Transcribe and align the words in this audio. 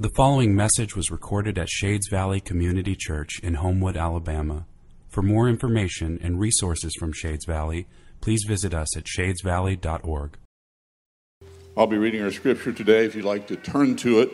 The 0.00 0.08
following 0.08 0.56
message 0.56 0.96
was 0.96 1.10
recorded 1.10 1.58
at 1.58 1.68
Shades 1.68 2.08
Valley 2.08 2.40
Community 2.40 2.96
Church 2.96 3.38
in 3.42 3.56
Homewood, 3.56 3.98
Alabama. 3.98 4.64
For 5.10 5.20
more 5.20 5.46
information 5.46 6.18
and 6.22 6.40
resources 6.40 6.94
from 6.98 7.12
Shades 7.12 7.44
Valley, 7.44 7.86
please 8.22 8.44
visit 8.48 8.72
us 8.72 8.96
at 8.96 9.04
shadesvalley.org. 9.04 10.38
I'll 11.76 11.86
be 11.86 11.98
reading 11.98 12.22
our 12.22 12.30
scripture 12.30 12.72
today. 12.72 13.04
If 13.04 13.14
you'd 13.14 13.26
like 13.26 13.46
to 13.48 13.56
turn 13.56 13.94
to 13.96 14.20
it, 14.20 14.30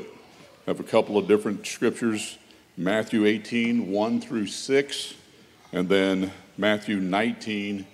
I 0.68 0.70
have 0.70 0.78
a 0.78 0.84
couple 0.84 1.18
of 1.18 1.26
different 1.26 1.66
scriptures 1.66 2.38
Matthew 2.76 3.26
18, 3.26 3.90
1 3.90 4.20
through 4.20 4.46
6, 4.46 5.14
and 5.72 5.88
then 5.88 6.30
Matthew 6.56 7.00
19, 7.00 7.84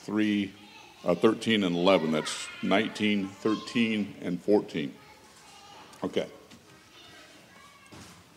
3, 0.00 0.52
uh, 1.04 1.14
13, 1.14 1.62
and 1.62 1.76
11. 1.76 2.10
That's 2.10 2.48
19, 2.64 3.28
13, 3.28 4.16
and 4.20 4.42
14. 4.42 4.92
Okay. 6.02 6.26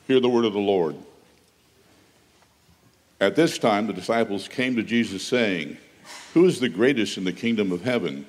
Hear 0.07 0.21
the 0.21 0.29
word 0.29 0.45
of 0.45 0.53
the 0.53 0.59
Lord. 0.59 0.95
At 3.20 3.35
this 3.35 3.57
time, 3.57 3.88
the 3.88 3.93
disciples 3.93 4.48
came 4.48 4.77
to 4.77 4.84
Jesus, 4.84 5.21
saying, 5.21 5.75
Who 6.34 6.45
is 6.45 6.61
the 6.61 6.70
greatest 6.70 7.17
in 7.17 7.25
the 7.25 7.34
kingdom 7.34 7.73
of 7.73 7.81
heaven? 7.81 8.25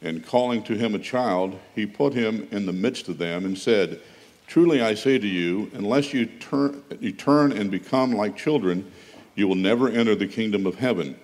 And 0.00 0.24
calling 0.24 0.62
to 0.62 0.76
him 0.76 0.94
a 0.94 1.00
child, 1.00 1.58
he 1.74 1.86
put 1.86 2.14
him 2.14 2.46
in 2.52 2.66
the 2.66 2.72
midst 2.72 3.08
of 3.08 3.18
them 3.18 3.44
and 3.44 3.58
said, 3.58 4.00
Truly 4.46 4.80
I 4.80 4.94
say 4.94 5.18
to 5.18 5.26
you, 5.26 5.72
unless 5.74 6.14
you 6.14 6.26
turn, 6.26 6.84
you 7.00 7.10
turn 7.10 7.50
and 7.50 7.68
become 7.68 8.12
like 8.12 8.36
children, 8.36 8.88
you 9.34 9.48
will 9.48 9.56
never 9.56 9.88
enter 9.88 10.14
the 10.14 10.28
kingdom 10.28 10.66
of 10.66 10.76
heaven. 10.76 11.18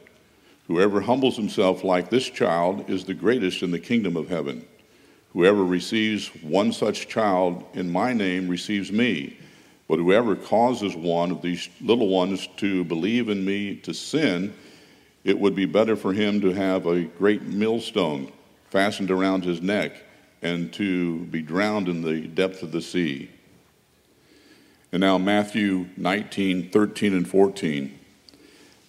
Whoever 0.66 1.02
humbles 1.02 1.36
himself 1.36 1.84
like 1.84 2.10
this 2.10 2.28
child 2.28 2.90
is 2.90 3.04
the 3.04 3.14
greatest 3.14 3.62
in 3.62 3.70
the 3.70 3.78
kingdom 3.78 4.16
of 4.16 4.28
heaven. 4.28 4.66
Whoever 5.34 5.64
receives 5.64 6.28
one 6.42 6.72
such 6.72 7.06
child 7.06 7.64
in 7.74 7.92
my 7.92 8.12
name 8.12 8.48
receives 8.48 8.90
me. 8.90 9.38
But 9.88 9.98
whoever 9.98 10.34
causes 10.34 10.96
one 10.96 11.30
of 11.30 11.42
these 11.42 11.68
little 11.80 12.08
ones 12.08 12.48
to 12.56 12.84
believe 12.84 13.28
in 13.28 13.44
me 13.44 13.76
to 13.76 13.92
sin, 13.92 14.54
it 15.24 15.38
would 15.38 15.54
be 15.54 15.66
better 15.66 15.96
for 15.96 16.12
him 16.12 16.40
to 16.40 16.52
have 16.52 16.86
a 16.86 17.04
great 17.04 17.42
millstone 17.42 18.32
fastened 18.70 19.10
around 19.10 19.44
his 19.44 19.60
neck 19.60 19.92
and 20.42 20.72
to 20.74 21.20
be 21.26 21.42
drowned 21.42 21.88
in 21.88 22.02
the 22.02 22.26
depth 22.26 22.62
of 22.62 22.72
the 22.72 22.82
sea. 22.82 23.30
And 24.92 25.00
now, 25.00 25.18
Matthew 25.18 25.86
19, 25.96 26.70
13, 26.70 27.14
and 27.14 27.28
14. 27.28 27.98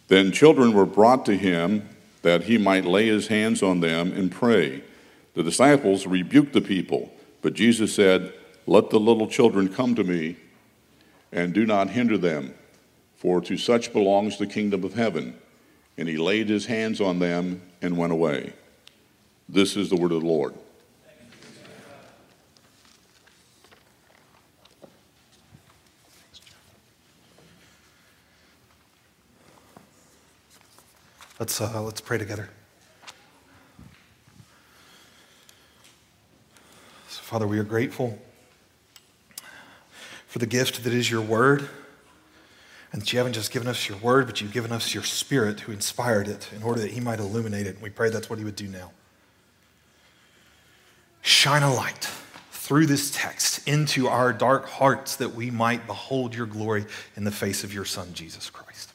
Then 0.07 0.31
children 0.31 0.73
were 0.73 0.85
brought 0.85 1.25
to 1.25 1.35
him 1.35 1.89
that 2.21 2.43
he 2.43 2.57
might 2.57 2.85
lay 2.85 3.07
his 3.07 3.27
hands 3.27 3.63
on 3.63 3.80
them 3.80 4.11
and 4.11 4.31
pray. 4.31 4.83
The 5.33 5.43
disciples 5.43 6.05
rebuked 6.05 6.53
the 6.53 6.61
people, 6.61 7.11
but 7.41 7.53
Jesus 7.53 7.93
said, 7.93 8.33
Let 8.67 8.89
the 8.89 8.99
little 8.99 9.27
children 9.27 9.73
come 9.73 9.95
to 9.95 10.03
me 10.03 10.37
and 11.36 11.53
do 11.53 11.66
not 11.66 11.89
hinder 11.89 12.17
them, 12.17 12.55
for 13.17 13.41
to 13.41 13.58
such 13.58 13.91
belongs 13.91 14.38
the 14.38 14.47
kingdom 14.47 14.86
of 14.86 14.94
heaven. 14.94 15.38
And 15.97 16.08
he 16.08 16.17
laid 16.17 16.47
his 16.47 16.66
hands 16.66 17.02
on 17.02 17.19
them 17.19 17.61
and 17.81 17.97
went 17.97 18.14
away. 18.14 18.53
This 19.47 19.75
is 19.75 19.89
the 19.89 19.97
word 19.97 20.14
of 20.14 20.22
the 20.22 20.27
Lord. 20.27 20.55
Let's, 31.38 31.59
uh, 31.59 31.81
let's 31.81 31.99
pray 31.99 32.17
together. 32.17 32.49
So, 37.09 37.22
Father, 37.22 37.45
we 37.45 37.59
are 37.59 37.66
grateful 37.66 38.17
for 40.36 40.39
the 40.39 40.45
gift 40.45 40.83
that 40.83 40.91
is 40.91 41.09
your 41.09 41.22
word, 41.22 41.69
and 42.91 43.02
that 43.02 43.14
you 43.14 43.17
haven't 43.17 43.31
just 43.31 43.53
given 43.53 43.69
us 43.69 43.88
your 43.88 43.97
word, 44.00 44.25
but 44.25 44.42
you've 44.42 44.52
given 44.52 44.69
us 44.69 44.94
your 44.94 45.02
spirit 45.02 45.61
who 45.61 45.72
inspired 45.72 46.27
it 46.27 46.50
in 46.53 46.61
order 46.61 46.81
that 46.81 46.92
he 46.92 47.00
might 47.00 47.22
illuminate 47.22 47.65
it. 47.65 47.76
And 47.76 47.82
we 47.82 47.89
pray 47.89 48.09
that's 48.09 48.30
what 48.30 48.37
he 48.37 48.43
would 48.43 48.58
do 48.58 48.67
now. 48.67 48.92
Shine 51.21 51.64
a 51.64 51.73
light 51.73 52.09
through 52.52 52.86
this 52.86 53.11
text 53.11 53.65
into 53.65 54.09
our 54.09 54.33
dark 54.33 54.67
hearts 54.67 55.15
that 55.15 55.33
we 55.33 55.52
might 55.52 55.87
behold 55.87 56.36
your 56.36 56.48
glory 56.48 56.83
in 57.15 57.23
the 57.23 57.32
face 57.32 57.64
of 57.64 57.73
your 57.73 57.86
Son, 57.86 58.14
Jesus 58.14 58.49
Christ. 58.49 58.92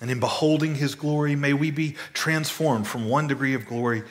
And 0.00 0.12
in 0.12 0.20
beholding 0.20 0.76
his 0.76 0.94
glory, 0.94 1.34
may 1.34 1.54
we 1.54 1.72
be 1.72 1.96
transformed 2.12 2.86
from 2.86 3.08
one 3.08 3.26
degree 3.26 3.54
of 3.54 3.66
glory 3.66 4.04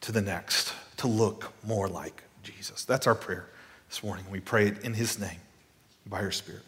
to 0.00 0.10
the 0.10 0.20
next 0.20 0.74
to 0.96 1.06
look 1.06 1.52
more 1.64 1.86
like 1.86 2.24
Jesus. 2.42 2.84
That's 2.84 3.06
our 3.06 3.14
prayer 3.14 3.50
this 3.94 4.02
morning. 4.02 4.24
We 4.28 4.40
pray 4.40 4.66
it 4.66 4.82
in 4.82 4.92
His 4.92 5.20
name 5.20 5.38
by 6.04 6.20
your 6.20 6.32
Spirit. 6.32 6.62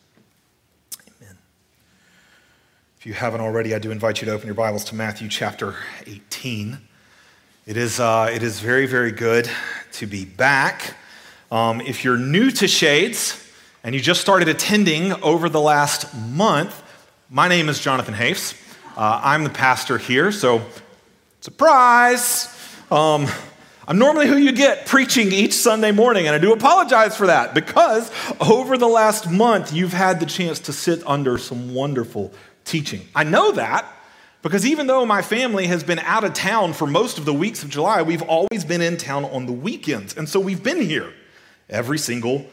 Amen. 1.21 1.37
If 3.01 3.05
you 3.05 3.15
haven't 3.15 3.41
already, 3.41 3.75
I 3.75 3.81
do 3.81 3.91
invite 3.91 4.21
you 4.21 4.27
to 4.27 4.33
open 4.33 4.47
your 4.47 4.55
Bibles 4.55 4.85
to 4.85 4.95
Matthew 4.95 5.29
chapter 5.29 5.75
18. 6.07 6.79
It 7.67 7.77
is, 7.77 7.99
uh, 7.99 8.31
it 8.33 8.45
is 8.45 8.61
very, 8.61 8.87
very 8.87 9.11
good 9.11 9.51
to 9.95 10.07
be 10.07 10.25
back. 10.25 10.95
Um, 11.51 11.81
if 11.81 12.05
you're 12.05 12.17
new 12.17 12.53
to 12.53 12.69
Shades 12.69 13.45
and 13.83 13.93
you 13.93 14.01
just 14.01 14.21
started 14.21 14.47
attending 14.47 15.13
over 15.15 15.49
the 15.49 15.61
last 15.61 16.15
month, 16.15 16.81
my 17.29 17.49
name 17.49 17.69
is 17.69 17.81
Jonathan 17.81 18.15
Hafes. 18.15 18.55
Uh, 18.97 19.21
I'm 19.21 19.43
the 19.43 19.51
pastor 19.51 19.99
here, 19.99 20.31
so 20.31 20.63
surprise! 21.41 22.57
Um, 22.89 23.27
I'm 23.89 23.99
normally 23.99 24.27
who 24.27 24.37
you 24.37 24.53
get 24.53 24.87
preaching 24.87 25.31
each 25.31 25.53
Sunday 25.53 25.93
morning, 25.93 26.27
and 26.27 26.35
I 26.35 26.39
do 26.39 26.53
apologize 26.53 27.17
for 27.17 27.29
that 27.29 27.55
because 27.55 28.11
over 28.41 28.77
the 28.77 28.89
last 28.89 29.31
month, 29.31 29.73
you've 29.73 29.93
had 29.93 30.19
the 30.19 30.27
chance 30.27 30.59
to 30.61 30.73
sit 30.73 31.07
under 31.07 31.39
some 31.39 31.73
wonderful 31.73 32.33
teaching. 32.65 33.03
I 33.15 33.23
know 33.23 33.53
that 33.53 33.87
because 34.43 34.67
even 34.67 34.87
though 34.87 35.07
my 35.07 35.23
family 35.23 35.67
has 35.67 35.85
been 35.85 36.01
out 36.01 36.25
of 36.25 36.35
town 36.35 36.73
for 36.73 36.87
most 36.87 37.19
of 37.19 37.25
the 37.25 37.33
weeks 37.35 37.63
of 37.63 37.71
July, 37.71 38.03
we've 38.03 38.23
always 38.23 38.65
been 38.65 38.81
in 38.81 38.97
town 38.97 39.25
on 39.25 39.47
the 39.47 39.53
weekends. 39.53 40.17
And 40.17 40.29
so 40.29 40.41
we've 40.41 40.63
been 40.63 40.81
here 40.81 41.13
every 41.69 41.99
single 41.99 42.47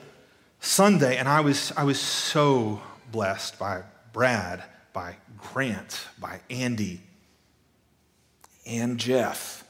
Sunday. 0.60 1.18
And 1.18 1.28
I 1.28 1.42
was, 1.42 1.72
I 1.78 1.84
was 1.84 2.00
so 2.00 2.82
blessed 3.12 3.60
by 3.60 3.84
Brad, 4.12 4.64
by 4.92 5.18
Grant, 5.38 6.08
by 6.20 6.42
Andy, 6.50 7.02
and 8.66 8.98
Jeff. 8.98 9.64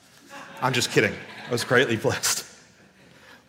I'm 0.61 0.71
just 0.71 0.91
kidding. 0.91 1.13
I 1.47 1.51
was 1.51 1.63
greatly 1.63 1.95
blessed 1.97 2.45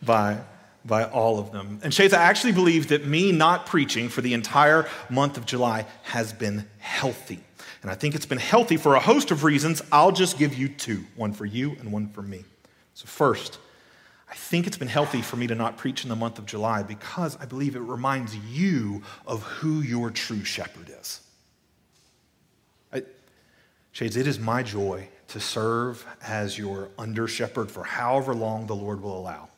by, 0.01 0.39
by 0.83 1.05
all 1.05 1.39
of 1.39 1.51
them. 1.51 1.79
And 1.83 1.93
Shades, 1.93 2.13
I 2.13 2.23
actually 2.23 2.53
believe 2.53 2.89
that 2.89 3.05
me 3.05 3.31
not 3.31 3.65
preaching 3.65 4.09
for 4.09 4.21
the 4.21 4.33
entire 4.33 4.87
month 5.09 5.37
of 5.37 5.45
July 5.45 5.85
has 6.03 6.33
been 6.33 6.67
healthy. 6.79 7.39
And 7.81 7.91
I 7.91 7.95
think 7.95 8.15
it's 8.15 8.25
been 8.25 8.39
healthy 8.39 8.77
for 8.77 8.95
a 8.95 8.99
host 8.99 9.31
of 9.31 9.43
reasons. 9.43 9.81
I'll 9.91 10.11
just 10.11 10.37
give 10.37 10.55
you 10.55 10.67
two 10.67 11.03
one 11.15 11.33
for 11.33 11.45
you 11.45 11.71
and 11.79 11.91
one 11.91 12.09
for 12.09 12.21
me. 12.21 12.43
So, 12.95 13.05
first, 13.05 13.59
I 14.29 14.33
think 14.33 14.65
it's 14.65 14.77
been 14.77 14.87
healthy 14.87 15.21
for 15.21 15.35
me 15.35 15.47
to 15.47 15.55
not 15.55 15.77
preach 15.77 16.03
in 16.03 16.09
the 16.09 16.15
month 16.15 16.39
of 16.39 16.45
July 16.45 16.81
because 16.81 17.37
I 17.39 17.45
believe 17.45 17.75
it 17.75 17.81
reminds 17.81 18.35
you 18.35 19.03
of 19.27 19.43
who 19.43 19.81
your 19.81 20.09
true 20.09 20.43
shepherd 20.43 20.91
is. 20.99 21.21
I, 22.91 23.03
Shades, 23.91 24.17
it 24.17 24.25
is 24.25 24.39
my 24.39 24.63
joy 24.63 25.09
to 25.29 25.39
serve 25.39 26.05
as 26.21 26.57
your 26.57 26.89
under 26.97 27.27
shepherd 27.27 27.71
for 27.71 27.83
however 27.83 28.33
long 28.33 28.67
the 28.67 28.75
Lord 28.75 29.01
will 29.01 29.17
allow. 29.17 29.49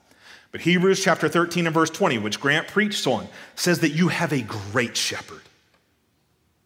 But 0.52 0.62
Hebrews 0.62 1.04
chapter 1.04 1.28
13 1.28 1.68
and 1.68 1.74
verse 1.74 1.90
20, 1.90 2.18
which 2.20 2.40
Grant 2.40 2.68
preached 2.68 3.06
on, 3.06 3.28
says 3.56 3.80
that 3.80 3.92
you 3.92 4.08
have 4.08 4.32
a 4.32 4.42
great 4.42 4.96
shepherd 4.96 5.42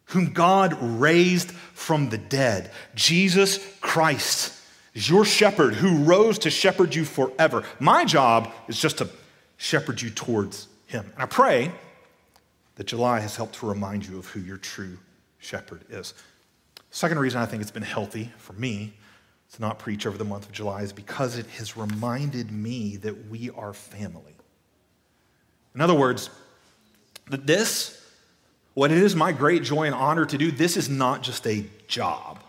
whom 0.05 0.33
God 0.33 0.77
raised 0.81 1.51
from 1.51 2.09
the 2.09 2.17
dead. 2.17 2.71
Jesus 2.95 3.59
Christ 3.79 4.53
is 4.93 5.09
your 5.09 5.23
shepherd 5.25 5.73
who 5.73 6.03
rose 6.03 6.37
to 6.39 6.49
shepherd 6.49 6.93
you 6.93 7.05
forever. 7.05 7.63
My 7.79 8.03
job 8.03 8.51
is 8.67 8.79
just 8.79 8.97
to 8.97 9.09
shepherd 9.57 10.01
you 10.01 10.09
towards 10.09 10.67
him. 10.87 11.05
And 11.13 11.23
I 11.23 11.25
pray 11.25 11.71
that 12.75 12.87
July 12.87 13.19
has 13.21 13.35
helped 13.35 13.55
to 13.55 13.67
remind 13.67 14.05
you 14.05 14.19
of 14.19 14.27
who 14.27 14.41
your 14.41 14.57
true 14.57 14.97
shepherd 15.39 15.81
is. 15.89 16.13
Second 16.91 17.19
reason 17.19 17.41
I 17.41 17.45
think 17.45 17.61
it's 17.61 17.71
been 17.71 17.83
healthy 17.83 18.31
for 18.37 18.53
me 18.53 18.93
to 19.53 19.61
not 19.61 19.79
preach 19.79 20.05
over 20.05 20.17
the 20.17 20.25
month 20.25 20.45
of 20.45 20.51
July 20.51 20.81
is 20.81 20.93
because 20.93 21.37
it 21.37 21.47
has 21.57 21.75
reminded 21.75 22.51
me 22.51 22.97
that 22.97 23.29
we 23.29 23.49
are 23.51 23.73
family. 23.73 24.35
In 25.73 25.81
other 25.81 25.93
words, 25.93 26.29
that 27.29 27.47
this, 27.47 27.97
what 28.73 28.91
it 28.91 28.97
is 28.97 29.15
my 29.15 29.31
great 29.31 29.63
joy 29.63 29.85
and 29.85 29.95
honor 29.95 30.25
to 30.25 30.37
do, 30.37 30.51
this 30.51 30.75
is 30.75 30.89
not 30.89 31.23
just 31.23 31.47
a 31.47 31.65
job. 31.87 32.39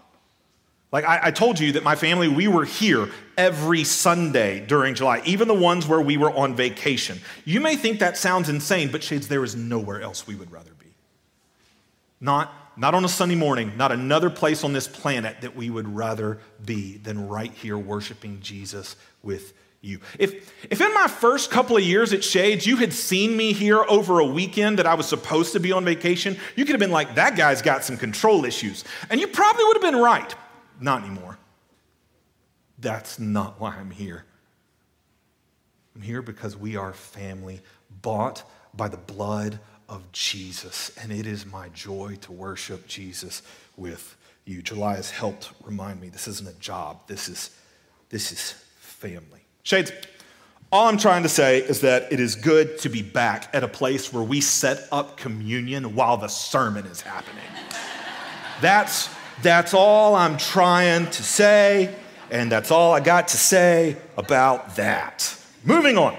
Like 0.91 1.05
I, 1.05 1.21
I, 1.25 1.31
told 1.31 1.59
you 1.59 1.73
that 1.73 1.85
my 1.85 1.97
family, 1.97 2.29
we 2.29 2.49
were 2.49 2.67
here 2.67 3.09
every 3.39 3.83
Sunday 3.83 4.65
during 4.67 4.94
July, 4.94 5.23
even 5.25 5.49
the 5.49 5.55
ones 5.55 5.87
where 5.87 6.00
we 6.00 6.19
were 6.19 6.31
on 6.31 6.55
vacation. 6.55 7.19
You 7.47 7.61
may 7.61 7.77
think 7.77 8.00
that 8.00 8.19
sounds 8.19 8.50
insane, 8.50 8.93
but 8.93 9.03
Shades, 9.03 9.29
there 9.29 9.43
is 9.43 9.56
nowhere 9.56 10.03
else 10.03 10.27
we 10.27 10.35
would 10.35 10.53
rather 10.53 10.73
be. 10.79 10.89
Not 12.21 12.53
not 12.77 12.95
on 12.95 13.05
a 13.05 13.09
Sunday 13.09 13.35
morning, 13.35 13.77
not 13.77 13.93
another 13.93 14.31
place 14.31 14.65
on 14.65 14.73
this 14.73 14.89
planet 14.89 15.41
that 15.43 15.55
we 15.55 15.71
would 15.71 15.95
rather 15.95 16.39
be 16.65 16.97
than 16.97 17.29
right 17.29 17.53
here 17.53 17.77
worshiping 17.77 18.41
Jesus 18.41 18.97
with 19.23 19.53
you. 19.83 20.01
If, 20.19 20.53
if 20.71 20.81
in 20.81 20.95
my 20.95 21.09
first 21.09 21.51
couple 21.51 21.77
of 21.77 21.83
years 21.83 22.13
at 22.13 22.23
Shades, 22.23 22.67
you 22.67 22.77
had 22.77 22.93
seen 22.93 23.37
me 23.37 23.53
here 23.53 23.85
over 23.89 24.21
a 24.21 24.25
weekend 24.25 24.79
that 24.79 24.87
I 24.87 24.95
was 24.95 25.07
supposed 25.07 25.53
to 25.53 25.61
be 25.61 25.73
on 25.73 25.85
vacation, 25.85 26.39
you 26.57 26.65
could 26.65 26.73
have 26.73 26.81
been 26.81 26.93
like, 26.93 27.17
that 27.17 27.37
guy's 27.37 27.61
got 27.63 27.85
some 27.85 27.97
control 27.97 28.45
issues. 28.45 28.85
And 29.11 29.21
you 29.21 29.27
probably 29.27 29.65
would 29.65 29.83
have 29.83 29.93
been 29.93 30.01
right. 30.01 30.35
Not 30.81 31.03
anymore. 31.03 31.39
That's 32.79 33.19
not 33.19 33.61
why 33.61 33.77
I'm 33.77 33.91
here. 33.91 34.25
I'm 35.95 36.03
here 36.03 36.23
because 36.23 36.57
we 36.57 36.77
are 36.77 36.93
family, 36.93 37.61
bought 38.03 38.49
by 38.75 38.89
the 38.89 38.97
blood 38.97 39.61
of 39.93 40.11
Jesus. 40.11 40.91
And 40.97 41.12
it 41.12 41.27
is 41.27 41.44
my 41.44 41.69
joy 41.69 42.17
to 42.23 42.33
worship 42.33 42.89
Jesus 42.89 43.43
with 43.77 44.17
you. 44.47 44.62
July 44.62 44.97
has 44.97 45.11
helped 45.11 45.50
remind 45.62 46.00
me 46.00 46.09
this 46.09 46.27
isn't 46.27 46.49
a 46.49 46.59
job, 46.59 47.06
this 47.06 47.29
is, 47.29 47.50
this 48.09 48.33
is 48.33 48.53
family. 48.79 49.44
Shades, 49.65 49.93
all 50.73 50.89
I'm 50.89 50.97
trying 50.97 51.25
to 51.25 51.29
say 51.29 51.59
is 51.59 51.83
that 51.83 52.11
it 52.11 52.21
is 52.21 52.35
good 52.37 52.79
to 52.79 52.89
be 52.89 53.03
back 53.03 53.50
at 53.53 53.62
a 53.62 53.69
place 53.69 54.11
where 54.11 54.23
we 54.23 54.41
set 54.41 54.89
up 54.91 55.19
communion 55.19 55.94
while 55.94 56.17
the 56.17 56.29
sermon 56.29 56.87
is 56.87 57.03
happening. 57.03 57.44
that's, 58.62 59.11
that's 59.43 59.75
all 59.75 60.15
I'm 60.15 60.39
trying 60.39 61.11
to 61.11 61.23
say, 61.23 61.94
and 62.31 62.50
that's 62.50 62.71
all 62.71 62.94
I 62.94 63.00
got 63.00 63.29
to 63.29 63.37
say 63.37 63.99
about 64.17 64.77
that. 64.77 65.39
Moving 65.65 65.99
on. 65.99 66.17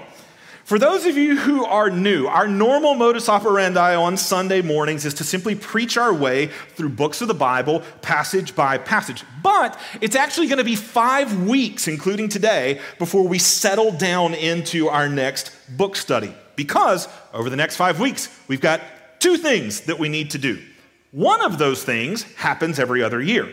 For 0.64 0.78
those 0.78 1.04
of 1.04 1.18
you 1.18 1.36
who 1.36 1.62
are 1.66 1.90
new, 1.90 2.26
our 2.26 2.48
normal 2.48 2.94
modus 2.94 3.28
operandi 3.28 3.94
on 3.94 4.16
Sunday 4.16 4.62
mornings 4.62 5.04
is 5.04 5.12
to 5.14 5.24
simply 5.24 5.54
preach 5.54 5.98
our 5.98 6.12
way 6.12 6.46
through 6.70 6.88
books 6.88 7.20
of 7.20 7.28
the 7.28 7.34
Bible, 7.34 7.82
passage 8.00 8.56
by 8.56 8.78
passage. 8.78 9.24
But 9.42 9.78
it's 10.00 10.16
actually 10.16 10.46
going 10.46 10.58
to 10.58 10.64
be 10.64 10.74
five 10.74 11.46
weeks, 11.46 11.86
including 11.86 12.30
today, 12.30 12.80
before 12.98 13.28
we 13.28 13.38
settle 13.38 13.92
down 13.92 14.32
into 14.32 14.88
our 14.88 15.06
next 15.06 15.52
book 15.76 15.96
study. 15.96 16.34
Because 16.56 17.08
over 17.34 17.50
the 17.50 17.56
next 17.56 17.76
five 17.76 18.00
weeks, 18.00 18.34
we've 18.48 18.62
got 18.62 18.80
two 19.20 19.36
things 19.36 19.82
that 19.82 19.98
we 19.98 20.08
need 20.08 20.30
to 20.30 20.38
do. 20.38 20.62
One 21.10 21.42
of 21.42 21.58
those 21.58 21.84
things 21.84 22.22
happens 22.36 22.78
every 22.78 23.02
other 23.02 23.20
year. 23.20 23.52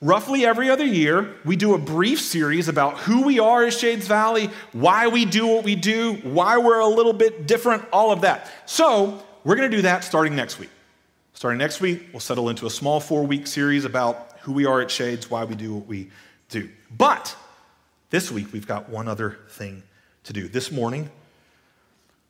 Roughly 0.00 0.46
every 0.46 0.70
other 0.70 0.84
year, 0.84 1.34
we 1.44 1.56
do 1.56 1.74
a 1.74 1.78
brief 1.78 2.20
series 2.20 2.68
about 2.68 2.98
who 2.98 3.22
we 3.22 3.40
are 3.40 3.64
as 3.64 3.76
Shades 3.76 4.06
Valley, 4.06 4.48
why 4.72 5.08
we 5.08 5.24
do 5.24 5.46
what 5.48 5.64
we 5.64 5.74
do, 5.74 6.14
why 6.22 6.56
we're 6.58 6.78
a 6.78 6.86
little 6.86 7.12
bit 7.12 7.48
different, 7.48 7.84
all 7.92 8.12
of 8.12 8.20
that. 8.20 8.48
So, 8.64 9.24
we're 9.42 9.56
going 9.56 9.68
to 9.70 9.76
do 9.76 9.82
that 9.82 10.04
starting 10.04 10.36
next 10.36 10.60
week. 10.60 10.70
Starting 11.32 11.58
next 11.58 11.80
week, 11.80 12.08
we'll 12.12 12.20
settle 12.20 12.48
into 12.48 12.66
a 12.66 12.70
small 12.70 13.00
four 13.00 13.26
week 13.26 13.48
series 13.48 13.84
about 13.84 14.38
who 14.42 14.52
we 14.52 14.66
are 14.66 14.80
at 14.80 14.90
Shades, 14.90 15.30
why 15.30 15.44
we 15.44 15.56
do 15.56 15.74
what 15.74 15.86
we 15.86 16.10
do. 16.48 16.68
But 16.96 17.34
this 18.10 18.30
week, 18.30 18.52
we've 18.52 18.66
got 18.66 18.88
one 18.88 19.08
other 19.08 19.38
thing 19.48 19.82
to 20.24 20.32
do. 20.32 20.46
This 20.46 20.70
morning, 20.70 21.10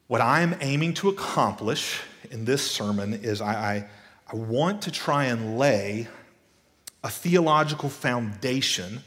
what 0.06 0.22
I'm 0.22 0.56
aiming 0.62 0.94
to 0.94 1.10
accomplish 1.10 2.00
in 2.30 2.46
this 2.46 2.68
sermon 2.68 3.12
is 3.12 3.42
I, 3.42 3.52
I, 3.52 3.88
I 4.32 4.36
want 4.36 4.80
to 4.82 4.90
try 4.90 5.24
and 5.24 5.58
lay 5.58 6.08
a 7.02 7.10
theological 7.10 7.88
foundation 7.88 9.02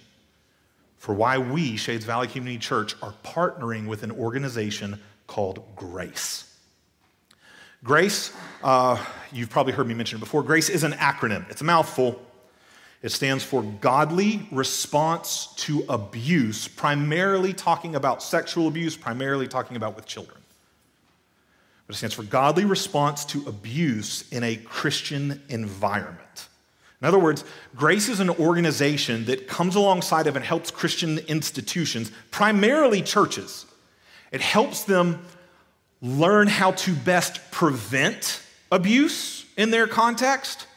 for 0.97 1.15
why 1.15 1.37
we, 1.37 1.77
Shades 1.77 2.05
Valley 2.05 2.27
Community 2.27 2.59
Church, 2.59 2.95
are 3.01 3.13
partnering 3.23 3.87
with 3.87 4.03
an 4.03 4.11
organization 4.11 4.99
called 5.27 5.63
Grace. 5.75 6.55
Grace, 7.83 8.31
uh, 8.63 9.03
you've 9.31 9.49
probably 9.49 9.73
heard 9.73 9.87
me 9.87 9.95
mention 9.95 10.17
it 10.17 10.19
before. 10.19 10.43
Grace 10.43 10.69
is 10.69 10.83
an 10.83 10.91
acronym, 10.93 11.49
it's 11.49 11.61
a 11.61 11.65
mouthful. 11.65 12.21
It 13.01 13.11
stands 13.11 13.43
for 13.43 13.63
Godly 13.63 14.47
Response 14.51 15.55
to 15.57 15.83
Abuse, 15.89 16.67
primarily 16.67 17.51
talking 17.51 17.95
about 17.95 18.21
sexual 18.21 18.67
abuse, 18.67 18.95
primarily 18.95 19.47
talking 19.47 19.75
about 19.75 19.95
with 19.95 20.05
children. 20.05 20.37
But 21.87 21.95
it 21.95 21.97
stands 21.97 22.13
for 22.13 22.21
Godly 22.21 22.65
Response 22.65 23.25
to 23.25 23.43
Abuse 23.47 24.31
in 24.31 24.43
a 24.43 24.55
Christian 24.55 25.41
Environment. 25.49 26.19
In 27.01 27.07
other 27.07 27.19
words, 27.19 27.43
Grace 27.75 28.09
is 28.09 28.19
an 28.19 28.29
organization 28.29 29.25
that 29.25 29.47
comes 29.47 29.75
alongside 29.75 30.27
of 30.27 30.35
and 30.35 30.45
helps 30.45 30.69
Christian 30.69 31.17
institutions, 31.19 32.11
primarily 32.29 33.01
churches. 33.01 33.65
It 34.31 34.41
helps 34.41 34.83
them 34.83 35.25
learn 36.01 36.47
how 36.47 36.71
to 36.71 36.93
best 36.93 37.51
prevent 37.51 38.41
abuse 38.71 39.45
in 39.57 39.71
their 39.71 39.87
context, 39.87 40.67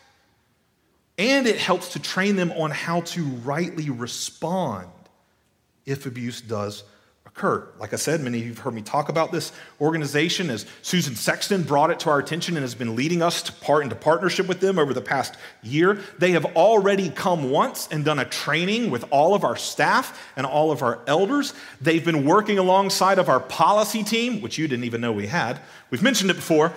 and 1.19 1.47
it 1.47 1.59
helps 1.59 1.91
to 1.91 1.99
train 1.99 2.37
them 2.37 2.53
on 2.53 2.70
how 2.70 3.03
to 3.03 3.23
rightly 3.23 3.91
respond 3.91 4.88
if 5.87 6.06
abuse 6.06 6.41
does 6.41 6.82
occur. 7.36 7.66
Like 7.81 7.92
I 7.92 7.96
said, 7.96 8.20
many 8.20 8.38
of 8.38 8.44
you 8.44 8.50
have 8.50 8.60
heard 8.60 8.75
me 8.75 8.82
talk 8.82 9.08
about 9.08 9.32
this 9.32 9.50
organization 9.81 10.50
as 10.50 10.66
Susan 10.82 11.16
Sexton 11.16 11.64
brought 11.64 11.90
it 11.90 11.98
to 12.00 12.10
our 12.10 12.20
attention 12.20 12.56
and 12.56 12.62
has 12.62 12.76
been 12.76 12.94
leading 12.94 13.22
us 13.22 13.42
to 13.42 13.52
part 13.52 13.82
into 13.82 13.96
partnership 13.96 14.46
with 14.46 14.60
them 14.60 14.78
over 14.78 14.94
the 14.94 15.00
past 15.00 15.34
year. 15.60 15.98
They 16.19 16.31
have 16.31 16.44
already 16.54 17.10
come 17.10 17.50
once 17.50 17.88
and 17.90 18.04
done 18.04 18.20
a 18.20 18.25
training 18.25 18.88
with 18.88 19.04
all 19.10 19.34
of 19.34 19.42
our 19.42 19.56
staff 19.56 20.31
and 20.36 20.46
all 20.46 20.70
of 20.70 20.81
our 20.81 21.00
elders. 21.08 21.54
They've 21.81 22.04
been 22.04 22.25
working 22.25 22.58
alongside 22.58 23.19
of 23.19 23.28
our 23.28 23.40
policy 23.40 24.04
team, 24.04 24.40
which 24.40 24.56
you 24.56 24.69
didn't 24.69 24.84
even 24.84 25.00
know 25.00 25.10
we 25.10 25.26
had. 25.26 25.58
We've 25.90 26.04
mentioned 26.04 26.31
it 26.31 26.34
before. 26.34 26.72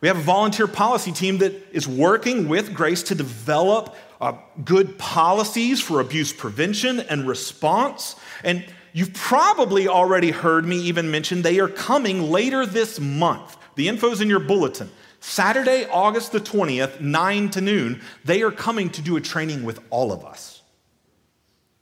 We 0.00 0.08
have 0.08 0.16
a 0.16 0.22
volunteer 0.22 0.68
policy 0.68 1.12
team 1.12 1.38
that 1.38 1.52
is 1.70 1.86
working 1.86 2.48
with 2.48 2.72
Grace 2.72 3.02
to 3.04 3.14
develop 3.14 3.94
uh, 4.22 4.32
good 4.64 4.96
policies 4.96 5.82
for 5.82 6.00
abuse 6.00 6.32
prevention 6.32 7.00
and 7.00 7.28
response. 7.28 8.16
And 8.42 8.64
You've 8.92 9.14
probably 9.14 9.88
already 9.88 10.30
heard 10.30 10.64
me 10.64 10.76
even 10.82 11.10
mention 11.10 11.42
they 11.42 11.60
are 11.60 11.68
coming 11.68 12.30
later 12.30 12.66
this 12.66 12.98
month. 12.98 13.56
The 13.74 13.88
info's 13.88 14.20
in 14.20 14.28
your 14.28 14.40
bulletin. 14.40 14.90
Saturday, 15.20 15.86
August 15.90 16.32
the 16.32 16.40
20th, 16.40 17.00
9 17.00 17.50
to 17.50 17.60
noon, 17.60 18.00
they 18.24 18.42
are 18.42 18.52
coming 18.52 18.90
to 18.90 19.02
do 19.02 19.16
a 19.16 19.20
training 19.20 19.64
with 19.64 19.80
all 19.90 20.12
of 20.12 20.24
us. 20.24 20.62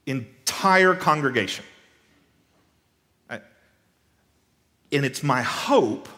Entire 0.06 0.94
congregation. 0.94 1.64
And 4.92 5.04
it's 5.04 5.22
my 5.22 5.42
hope, 5.42 6.08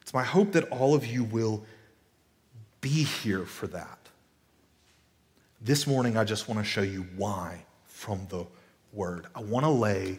it's 0.00 0.14
my 0.14 0.24
hope 0.24 0.52
that 0.52 0.64
all 0.70 0.94
of 0.94 1.06
you 1.06 1.24
will 1.24 1.64
be 2.80 2.88
here 3.04 3.44
for 3.44 3.66
that. 3.68 3.98
This 5.60 5.86
morning, 5.86 6.16
I 6.16 6.24
just 6.24 6.48
want 6.48 6.58
to 6.58 6.64
show 6.64 6.80
you 6.80 7.06
why 7.16 7.66
from 7.84 8.26
the 8.30 8.46
word. 8.92 9.26
I 9.34 9.40
want 9.40 9.64
to 9.64 9.70
lay 9.70 10.18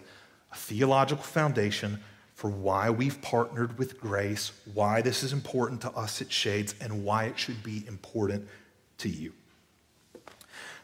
a 0.52 0.56
theological 0.56 1.24
foundation 1.24 2.00
for 2.36 2.50
why 2.50 2.90
we've 2.90 3.22
partnered 3.22 3.78
with 3.78 4.00
grace, 4.00 4.52
why 4.74 5.02
this 5.02 5.24
is 5.24 5.32
important 5.32 5.82
to 5.82 5.92
us 5.92 6.22
at 6.22 6.32
Shades, 6.32 6.74
and 6.82 7.04
why 7.04 7.26
it 7.26 7.38
should 7.38 7.62
be 7.62 7.86
important 7.88 8.48
to 9.00 9.10
you. 9.10 9.34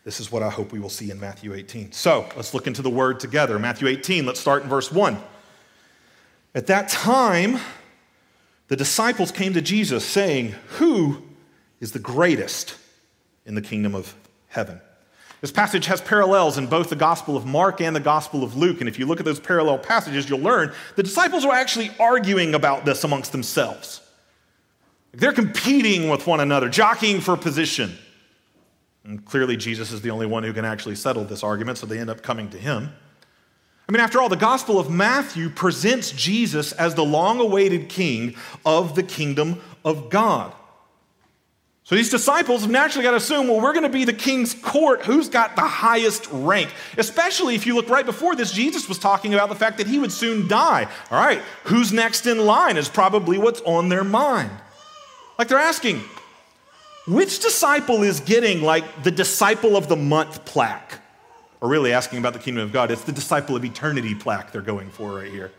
This 0.04 0.20
is 0.20 0.32
what 0.32 0.44
I 0.44 0.50
hope 0.50 0.72
we 0.72 0.80
will 0.80 0.90
see 0.90 1.12
in 1.12 1.20
Matthew 1.20 1.54
18. 1.54 1.92
So 1.92 2.30
let's 2.36 2.54
look 2.54 2.68
into 2.68 2.82
the 2.82 2.90
word 2.90 3.20
together. 3.20 3.60
Matthew 3.60 3.88
18, 3.88 4.26
let's 4.26 4.40
start 4.40 4.64
in 4.64 4.70
verse 4.70 4.92
1. 4.92 5.18
At 6.56 6.68
that 6.68 6.90
time, 6.90 7.60
the 8.68 8.76
disciples 8.76 9.32
came 9.32 9.54
to 9.54 9.62
Jesus 9.62 10.06
saying, 10.06 10.56
Who 10.78 11.24
is 11.80 11.92
the 11.92 12.00
greatest 12.00 12.76
in 13.46 13.56
the 13.56 13.62
kingdom 13.62 13.96
of 13.96 14.16
heaven? 14.48 14.80
This 15.42 15.52
passage 15.52 15.86
has 15.86 16.02
parallels 16.02 16.58
in 16.58 16.66
both 16.66 16.90
the 16.90 16.96
Gospel 16.96 17.38
of 17.38 17.46
Mark 17.46 17.80
and 17.80 17.96
the 17.96 18.00
Gospel 18.00 18.44
of 18.44 18.56
Luke. 18.56 18.80
And 18.80 18.90
if 18.90 18.98
you 18.98 19.06
look 19.06 19.20
at 19.20 19.26
those 19.26 19.40
parallel 19.40 19.78
passages, 19.78 20.28
you'll 20.30 20.40
learn 20.40 20.74
the 20.96 21.04
disciples 21.04 21.46
are 21.46 21.54
actually 21.54 21.92
arguing 22.00 22.56
about 22.56 22.86
this 22.86 23.04
amongst 23.04 23.32
themselves. 23.32 24.02
They're 25.14 25.34
competing 25.34 26.10
with 26.10 26.26
one 26.26 26.40
another, 26.40 26.70
jockeying 26.70 27.22
for 27.22 27.38
position. 27.38 27.98
And 29.04 29.24
clearly, 29.26 29.58
Jesus 29.58 29.92
is 29.92 30.02
the 30.02 30.10
only 30.10 30.26
one 30.26 30.44
who 30.44 30.54
can 30.54 30.66
actually 30.66 30.96
settle 30.96 31.24
this 31.24 31.44
argument, 31.44 31.78
so 31.78 31.86
they 31.86 32.00
end 32.00 32.10
up 32.10 32.22
coming 32.22 32.50
to 32.50 32.58
him. 32.58 32.92
I 33.88 33.92
mean, 33.92 34.02
after 34.02 34.20
all, 34.20 34.28
the 34.28 34.36
Gospel 34.36 34.80
of 34.80 34.90
Matthew 34.90 35.50
presents 35.50 36.12
Jesus 36.12 36.74
as 36.74 36.96
the 36.96 37.06
long 37.06 37.40
awaited 37.40 37.88
king 37.88 38.36
of 38.66 38.96
the 38.96 39.04
kingdom 39.04 39.62
of 39.86 40.10
God. 40.10 40.54
So 41.88 41.96
these 41.96 42.10
disciples 42.10 42.64
have 42.64 42.70
naturally 42.70 43.04
got 43.04 43.12
to 43.12 43.18
assume, 43.18 43.48
well, 43.48 43.62
we're 43.62 43.72
going 43.72 43.84
to 43.84 43.90
be 43.90 44.04
the 44.04 44.12
king's 44.12 44.54
court. 44.54 45.06
Who's 45.06 45.30
got 45.30 45.56
the 45.56 45.62
highest 45.62 46.28
rank? 46.34 46.70
Especially 46.98 47.56
if 47.56 47.66
you 47.66 47.76
look 47.76 47.88
right 47.88 48.06
before 48.06 48.36
this, 48.36 48.52
Jesus 48.52 48.90
was 48.90 49.00
talking 49.00 49.34
about 49.34 49.48
the 49.48 49.56
fact 49.56 49.78
that 49.78 49.88
he 49.88 49.98
would 49.98 50.12
soon 50.12 50.50
die. 50.50 50.90
All 51.10 51.18
right, 51.18 51.42
who's 51.64 51.94
next 51.94 52.28
in 52.28 52.40
line 52.40 52.76
is 52.76 52.90
probably 52.90 53.38
what's 53.38 53.62
on 53.62 53.88
their 53.88 54.04
mind. 54.04 54.52
Like 55.40 55.48
they're 55.48 55.60
asking, 55.60 56.02
which 57.08 57.40
disciple 57.40 58.04
is 58.04 58.20
getting 58.20 58.64
like 58.64 59.04
the 59.04 59.12
disciple 59.12 59.78
of 59.78 59.88
the 59.88 59.96
month 59.96 60.44
plaque? 60.44 61.00
Or 61.62 61.70
really 61.70 61.94
asking 61.94 62.20
about 62.20 62.34
the 62.34 62.40
kingdom 62.40 62.66
of 62.66 62.74
God, 62.74 62.92
it's 62.92 63.06
the 63.06 63.14
disciple 63.14 63.56
of 63.56 63.64
eternity 63.64 64.14
plaque 64.14 64.52
they're 64.52 64.62
going 64.62 64.90
for 64.90 65.16
right 65.16 65.32
here. 65.32 65.54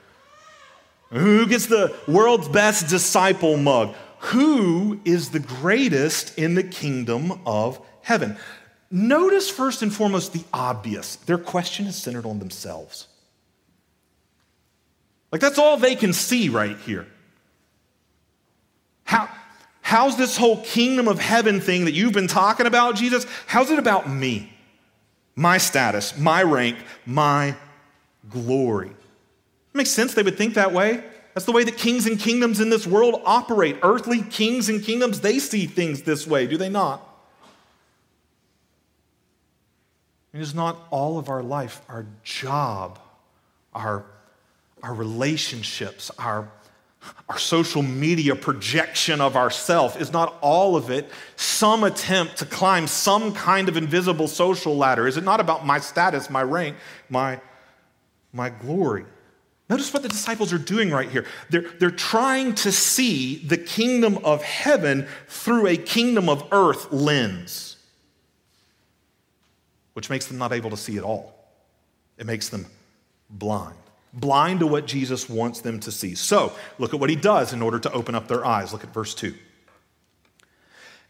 Who 1.08 1.46
gets 1.46 1.68
the 1.68 1.96
world's 2.06 2.48
best 2.48 2.90
disciple 2.90 3.56
mug? 3.56 3.94
Who 4.18 5.00
is 5.04 5.30
the 5.30 5.40
greatest 5.40 6.38
in 6.38 6.54
the 6.54 6.62
kingdom 6.62 7.40
of 7.46 7.80
heaven? 8.02 8.36
Notice 8.90 9.50
first 9.50 9.82
and 9.82 9.92
foremost 9.92 10.32
the 10.32 10.44
obvious. 10.52 11.16
Their 11.16 11.38
question 11.38 11.86
is 11.86 11.96
centered 11.96 12.26
on 12.26 12.38
themselves. 12.38 13.06
Like, 15.30 15.40
that's 15.40 15.58
all 15.58 15.76
they 15.76 15.94
can 15.94 16.12
see 16.12 16.48
right 16.48 16.76
here. 16.78 17.06
How, 19.04 19.28
how's 19.82 20.16
this 20.16 20.36
whole 20.36 20.62
kingdom 20.62 21.06
of 21.06 21.18
heaven 21.18 21.60
thing 21.60 21.84
that 21.84 21.92
you've 21.92 22.14
been 22.14 22.28
talking 22.28 22.66
about, 22.66 22.96
Jesus? 22.96 23.26
How's 23.46 23.70
it 23.70 23.78
about 23.78 24.08
me? 24.08 24.52
My 25.36 25.58
status, 25.58 26.16
my 26.18 26.42
rank, 26.42 26.78
my 27.06 27.54
glory. 28.28 28.88
It 28.88 29.74
makes 29.74 29.90
sense 29.90 30.14
they 30.14 30.22
would 30.22 30.38
think 30.38 30.54
that 30.54 30.72
way. 30.72 31.04
That's 31.38 31.46
the 31.46 31.52
way 31.52 31.62
that 31.62 31.76
kings 31.78 32.04
and 32.08 32.18
kingdoms 32.18 32.58
in 32.58 32.68
this 32.68 32.84
world 32.84 33.22
operate. 33.24 33.76
Earthly 33.84 34.22
kings 34.22 34.68
and 34.68 34.82
kingdoms, 34.82 35.20
they 35.20 35.38
see 35.38 35.66
things 35.66 36.02
this 36.02 36.26
way, 36.26 36.48
do 36.48 36.56
they 36.56 36.68
not? 36.68 37.00
It 40.32 40.40
is 40.40 40.52
not 40.52 40.76
all 40.90 41.16
of 41.16 41.28
our 41.28 41.44
life, 41.44 41.80
our 41.88 42.06
job, 42.24 42.98
our, 43.72 44.04
our 44.82 44.92
relationships, 44.92 46.10
our, 46.18 46.50
our 47.28 47.38
social 47.38 47.82
media 47.82 48.34
projection 48.34 49.20
of 49.20 49.36
ourself 49.36 50.00
is 50.00 50.12
not 50.12 50.36
all 50.40 50.74
of 50.74 50.90
it 50.90 51.08
some 51.36 51.84
attempt 51.84 52.38
to 52.38 52.46
climb 52.46 52.88
some 52.88 53.32
kind 53.32 53.68
of 53.68 53.76
invisible 53.76 54.26
social 54.26 54.76
ladder. 54.76 55.06
Is 55.06 55.16
it 55.16 55.22
not 55.22 55.38
about 55.38 55.64
my 55.64 55.78
status, 55.78 56.30
my 56.30 56.42
rank, 56.42 56.74
my, 57.08 57.40
my 58.32 58.50
glory? 58.50 59.04
Notice 59.68 59.92
what 59.92 60.02
the 60.02 60.08
disciples 60.08 60.52
are 60.52 60.58
doing 60.58 60.90
right 60.90 61.10
here. 61.10 61.26
They're, 61.50 61.66
they're 61.78 61.90
trying 61.90 62.54
to 62.56 62.72
see 62.72 63.36
the 63.36 63.58
kingdom 63.58 64.18
of 64.24 64.42
heaven 64.42 65.06
through 65.26 65.66
a 65.66 65.76
kingdom 65.76 66.28
of 66.28 66.46
earth 66.52 66.90
lens, 66.90 67.76
which 69.92 70.08
makes 70.08 70.26
them 70.26 70.38
not 70.38 70.52
able 70.52 70.70
to 70.70 70.76
see 70.76 70.96
at 70.96 71.04
all. 71.04 71.34
It 72.16 72.24
makes 72.24 72.48
them 72.48 72.66
blind, 73.28 73.76
blind 74.14 74.60
to 74.60 74.66
what 74.66 74.86
Jesus 74.86 75.28
wants 75.28 75.60
them 75.60 75.80
to 75.80 75.92
see. 75.92 76.14
So, 76.14 76.52
look 76.78 76.94
at 76.94 77.00
what 77.00 77.10
he 77.10 77.16
does 77.16 77.52
in 77.52 77.60
order 77.60 77.78
to 77.78 77.92
open 77.92 78.14
up 78.14 78.26
their 78.26 78.46
eyes. 78.46 78.72
Look 78.72 78.84
at 78.84 78.94
verse 78.94 79.14
2. 79.14 79.34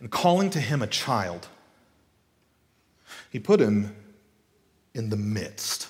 And 0.00 0.10
calling 0.10 0.50
to 0.50 0.60
him 0.60 0.82
a 0.82 0.86
child, 0.88 1.46
he 3.30 3.38
put 3.38 3.60
him 3.60 3.94
in 4.94 5.10
the 5.10 5.16
midst 5.16 5.88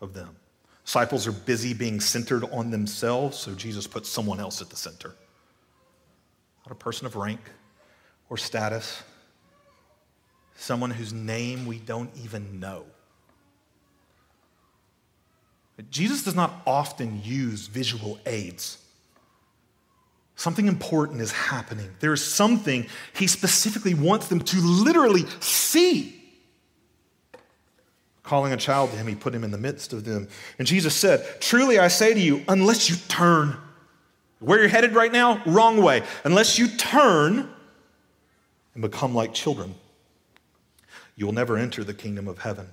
of 0.00 0.14
them. 0.14 0.36
Disciples 0.84 1.26
are 1.26 1.32
busy 1.32 1.72
being 1.72 2.00
centered 2.00 2.44
on 2.52 2.70
themselves, 2.70 3.38
so 3.38 3.54
Jesus 3.54 3.86
puts 3.86 4.08
someone 4.08 4.38
else 4.38 4.60
at 4.60 4.68
the 4.68 4.76
center. 4.76 5.14
Not 6.66 6.72
a 6.72 6.74
person 6.74 7.06
of 7.06 7.16
rank 7.16 7.40
or 8.28 8.36
status, 8.36 9.02
someone 10.56 10.90
whose 10.90 11.12
name 11.12 11.66
we 11.66 11.78
don't 11.78 12.10
even 12.22 12.60
know. 12.60 12.84
Jesus 15.90 16.22
does 16.22 16.34
not 16.34 16.62
often 16.66 17.20
use 17.24 17.66
visual 17.66 18.18
aids. 18.26 18.78
Something 20.36 20.68
important 20.68 21.20
is 21.20 21.32
happening. 21.32 21.90
There 22.00 22.12
is 22.12 22.24
something 22.24 22.86
he 23.14 23.26
specifically 23.26 23.94
wants 23.94 24.28
them 24.28 24.40
to 24.40 24.56
literally 24.58 25.24
see. 25.40 26.23
Calling 28.24 28.54
a 28.54 28.56
child 28.56 28.90
to 28.90 28.96
him, 28.96 29.06
he 29.06 29.14
put 29.14 29.34
him 29.34 29.44
in 29.44 29.50
the 29.50 29.58
midst 29.58 29.92
of 29.92 30.04
them. 30.04 30.28
And 30.58 30.66
Jesus 30.66 30.96
said, 30.96 31.40
Truly 31.40 31.78
I 31.78 31.88
say 31.88 32.14
to 32.14 32.20
you, 32.20 32.42
unless 32.48 32.88
you 32.88 32.96
turn, 33.06 33.56
where 34.40 34.58
you're 34.58 34.68
headed 34.68 34.94
right 34.94 35.12
now, 35.12 35.42
wrong 35.44 35.82
way. 35.82 36.02
Unless 36.24 36.58
you 36.58 36.68
turn 36.68 37.48
and 38.72 38.82
become 38.82 39.14
like 39.14 39.34
children, 39.34 39.74
you 41.16 41.26
will 41.26 41.34
never 41.34 41.58
enter 41.58 41.84
the 41.84 41.94
kingdom 41.94 42.26
of 42.26 42.38
heaven. 42.38 42.66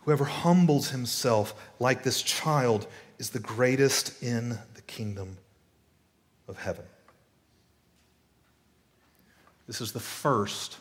Whoever 0.00 0.24
humbles 0.24 0.90
himself 0.90 1.54
like 1.78 2.02
this 2.02 2.22
child 2.22 2.88
is 3.18 3.30
the 3.30 3.38
greatest 3.38 4.20
in 4.20 4.58
the 4.74 4.82
kingdom 4.82 5.38
of 6.48 6.58
heaven. 6.58 6.84
This 9.68 9.80
is 9.80 9.92
the 9.92 10.00
first 10.00 10.78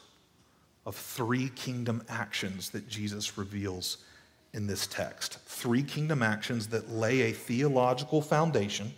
of 0.86 0.96
three 0.96 1.50
kingdom 1.50 2.04
actions 2.10 2.72
that 2.72 2.88
Jesus 2.88 3.38
reveals 3.38 3.98
in 4.54 4.68
this 4.68 4.88
text. 4.88 5.38
Three 5.46 5.84
kingdom 5.84 6.24
actions 6.24 6.68
that 6.68 6.90
lay 6.90 7.22
a 7.22 7.32
theological 7.32 8.22
foundation 8.22 8.94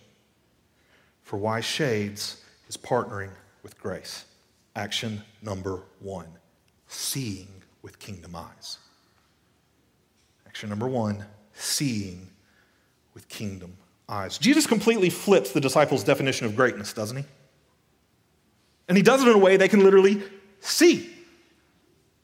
for 1.22 1.38
why 1.38 1.62
Shades 1.62 2.42
is 2.68 2.78
partnering 2.78 3.32
with 3.62 3.80
grace. 3.80 4.26
Action 4.76 5.22
number 5.42 5.82
one 6.00 6.28
seeing 6.88 7.48
with 7.82 8.00
kingdom 8.00 8.36
eyes. 8.36 8.78
Action 10.48 10.70
number 10.70 10.88
one 10.88 11.26
seeing 11.54 12.28
with 13.14 13.28
kingdom 13.30 13.76
eyes. 14.10 14.38
Jesus 14.38 14.66
completely 14.66 15.10
flips 15.10 15.52
the 15.52 15.62
disciples' 15.62 16.04
definition 16.04 16.46
of 16.46 16.56
greatness, 16.56 16.94
doesn't 16.94 17.18
he? 17.18 17.26
And 18.88 18.98
he 18.98 19.04
does 19.04 19.22
it 19.22 19.28
in 19.28 19.36
a 19.36 19.40
way 19.40 19.58
they 19.58 19.68
can 19.68 19.84
literally 19.84 20.22
see 20.60 21.13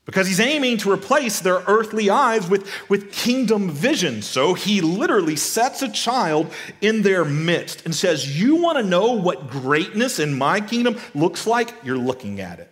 because 0.09 0.25
he's 0.25 0.39
aiming 0.39 0.75
to 0.75 0.91
replace 0.91 1.39
their 1.39 1.61
earthly 1.67 2.09
eyes 2.09 2.49
with, 2.49 2.67
with 2.89 3.11
kingdom 3.11 3.69
vision. 3.69 4.23
So 4.23 4.55
he 4.55 4.81
literally 4.81 5.35
sets 5.35 5.83
a 5.83 5.87
child 5.87 6.51
in 6.81 7.03
their 7.03 7.23
midst 7.23 7.85
and 7.85 7.93
says, 7.93 8.41
You 8.41 8.55
want 8.55 8.79
to 8.79 8.83
know 8.83 9.11
what 9.11 9.51
greatness 9.51 10.17
in 10.17 10.35
my 10.35 10.61
kingdom 10.61 10.97
looks 11.13 11.45
like? 11.45 11.75
You're 11.83 11.99
looking 11.99 12.41
at 12.41 12.57
it. 12.57 12.71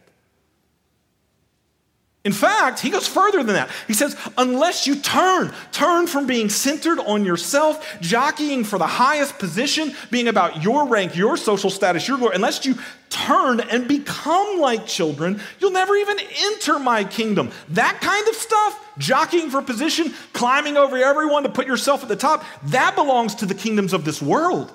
In 2.28 2.34
fact, 2.34 2.82
he 2.82 2.90
goes 2.90 3.08
further 3.08 3.42
than 3.42 3.56
that. 3.56 3.70
He 3.88 3.94
says, 3.94 4.14
unless 4.38 4.86
you 4.86 4.98
turn, 4.98 5.54
turn 5.72 6.08
from 6.08 6.28
being 6.28 6.50
centered 6.50 7.00
on 7.00 7.24
yourself, 7.24 7.98
jockeying 8.02 8.66
for 8.66 8.78
the 8.78 8.86
highest 8.86 9.40
position, 9.40 9.96
being 10.12 10.28
about 10.28 10.62
your 10.62 10.90
rank, 10.90 11.16
your 11.16 11.38
social 11.38 11.70
status, 11.70 12.06
your 12.06 12.18
glory, 12.18 12.36
unless 12.36 12.66
you 12.66 12.76
turn 13.10 13.62
and 13.62 13.88
become 13.88 14.60
like 14.60 14.86
children, 14.86 15.40
you'll 15.62 15.72
never 15.72 15.96
even 15.96 16.18
enter 16.38 16.78
my 16.80 17.06
kingdom. 17.06 17.50
That 17.70 18.02
kind 18.02 18.28
of 18.28 18.36
stuff, 18.36 18.78
jockeying 18.98 19.50
for 19.50 19.62
position, 19.62 20.14
climbing 20.34 20.76
over 20.76 20.98
everyone 20.98 21.44
to 21.44 21.50
put 21.50 21.66
yourself 21.66 22.04
at 22.04 22.10
the 22.10 22.18
top, 22.18 22.44
that 22.66 22.94
belongs 22.96 23.36
to 23.36 23.46
the 23.46 23.56
kingdoms 23.56 23.94
of 23.94 24.04
this 24.04 24.22
world. 24.22 24.74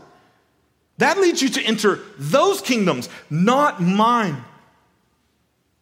That 0.97 1.19
leads 1.19 1.43
you 1.43 1.51
to 1.51 1.63
enter 1.63 2.01
those 2.17 2.63
kingdoms, 2.63 3.11
not 3.29 3.83
mine. 3.83 4.43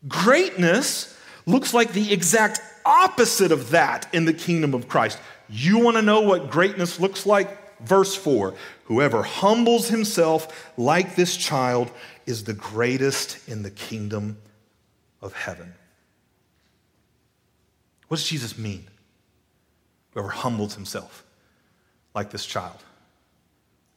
Greatness 0.09 1.17
looks 1.47 1.75
like 1.75 1.93
the 1.93 2.13
exact 2.13 2.61
opposite 2.85 3.53
of 3.53 3.71
that 3.71 4.09
in 4.13 4.25
the 4.25 4.33
kingdom 4.33 4.75
of 4.75 4.89
Christ. 4.89 5.19
You 5.49 5.79
want 5.79 5.97
to 5.97 6.03
know 6.03 6.21
what 6.21 6.51
greatness 6.51 7.01
looks 7.01 7.27
like? 7.27 7.81
Verse 7.81 8.15
4 8.15 8.55
Whoever 8.85 9.23
humbles 9.23 9.89
himself 9.89 10.73
like 10.77 11.17
this 11.17 11.37
child 11.37 11.91
is 12.27 12.45
the 12.45 12.53
greatest 12.53 13.49
in 13.49 13.63
the 13.63 13.71
kingdom 13.71 14.39
of 15.23 15.33
heaven. 15.33 15.75
What 18.09 18.19
does 18.19 18.29
Jesus 18.29 18.59
mean? 18.59 18.87
Whoever 20.13 20.29
humbles 20.29 20.75
himself 20.75 21.25
like 22.15 22.31
this 22.31 22.45
child. 22.45 22.77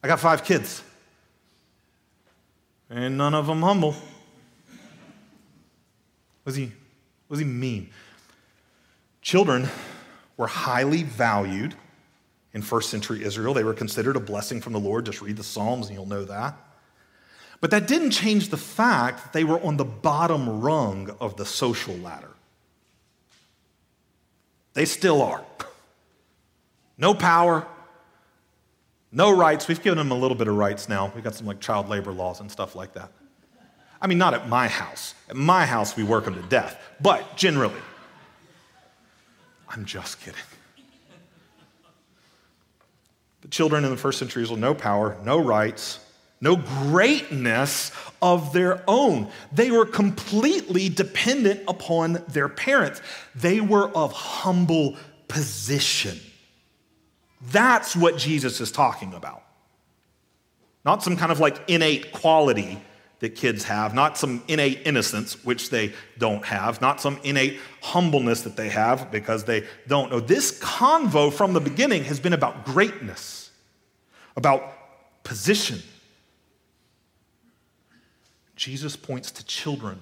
I 0.03 0.07
got 0.07 0.19
five 0.19 0.43
kids, 0.43 0.83
and 2.89 3.17
none 3.17 3.33
of 3.33 3.47
them 3.47 3.61
humble. 3.61 3.95
Was 6.45 6.55
he 6.55 6.71
what 7.33 7.39
does 7.39 7.47
he 7.47 7.51
mean? 7.51 7.89
Children 9.23 9.67
were 10.37 10.45
highly 10.45 11.01
valued 11.01 11.73
in 12.53 12.61
first 12.61 12.91
century 12.91 13.23
Israel. 13.23 13.55
They 13.55 13.63
were 13.63 13.73
considered 13.73 14.15
a 14.15 14.19
blessing 14.19 14.61
from 14.61 14.73
the 14.73 14.79
Lord. 14.79 15.07
Just 15.07 15.19
read 15.19 15.37
the 15.37 15.43
Psalms 15.43 15.87
and 15.87 15.95
you'll 15.95 16.05
know 16.05 16.25
that. 16.25 16.55
But 17.59 17.71
that 17.71 17.87
didn't 17.87 18.11
change 18.11 18.49
the 18.49 18.57
fact 18.57 19.23
that 19.23 19.33
they 19.33 19.43
were 19.43 19.59
on 19.61 19.77
the 19.77 19.83
bottom 19.83 20.61
rung 20.61 21.09
of 21.19 21.35
the 21.35 21.43
social 21.43 21.95
ladder. 21.95 22.29
They 24.75 24.85
still 24.85 25.19
are. 25.23 25.43
No 26.99 27.15
power, 27.15 27.65
no 29.11 29.35
rights. 29.35 29.67
We've 29.67 29.81
given 29.81 29.97
them 29.97 30.11
a 30.11 30.19
little 30.19 30.37
bit 30.37 30.47
of 30.47 30.55
rights 30.55 30.87
now. 30.87 31.11
We've 31.15 31.23
got 31.23 31.33
some 31.33 31.47
like 31.47 31.59
child 31.59 31.89
labor 31.89 32.11
laws 32.11 32.41
and 32.41 32.51
stuff 32.51 32.75
like 32.75 32.93
that. 32.93 33.11
I 34.03 34.07
mean, 34.07 34.17
not 34.17 34.33
at 34.33 34.49
my 34.49 34.67
house. 34.67 35.15
At 35.29 35.37
my 35.37 35.65
house, 35.65 35.95
we 35.95 36.03
work 36.03 36.25
them 36.25 36.35
to 36.35 36.41
death, 36.41 36.77
but 36.99 37.37
generally. 37.37 37.79
I'm 39.69 39.85
just 39.85 40.19
kidding. 40.19 40.39
The 43.41 43.47
children 43.47 43.85
in 43.85 43.91
the 43.91 43.97
first 43.97 44.19
centuries 44.19 44.43
Israel, 44.47 44.59
no 44.59 44.73
power, 44.73 45.17
no 45.23 45.39
rights, 45.39 45.99
no 46.41 46.57
greatness 46.57 47.93
of 48.21 48.51
their 48.51 48.83
own. 48.89 49.29
They 49.53 49.71
were 49.71 49.85
completely 49.85 50.89
dependent 50.89 51.61
upon 51.69 52.23
their 52.27 52.49
parents. 52.49 53.01
They 53.33 53.61
were 53.61 53.89
of 53.89 54.11
humble 54.11 54.97
position. 55.29 56.19
That's 57.51 57.95
what 57.95 58.17
Jesus 58.17 58.59
is 58.59 58.71
talking 58.71 59.13
about. 59.13 59.43
Not 60.83 61.03
some 61.03 61.15
kind 61.15 61.31
of 61.31 61.39
like 61.39 61.69
innate 61.69 62.11
quality 62.11 62.81
that 63.23 63.35
kids 63.35 63.63
have, 63.63 63.93
not 63.93 64.17
some 64.17 64.43
innate 64.49 64.81
innocence, 64.83 65.45
which 65.45 65.69
they 65.69 65.93
don't 66.17 66.43
have, 66.43 66.81
not 66.81 66.99
some 66.99 67.17
innate 67.23 67.57
humbleness 67.81 68.41
that 68.41 68.57
they 68.57 68.67
have 68.67 69.09
because 69.11 69.45
they 69.45 69.63
don't 69.87 70.11
know. 70.11 70.19
This 70.19 70.59
convo 70.59 71.31
from 71.31 71.53
the 71.53 71.61
beginning 71.61 72.03
has 72.03 72.19
been 72.19 72.33
about 72.33 72.65
greatness, 72.65 73.49
about 74.35 75.23
position. 75.23 75.81
Jesus 78.57 78.97
points 78.97 79.31
to 79.31 79.45
children 79.45 80.01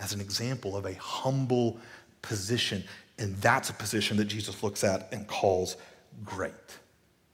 as 0.00 0.14
an 0.14 0.22
example 0.22 0.74
of 0.74 0.86
a 0.86 0.94
humble 0.94 1.76
position, 2.22 2.82
and 3.18 3.36
that's 3.42 3.68
a 3.68 3.74
position 3.74 4.16
that 4.16 4.24
Jesus 4.24 4.62
looks 4.62 4.82
at 4.84 5.12
and 5.12 5.26
calls 5.26 5.76
great. 6.24 6.54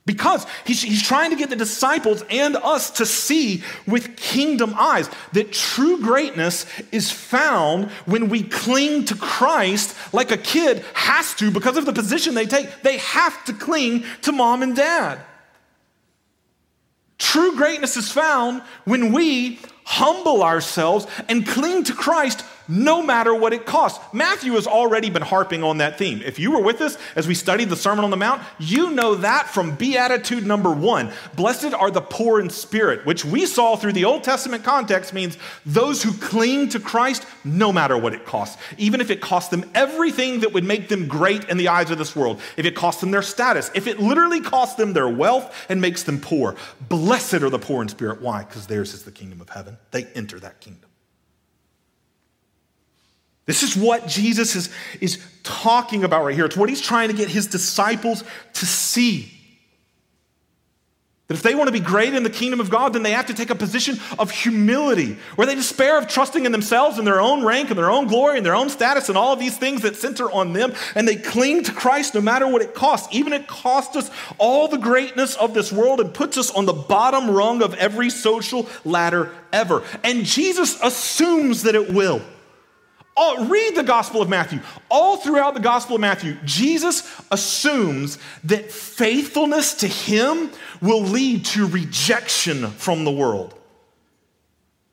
Because 0.06 0.46
he's, 0.66 0.82
he's 0.82 1.02
trying 1.02 1.30
to 1.30 1.36
get 1.36 1.50
the 1.50 1.56
disciples 1.56 2.24
and 2.30 2.56
us 2.56 2.90
to 2.92 3.06
see 3.06 3.62
with 3.86 4.16
kingdom 4.16 4.74
eyes 4.76 5.08
that 5.32 5.52
true 5.52 6.00
greatness 6.00 6.66
is 6.90 7.10
found 7.10 7.90
when 8.06 8.28
we 8.28 8.42
cling 8.42 9.04
to 9.06 9.14
Christ 9.14 9.96
like 10.12 10.30
a 10.30 10.38
kid 10.38 10.84
has 10.94 11.34
to 11.34 11.50
because 11.50 11.76
of 11.76 11.84
the 11.84 11.92
position 11.92 12.34
they 12.34 12.46
take. 12.46 12.82
They 12.82 12.96
have 12.98 13.44
to 13.44 13.52
cling 13.52 14.04
to 14.22 14.32
mom 14.32 14.62
and 14.62 14.74
dad. 14.74 15.20
True 17.18 17.54
greatness 17.54 17.98
is 17.98 18.10
found 18.10 18.62
when 18.86 19.12
we 19.12 19.60
humble 19.84 20.42
ourselves 20.42 21.06
and 21.28 21.46
cling 21.46 21.84
to 21.84 21.94
Christ 21.94 22.44
no 22.70 23.02
matter 23.02 23.34
what 23.34 23.52
it 23.52 23.66
costs. 23.66 24.02
Matthew 24.14 24.52
has 24.52 24.66
already 24.66 25.10
been 25.10 25.22
harping 25.22 25.64
on 25.64 25.78
that 25.78 25.98
theme. 25.98 26.22
If 26.24 26.38
you 26.38 26.52
were 26.52 26.62
with 26.62 26.80
us 26.80 26.96
as 27.16 27.26
we 27.26 27.34
studied 27.34 27.68
the 27.68 27.76
Sermon 27.76 28.04
on 28.04 28.10
the 28.10 28.16
Mount, 28.16 28.42
you 28.58 28.90
know 28.90 29.16
that 29.16 29.48
from 29.48 29.74
Beatitude 29.74 30.46
number 30.46 30.70
one. 30.70 31.10
Blessed 31.34 31.74
are 31.74 31.90
the 31.90 32.00
poor 32.00 32.40
in 32.40 32.48
spirit, 32.48 33.04
which 33.04 33.24
we 33.24 33.44
saw 33.44 33.76
through 33.76 33.94
the 33.94 34.04
Old 34.04 34.22
Testament 34.22 34.62
context 34.62 35.12
means 35.12 35.36
those 35.66 36.02
who 36.02 36.12
cling 36.12 36.68
to 36.70 36.78
Christ 36.78 37.26
no 37.44 37.72
matter 37.72 37.98
what 37.98 38.14
it 38.14 38.24
costs, 38.24 38.60
even 38.78 39.00
if 39.00 39.10
it 39.10 39.20
costs 39.20 39.50
them 39.50 39.68
everything 39.74 40.40
that 40.40 40.52
would 40.52 40.64
make 40.64 40.88
them 40.88 41.08
great 41.08 41.48
in 41.48 41.56
the 41.56 41.68
eyes 41.68 41.90
of 41.90 41.98
this 41.98 42.14
world, 42.14 42.40
if 42.56 42.64
it 42.64 42.76
costs 42.76 43.00
them 43.00 43.10
their 43.10 43.22
status, 43.22 43.70
if 43.74 43.88
it 43.88 43.98
literally 43.98 44.40
costs 44.40 44.76
them 44.76 44.92
their 44.92 45.08
wealth 45.08 45.52
and 45.68 45.80
makes 45.80 46.04
them 46.04 46.20
poor. 46.20 46.54
Blessed 46.88 47.34
are 47.34 47.50
the 47.50 47.58
poor 47.58 47.82
in 47.82 47.88
spirit. 47.88 48.20
Why? 48.20 48.44
Because 48.44 48.66
theirs 48.68 48.94
is 48.94 49.02
the 49.02 49.12
kingdom 49.12 49.40
of 49.40 49.48
heaven. 49.48 49.76
They 49.90 50.04
enter 50.14 50.38
that 50.40 50.60
kingdom. 50.60 50.89
This 53.46 53.62
is 53.62 53.76
what 53.76 54.06
Jesus 54.06 54.54
is, 54.54 54.70
is 55.00 55.18
talking 55.42 56.04
about 56.04 56.24
right 56.24 56.34
here. 56.34 56.44
It's 56.44 56.56
what 56.56 56.68
he's 56.68 56.80
trying 56.80 57.08
to 57.08 57.14
get 57.14 57.28
his 57.28 57.46
disciples 57.46 58.22
to 58.54 58.66
see. 58.66 59.32
That 61.30 61.36
if 61.36 61.42
they 61.42 61.54
want 61.54 61.68
to 61.68 61.72
be 61.72 61.78
great 61.78 62.12
in 62.12 62.24
the 62.24 62.30
kingdom 62.30 62.58
of 62.58 62.70
God, 62.70 62.92
then 62.92 63.04
they 63.04 63.12
have 63.12 63.26
to 63.26 63.34
take 63.34 63.50
a 63.50 63.54
position 63.54 64.00
of 64.18 64.32
humility, 64.32 65.16
where 65.36 65.46
they 65.46 65.54
despair 65.54 65.96
of 65.96 66.08
trusting 66.08 66.44
in 66.44 66.50
themselves 66.50 66.98
and 66.98 67.06
their 67.06 67.20
own 67.20 67.44
rank 67.44 67.70
and 67.70 67.78
their 67.78 67.90
own 67.90 68.08
glory 68.08 68.36
and 68.36 68.44
their 68.44 68.56
own 68.56 68.68
status 68.68 69.08
and 69.08 69.16
all 69.16 69.32
of 69.32 69.38
these 69.38 69.56
things 69.56 69.82
that 69.82 69.94
center 69.94 70.28
on 70.28 70.54
them, 70.54 70.74
and 70.96 71.06
they 71.06 71.14
cling 71.14 71.62
to 71.62 71.72
Christ 71.72 72.16
no 72.16 72.20
matter 72.20 72.48
what 72.48 72.62
it 72.62 72.74
costs. 72.74 73.14
Even 73.14 73.32
it 73.32 73.46
costs 73.46 73.94
us 73.94 74.10
all 74.38 74.66
the 74.66 74.76
greatness 74.76 75.36
of 75.36 75.54
this 75.54 75.70
world 75.70 76.00
and 76.00 76.12
puts 76.12 76.36
us 76.36 76.50
on 76.50 76.66
the 76.66 76.72
bottom 76.72 77.30
rung 77.30 77.62
of 77.62 77.74
every 77.74 78.10
social 78.10 78.68
ladder 78.84 79.32
ever. 79.52 79.84
And 80.02 80.24
Jesus 80.24 80.80
assumes 80.82 81.62
that 81.62 81.76
it 81.76 81.92
will. 81.94 82.22
All, 83.16 83.46
read 83.46 83.74
the 83.74 83.82
Gospel 83.82 84.22
of 84.22 84.28
Matthew. 84.28 84.60
All 84.88 85.16
throughout 85.16 85.54
the 85.54 85.60
Gospel 85.60 85.96
of 85.96 86.00
Matthew, 86.00 86.36
Jesus 86.44 87.20
assumes 87.30 88.18
that 88.44 88.70
faithfulness 88.70 89.74
to 89.74 89.86
him 89.86 90.50
will 90.80 91.02
lead 91.02 91.44
to 91.46 91.66
rejection 91.66 92.68
from 92.68 93.04
the 93.04 93.10
world. 93.10 93.54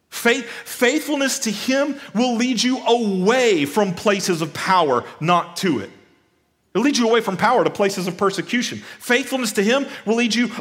Faith, 0.09 0.49
faithfulness 0.49 1.39
to 1.39 1.51
him 1.51 1.99
will 2.15 2.35
lead 2.35 2.61
you 2.61 2.79
away 2.85 3.65
from 3.65 3.93
places 3.93 4.41
of 4.41 4.53
power, 4.53 5.03
not 5.19 5.57
to 5.57 5.79
it. 5.79 5.91
It'll 6.77 6.85
lead 6.85 6.97
you 6.97 7.09
away 7.09 7.21
from 7.21 7.37
power 7.37 7.63
to 7.63 7.71
places 7.71 8.05
of 8.05 8.17
persecution. 8.17 8.77
Faithfulness 8.99 9.53
to 9.53 9.63
Him 9.63 9.87
will 10.05 10.13
lead 10.13 10.35
you 10.35 10.51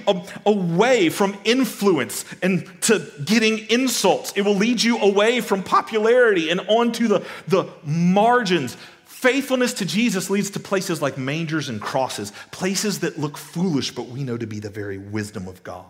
away 0.47 1.11
from 1.11 1.37
influence 1.45 2.25
and 2.41 2.67
to 2.85 3.07
getting 3.23 3.59
insults. 3.69 4.33
It 4.35 4.41
will 4.41 4.55
lead 4.55 4.83
you 4.83 4.97
away 4.97 5.43
from 5.43 5.63
popularity 5.63 6.49
and 6.49 6.61
onto 6.69 7.07
the, 7.07 7.27
the 7.49 7.69
margins. 7.85 8.79
Faithfulness 9.05 9.75
to 9.75 9.85
Jesus 9.85 10.31
leads 10.31 10.49
to 10.53 10.59
places 10.59 11.03
like 11.03 11.19
mangers 11.19 11.69
and 11.69 11.83
crosses, 11.83 12.33
places 12.51 13.01
that 13.01 13.19
look 13.19 13.37
foolish, 13.37 13.91
but 13.95 14.07
we 14.07 14.25
know 14.25 14.39
to 14.39 14.47
be 14.47 14.59
the 14.59 14.71
very 14.71 14.97
wisdom 14.97 15.47
of 15.47 15.63
God. 15.65 15.85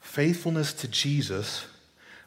Faithfulness 0.00 0.72
to 0.72 0.88
Jesus 0.88 1.66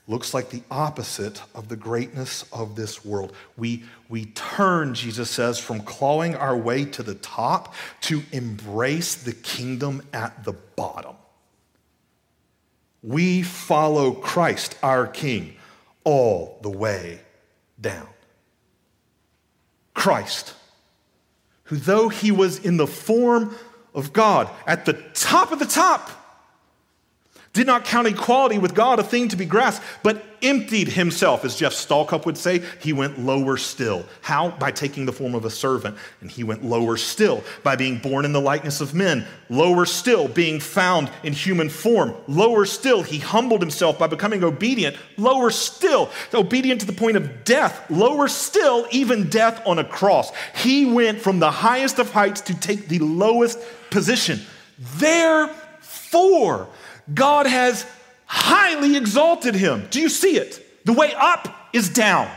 looks 0.08 0.34
like 0.34 0.50
the 0.50 0.62
opposite 0.70 1.42
of 1.56 1.68
the 1.68 1.76
greatness 1.76 2.46
of 2.54 2.76
this 2.76 3.04
world. 3.04 3.34
We, 3.58 3.84
we 4.08 4.26
turn, 4.26 4.94
Jesus 4.94 5.32
says, 5.32 5.58
from 5.58 5.82
clawing 5.82 6.36
our 6.36 6.56
way 6.56 6.86
to 6.86 7.04
the 7.04 7.16
top 7.16 7.74
to 8.02 8.22
embrace 8.32 9.16
the 9.16 9.34
kingdom 9.34 10.04
at 10.14 10.44
the 10.44 10.54
bottom. 10.54 11.16
We 13.02 13.42
follow 13.42 14.12
Christ, 14.12 14.78
our 14.84 15.08
King, 15.08 15.56
all 16.04 16.60
the 16.62 16.70
way 16.70 17.22
down. 17.80 18.08
Christ, 19.94 20.54
who, 21.64 21.78
though 21.78 22.10
he 22.10 22.32
was 22.32 22.60
in 22.60 22.78
the 22.78 22.88
form 22.88 23.56
of 23.94 24.14
God, 24.14 24.50
at 24.68 24.86
the 24.86 24.94
top 25.14 25.52
of 25.52 25.60
the 25.60 25.66
top, 25.66 26.12
did 27.56 27.66
not 27.66 27.86
count 27.86 28.06
equality 28.06 28.58
with 28.58 28.76
God 28.76 29.00
a 29.00 29.04
thing 29.04 29.30
to 29.30 29.38
be 29.38 29.46
grasped, 29.46 29.84
but 30.04 30.24
emptied 30.44 30.90
himself. 30.90 31.46
As 31.46 31.56
Jeff 31.56 31.72
Stalcup 31.72 32.26
would 32.26 32.38
say, 32.38 32.62
he 32.82 32.92
went 32.92 33.18
lower 33.18 33.56
still. 33.56 34.06
How? 34.22 34.50
By 34.50 34.72
taking 34.72 35.06
the 35.06 35.14
form 35.14 35.34
of 35.34 35.46
a 35.46 35.50
servant. 35.50 35.98
And 36.20 36.30
he 36.30 36.44
went 36.44 36.66
lower 36.66 36.98
still 36.98 37.44
by 37.64 37.78
being 37.78 37.98
born 38.00 38.26
in 38.26 38.34
the 38.34 38.42
likeness 38.42 38.82
of 38.82 38.94
men. 38.94 39.26
Lower 39.50 39.86
still, 39.86 40.28
being 40.28 40.60
found 40.60 41.10
in 41.24 41.32
human 41.32 41.70
form. 41.70 42.14
Lower 42.28 42.66
still, 42.66 43.04
he 43.04 43.20
humbled 43.20 43.62
himself 43.62 43.98
by 43.98 44.08
becoming 44.08 44.44
obedient. 44.44 44.98
Lower 45.16 45.50
still, 45.50 46.10
obedient 46.34 46.82
to 46.82 46.88
the 46.88 46.94
point 46.94 47.16
of 47.16 47.46
death. 47.46 47.90
Lower 47.90 48.28
still, 48.28 48.86
even 48.92 49.30
death 49.30 49.66
on 49.66 49.80
a 49.80 49.84
cross. 49.86 50.30
He 50.56 50.86
went 50.86 51.22
from 51.22 51.40
the 51.40 51.52
highest 51.52 52.00
of 52.00 52.12
heights 52.12 52.42
to 52.42 52.60
take 52.60 52.90
the 52.90 53.00
lowest 53.00 53.60
position. 53.90 54.42
Therefore, 56.16 56.70
God 57.14 57.46
has 57.46 57.86
highly 58.26 58.96
exalted 58.96 59.54
him. 59.54 59.88
Do 59.92 60.00
you 60.00 60.08
see 60.08 60.38
it? 60.38 60.86
The 60.86 60.94
way 60.94 61.14
up 61.14 61.70
is 61.74 61.90
down. 61.90 62.32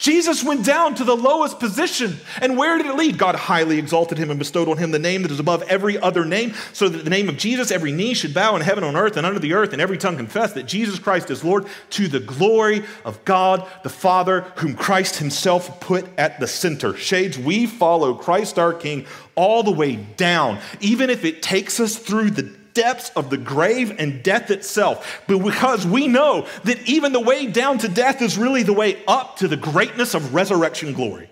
Jesus 0.00 0.42
went 0.42 0.64
down 0.64 0.94
to 0.94 1.04
the 1.04 1.14
lowest 1.14 1.60
position. 1.60 2.16
And 2.40 2.56
where 2.56 2.78
did 2.78 2.86
it 2.86 2.96
lead? 2.96 3.18
God 3.18 3.34
highly 3.34 3.78
exalted 3.78 4.16
him 4.16 4.30
and 4.30 4.38
bestowed 4.38 4.66
on 4.66 4.78
him 4.78 4.92
the 4.92 4.98
name 4.98 5.22
that 5.22 5.30
is 5.30 5.38
above 5.38 5.62
every 5.64 5.98
other 5.98 6.24
name, 6.24 6.54
so 6.72 6.88
that 6.88 7.04
the 7.04 7.10
name 7.10 7.28
of 7.28 7.36
Jesus, 7.36 7.70
every 7.70 7.92
knee 7.92 8.14
should 8.14 8.32
bow 8.32 8.56
in 8.56 8.62
heaven, 8.62 8.82
on 8.82 8.96
earth, 8.96 9.18
and 9.18 9.26
under 9.26 9.38
the 9.38 9.52
earth, 9.52 9.74
and 9.74 9.82
every 9.82 9.98
tongue 9.98 10.16
confess 10.16 10.54
that 10.54 10.64
Jesus 10.64 10.98
Christ 10.98 11.30
is 11.30 11.44
Lord, 11.44 11.66
to 11.90 12.08
the 12.08 12.18
glory 12.18 12.82
of 13.04 13.22
God 13.26 13.68
the 13.82 13.90
Father, 13.90 14.40
whom 14.56 14.74
Christ 14.74 15.16
himself 15.16 15.80
put 15.80 16.08
at 16.16 16.40
the 16.40 16.46
center. 16.46 16.96
Shades, 16.96 17.38
we 17.38 17.66
follow 17.66 18.14
Christ 18.14 18.58
our 18.58 18.72
King 18.72 19.06
all 19.34 19.62
the 19.62 19.70
way 19.70 19.96
down, 19.96 20.60
even 20.80 21.10
if 21.10 21.26
it 21.26 21.42
takes 21.42 21.78
us 21.78 21.96
through 21.96 22.30
the 22.30 22.59
depths 22.74 23.10
of 23.16 23.30
the 23.30 23.36
grave 23.36 23.94
and 23.98 24.22
death 24.22 24.50
itself, 24.50 25.22
but 25.26 25.38
because 25.38 25.86
we 25.86 26.08
know 26.08 26.46
that 26.64 26.88
even 26.88 27.12
the 27.12 27.20
way 27.20 27.46
down 27.46 27.78
to 27.78 27.88
death 27.88 28.22
is 28.22 28.38
really 28.38 28.62
the 28.62 28.72
way 28.72 29.02
up 29.06 29.36
to 29.38 29.48
the 29.48 29.56
greatness 29.56 30.14
of 30.14 30.34
resurrection 30.34 30.92
glory. 30.92 31.28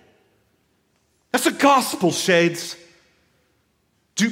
That's 1.32 1.44
the 1.44 1.52
gospel, 1.52 2.10
shades. 2.10 2.76
Do, 4.16 4.30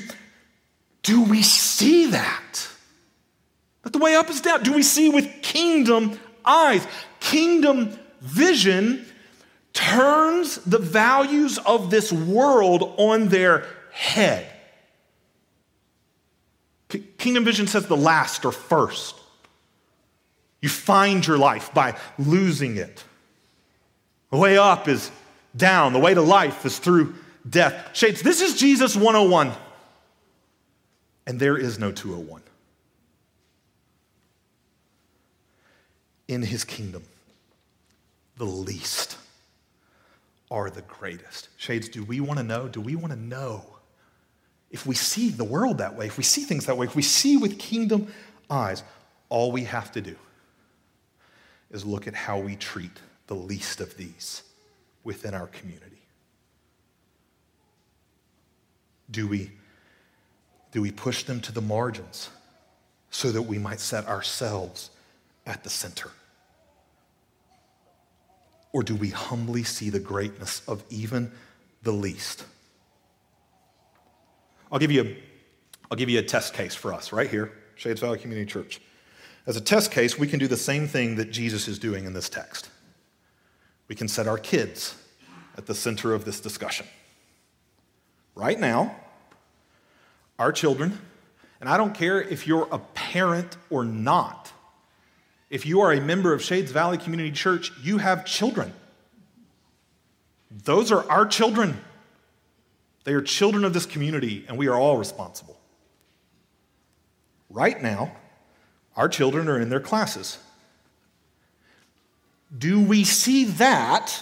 do 1.03 1.23
we 1.23 1.43
see 1.43 2.07
that? 2.07 2.69
That 3.83 3.93
the 3.93 3.99
way 3.99 4.17
up 4.17 4.31
is 4.31 4.41
down. 4.41 4.63
Do 4.63 4.73
we 4.73 4.83
see 4.83 5.09
with 5.09 5.31
kingdom 5.43 6.19
eyes? 6.45 6.87
Kingdom 7.21 7.97
vision 8.21 9.07
turns 9.73 10.57
the 10.65 10.79
values 10.79 11.59
of 11.59 11.91
this 11.91 12.13
world 12.13 12.95
on 12.97 13.29
their 13.29 13.67
head. 13.93 14.51
Kingdom 17.19 17.45
vision 17.45 17.67
says 17.67 17.87
the 17.87 17.97
last 17.97 18.45
or 18.45 18.53
first. 18.53 19.17
You 20.61 20.69
find 20.69 21.27
your 21.27 21.39
life 21.39 21.73
by 21.73 21.97
losing 22.19 22.77
it. 22.77 23.05
The 24.31 24.39
way 24.39 24.59
up 24.59 24.89
is 24.89 25.11
down, 25.57 25.93
the 25.93 25.99
way 25.99 26.15
to 26.15 26.23
life 26.23 26.65
is 26.67 26.79
through 26.79 27.15
death. 27.49 27.91
Shades, 27.97 28.23
this 28.23 28.41
is 28.41 28.59
Jesus 28.59 28.97
101, 28.97 29.53
and 31.27 31.39
there 31.39 31.57
is 31.57 31.79
no 31.79 31.93
201. 31.93 32.43
In 36.29 36.43
his 36.43 36.65
kingdom, 36.65 37.05
the 38.37 38.45
least 38.45 39.17
are 40.51 40.71
the 40.71 40.83
greatest. 40.83 41.49
Shades, 41.57 41.89
do 41.89 42.03
we 42.05 42.21
want 42.21 42.39
to 42.39 42.45
know? 42.45 42.67
Do 42.69 42.81
we 42.81 42.97
want 42.97 43.13
to 43.13 43.19
know 43.19 43.76
if 44.77 44.85
we 44.85 44.95
see 44.95 45.31
the 45.31 45.43
world 45.43 45.79
that 45.79 45.97
way, 45.97 46.05
if 46.05 46.19
we 46.19 46.23
see 46.23 46.43
things 46.43 46.67
that 46.67 46.77
way, 46.77 46.85
if 46.85 46.95
we 46.95 47.01
see 47.01 47.39
with 47.39 47.59
kingdom 47.59 48.13
eyes, 48.51 48.83
all 49.31 49.51
we 49.51 49.65
have 49.65 49.91
to 49.93 50.03
do 50.03 50.15
is 51.71 51.87
look 51.87 52.07
at 52.07 52.15
how 52.15 52.39
we 52.39 52.57
treat 52.57 52.91
the 53.27 53.35
least 53.35 53.81
of 53.81 53.97
these 53.97 54.43
within 55.03 55.33
our 55.33 55.47
community. 55.47 56.03
Do 59.11 59.27
we, 59.27 59.51
do 60.73 60.83
we 60.83 60.91
push 60.91 61.23
them 61.23 61.41
to 61.41 61.53
the 61.53 61.63
margins 61.63 62.29
so 63.09 63.33
that 63.33 63.41
we 63.41 63.57
might 63.57 63.81
set 63.81 64.07
ourselves 64.07 64.91
at 65.47 65.65
the 65.65 65.71
center? 65.71 66.11
Or 68.75 68.83
do 68.83 68.95
we 68.95 69.09
humbly 69.09 69.65
see 69.65 69.89
the 69.89 70.01
greatness 70.01 70.61
of 70.69 70.85
even 70.91 71.33
the 71.83 71.93
least? 71.93 72.45
I'll 74.71 74.79
give 74.79 74.91
you 74.91 75.03
a, 75.03 75.17
I'll 75.91 75.97
give 75.97 76.09
you 76.09 76.19
a 76.19 76.23
test 76.23 76.55
case 76.55 76.75
for 76.75 76.93
us 76.93 77.13
right 77.13 77.31
here, 77.31 77.53
Shades 77.77 78.01
Valley 78.01 78.19
Community 78.19 78.51
Church. 78.51 78.81
As 79.47 79.57
a 79.57 79.61
test 79.61 79.93
case, 79.93 80.19
we 80.19 80.27
can 80.27 80.39
do 80.39 80.49
the 80.49 80.57
same 80.57 80.89
thing 80.89 81.17
that 81.17 81.31
Jesus 81.31 81.69
is 81.69 81.79
doing 81.79 82.05
in 82.05 82.13
this 82.13 82.29
text. 82.29 82.69
We 83.89 83.95
can 83.95 84.09
set 84.09 84.27
our 84.27 84.39
kids 84.39 84.97
at 85.57 85.67
the 85.67 85.75
center 85.75 86.13
of 86.13 86.25
this 86.25 86.41
discussion. 86.41 86.87
Right 88.35 88.59
now, 88.59 88.97
our 90.39 90.53
children, 90.53 90.99
and 91.61 91.69
I 91.69 91.77
don't 91.77 91.95
care 91.95 92.21
if 92.21 92.47
you're 92.47 92.69
a 92.73 92.79
parent 92.79 93.57
or 93.71 93.85
not, 93.85 94.53
if 95.49 95.65
you 95.65 95.81
are 95.81 95.93
a 95.93 96.01
member 96.01 96.35
of 96.35 96.43
Shades 96.43 96.73
Valley 96.73 96.99
Community 96.99 97.31
Church, 97.31 97.73
you 97.81 97.99
have 97.99 98.27
children. 98.27 98.73
Those 100.51 100.91
are 100.91 101.09
our 101.09 101.25
children. 101.25 101.79
They 103.07 103.13
are 103.13 103.23
children 103.23 103.65
of 103.65 103.73
this 103.73 103.87
community, 103.87 104.45
and 104.49 104.59
we 104.59 104.67
are 104.67 104.75
all 104.75 104.97
responsible. 104.97 105.61
Right 107.49 107.81
now, 107.81 108.17
our 108.97 109.09
children 109.09 109.49
are 109.49 109.61
in 109.61 109.69
their 109.69 109.79
classes. 109.79 110.39
Do 112.59 112.83
we 112.83 113.05
see 113.05 113.45
that 113.45 114.21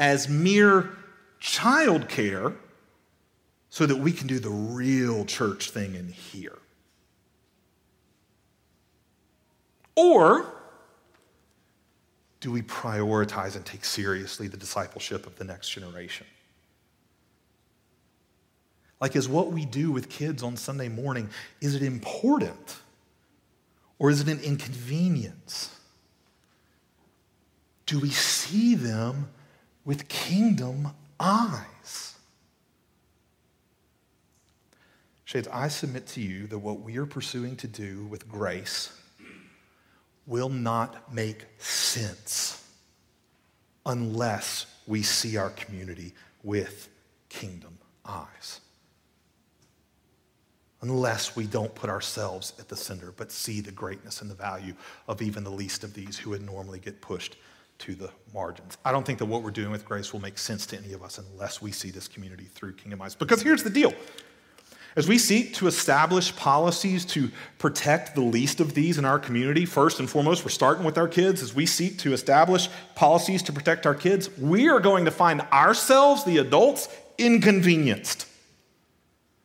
as 0.00 0.28
mere 0.28 0.90
childcare 1.40 2.56
so 3.68 3.86
that 3.86 3.98
we 3.98 4.10
can 4.10 4.26
do 4.26 4.40
the 4.40 4.50
real 4.50 5.24
church 5.24 5.70
thing 5.70 5.94
in 5.94 6.08
here? 6.08 6.58
Or 9.94 10.52
do 12.40 12.50
we 12.50 12.62
prioritize 12.62 13.54
and 13.54 13.64
take 13.64 13.84
seriously 13.84 14.48
the 14.48 14.56
discipleship 14.56 15.24
of 15.24 15.36
the 15.36 15.44
next 15.44 15.68
generation? 15.68 16.26
Like, 19.00 19.16
is 19.16 19.28
what 19.28 19.50
we 19.50 19.64
do 19.64 19.90
with 19.90 20.10
kids 20.10 20.42
on 20.42 20.56
Sunday 20.56 20.88
morning, 20.88 21.30
is 21.60 21.74
it 21.74 21.82
important? 21.82 22.76
Or 23.98 24.10
is 24.10 24.20
it 24.20 24.28
an 24.28 24.40
inconvenience? 24.40 25.74
Do 27.86 27.98
we 27.98 28.10
see 28.10 28.74
them 28.74 29.30
with 29.84 30.08
kingdom 30.08 30.88
eyes? 31.18 32.14
Shades, 35.24 35.48
I 35.52 35.68
submit 35.68 36.06
to 36.08 36.20
you 36.20 36.46
that 36.48 36.58
what 36.58 36.80
we 36.80 36.96
are 36.96 37.06
pursuing 37.06 37.56
to 37.56 37.68
do 37.68 38.04
with 38.06 38.28
grace 38.28 38.92
will 40.26 40.48
not 40.48 41.12
make 41.14 41.46
sense 41.58 42.64
unless 43.86 44.66
we 44.86 45.02
see 45.02 45.36
our 45.36 45.50
community 45.50 46.12
with 46.42 46.88
kingdom 47.28 47.78
eyes. 48.04 48.60
Unless 50.82 51.36
we 51.36 51.46
don't 51.46 51.74
put 51.74 51.90
ourselves 51.90 52.54
at 52.58 52.68
the 52.68 52.76
center, 52.76 53.12
but 53.16 53.30
see 53.30 53.60
the 53.60 53.70
greatness 53.70 54.22
and 54.22 54.30
the 54.30 54.34
value 54.34 54.74
of 55.08 55.20
even 55.20 55.44
the 55.44 55.50
least 55.50 55.84
of 55.84 55.92
these 55.92 56.16
who 56.16 56.30
would 56.30 56.42
normally 56.42 56.78
get 56.78 57.00
pushed 57.02 57.36
to 57.80 57.94
the 57.94 58.10
margins. 58.32 58.78
I 58.84 58.92
don't 58.92 59.04
think 59.04 59.18
that 59.18 59.26
what 59.26 59.42
we're 59.42 59.50
doing 59.50 59.70
with 59.70 59.84
grace 59.84 60.12
will 60.12 60.20
make 60.20 60.38
sense 60.38 60.66
to 60.66 60.78
any 60.78 60.92
of 60.92 61.02
us 61.02 61.18
unless 61.18 61.60
we 61.60 61.72
see 61.72 61.90
this 61.90 62.08
community 62.08 62.44
through 62.44 62.74
kingdom 62.74 63.02
eyes. 63.02 63.14
Because 63.14 63.42
here's 63.42 63.62
the 63.62 63.70
deal 63.70 63.94
as 64.96 65.06
we 65.06 65.18
seek 65.18 65.54
to 65.54 65.68
establish 65.68 66.34
policies 66.34 67.04
to 67.06 67.30
protect 67.58 68.14
the 68.16 68.20
least 68.22 68.58
of 68.58 68.74
these 68.74 68.98
in 68.98 69.04
our 69.04 69.20
community, 69.20 69.64
first 69.64 70.00
and 70.00 70.10
foremost, 70.10 70.44
we're 70.44 70.50
starting 70.50 70.84
with 70.84 70.98
our 70.98 71.06
kids. 71.06 71.42
As 71.42 71.54
we 71.54 71.64
seek 71.64 71.98
to 71.98 72.12
establish 72.12 72.68
policies 72.96 73.42
to 73.44 73.52
protect 73.52 73.86
our 73.86 73.94
kids, 73.94 74.36
we 74.36 74.68
are 74.68 74.80
going 74.80 75.04
to 75.04 75.12
find 75.12 75.42
ourselves, 75.52 76.24
the 76.24 76.38
adults, 76.38 76.88
inconvenienced. 77.18 78.26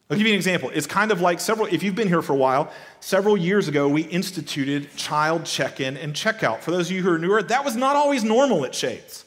I'll 0.10 0.18
give 0.18 0.28
you 0.28 0.34
an 0.34 0.38
example. 0.38 0.70
It's 0.72 0.86
kind 0.86 1.12
of 1.12 1.20
like 1.20 1.40
several, 1.40 1.68
if 1.68 1.82
you've 1.82 1.96
been 1.96 2.08
here 2.08 2.22
for 2.22 2.34
a 2.34 2.38
while, 2.38 2.72
several 3.00 3.36
years 3.36 3.68
ago, 3.68 3.88
we 3.88 4.04
instituted 4.04 4.96
child 4.96 5.46
check 5.46 5.80
in 5.80 5.98
and 5.98 6.14
checkout. 6.14 6.60
For 6.60 6.70
those 6.70 6.90
of 6.90 6.96
you 6.96 7.02
who 7.02 7.10
are 7.10 7.18
newer, 7.18 7.42
that 7.42 7.66
was 7.66 7.76
not 7.76 7.96
always 7.96 8.24
normal 8.24 8.66
at 8.66 8.76
Shades. 8.76 9.26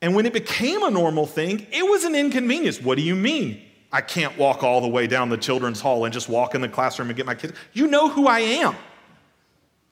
And 0.00 0.14
when 0.14 0.26
it 0.26 0.32
became 0.32 0.84
a 0.84 0.90
normal 0.90 1.26
thing, 1.26 1.66
it 1.72 1.82
was 1.82 2.04
an 2.04 2.14
inconvenience. 2.14 2.80
What 2.80 2.96
do 2.96 3.02
you 3.02 3.16
mean? 3.16 3.62
I 3.90 4.00
can't 4.00 4.36
walk 4.38 4.62
all 4.62 4.80
the 4.80 4.88
way 4.88 5.06
down 5.06 5.28
the 5.28 5.36
children's 5.36 5.80
hall 5.80 6.04
and 6.04 6.12
just 6.12 6.28
walk 6.28 6.54
in 6.54 6.60
the 6.60 6.68
classroom 6.68 7.08
and 7.08 7.16
get 7.16 7.26
my 7.26 7.34
kids. 7.34 7.54
You 7.72 7.88
know 7.88 8.08
who 8.08 8.28
I 8.28 8.40
am. 8.40 8.76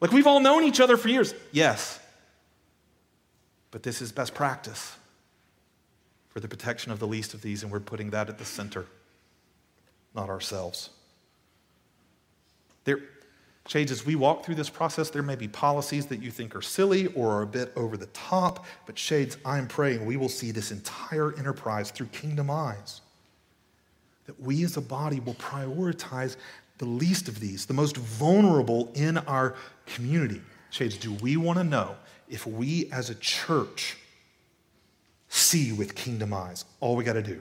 Like 0.01 0.12
we've 0.12 0.27
all 0.27 0.40
known 0.40 0.62
each 0.64 0.81
other 0.81 0.97
for 0.97 1.09
years. 1.09 1.35
Yes. 1.51 1.99
But 3.70 3.83
this 3.83 4.01
is 4.01 4.12
best 4.12 4.35
practice 4.35 4.97
for 6.29 6.38
the 6.40 6.49
protection 6.49 6.92
of 6.92 6.99
the 6.99 7.07
least 7.07 7.35
of 7.35 7.42
these, 7.42 7.62
and 7.62 7.73
we're 7.73 7.81
putting 7.81 8.11
that 8.11 8.29
at 8.29 8.38
the 8.38 8.44
center, 8.44 8.87
not 10.14 10.29
ourselves. 10.29 10.90
There, 12.85 13.00
Shades, 13.66 13.90
as 13.90 14.05
we 14.05 14.14
walk 14.14 14.44
through 14.44 14.57
this 14.57 14.68
process, 14.68 15.11
there 15.11 15.22
may 15.22 15.37
be 15.37 15.48
policies 15.48 16.07
that 16.07 16.22
you 16.22 16.31
think 16.31 16.55
are 16.55 16.62
silly 16.62 17.07
or 17.09 17.31
are 17.31 17.42
a 17.42 17.46
bit 17.46 17.72
over 17.77 17.96
the 17.96 18.07
top, 18.07 18.66
but 18.87 18.98
Shades, 18.98 19.38
I'm 19.44 19.66
praying 19.66 20.05
we 20.05 20.16
will 20.16 20.29
see 20.29 20.50
this 20.50 20.70
entire 20.70 21.35
enterprise 21.38 21.90
through 21.90 22.07
kingdom 22.07 22.50
eyes 22.50 23.00
that 24.27 24.40
we 24.40 24.64
as 24.64 24.77
a 24.77 24.81
body 24.81 25.20
will 25.20 25.35
prioritize 25.35 26.37
the 26.79 26.85
least 26.85 27.29
of 27.29 27.40
these, 27.40 27.66
the 27.66 27.74
most 27.74 27.96
vulnerable 27.96 28.90
in 28.94 29.18
our 29.18 29.55
community. 29.87 30.40
Shades, 30.70 30.96
do 30.96 31.12
we 31.14 31.37
want 31.37 31.59
to 31.59 31.64
know 31.64 31.96
if 32.29 32.46
we 32.46 32.90
as 32.90 33.11
a 33.11 33.14
church 33.14 33.96
see 35.29 35.72
with 35.72 35.94
kingdom 35.94 36.33
eyes? 36.33 36.64
All 36.81 36.96
we 36.96 37.05
got 37.05 37.12
to 37.14 37.22
do 37.22 37.40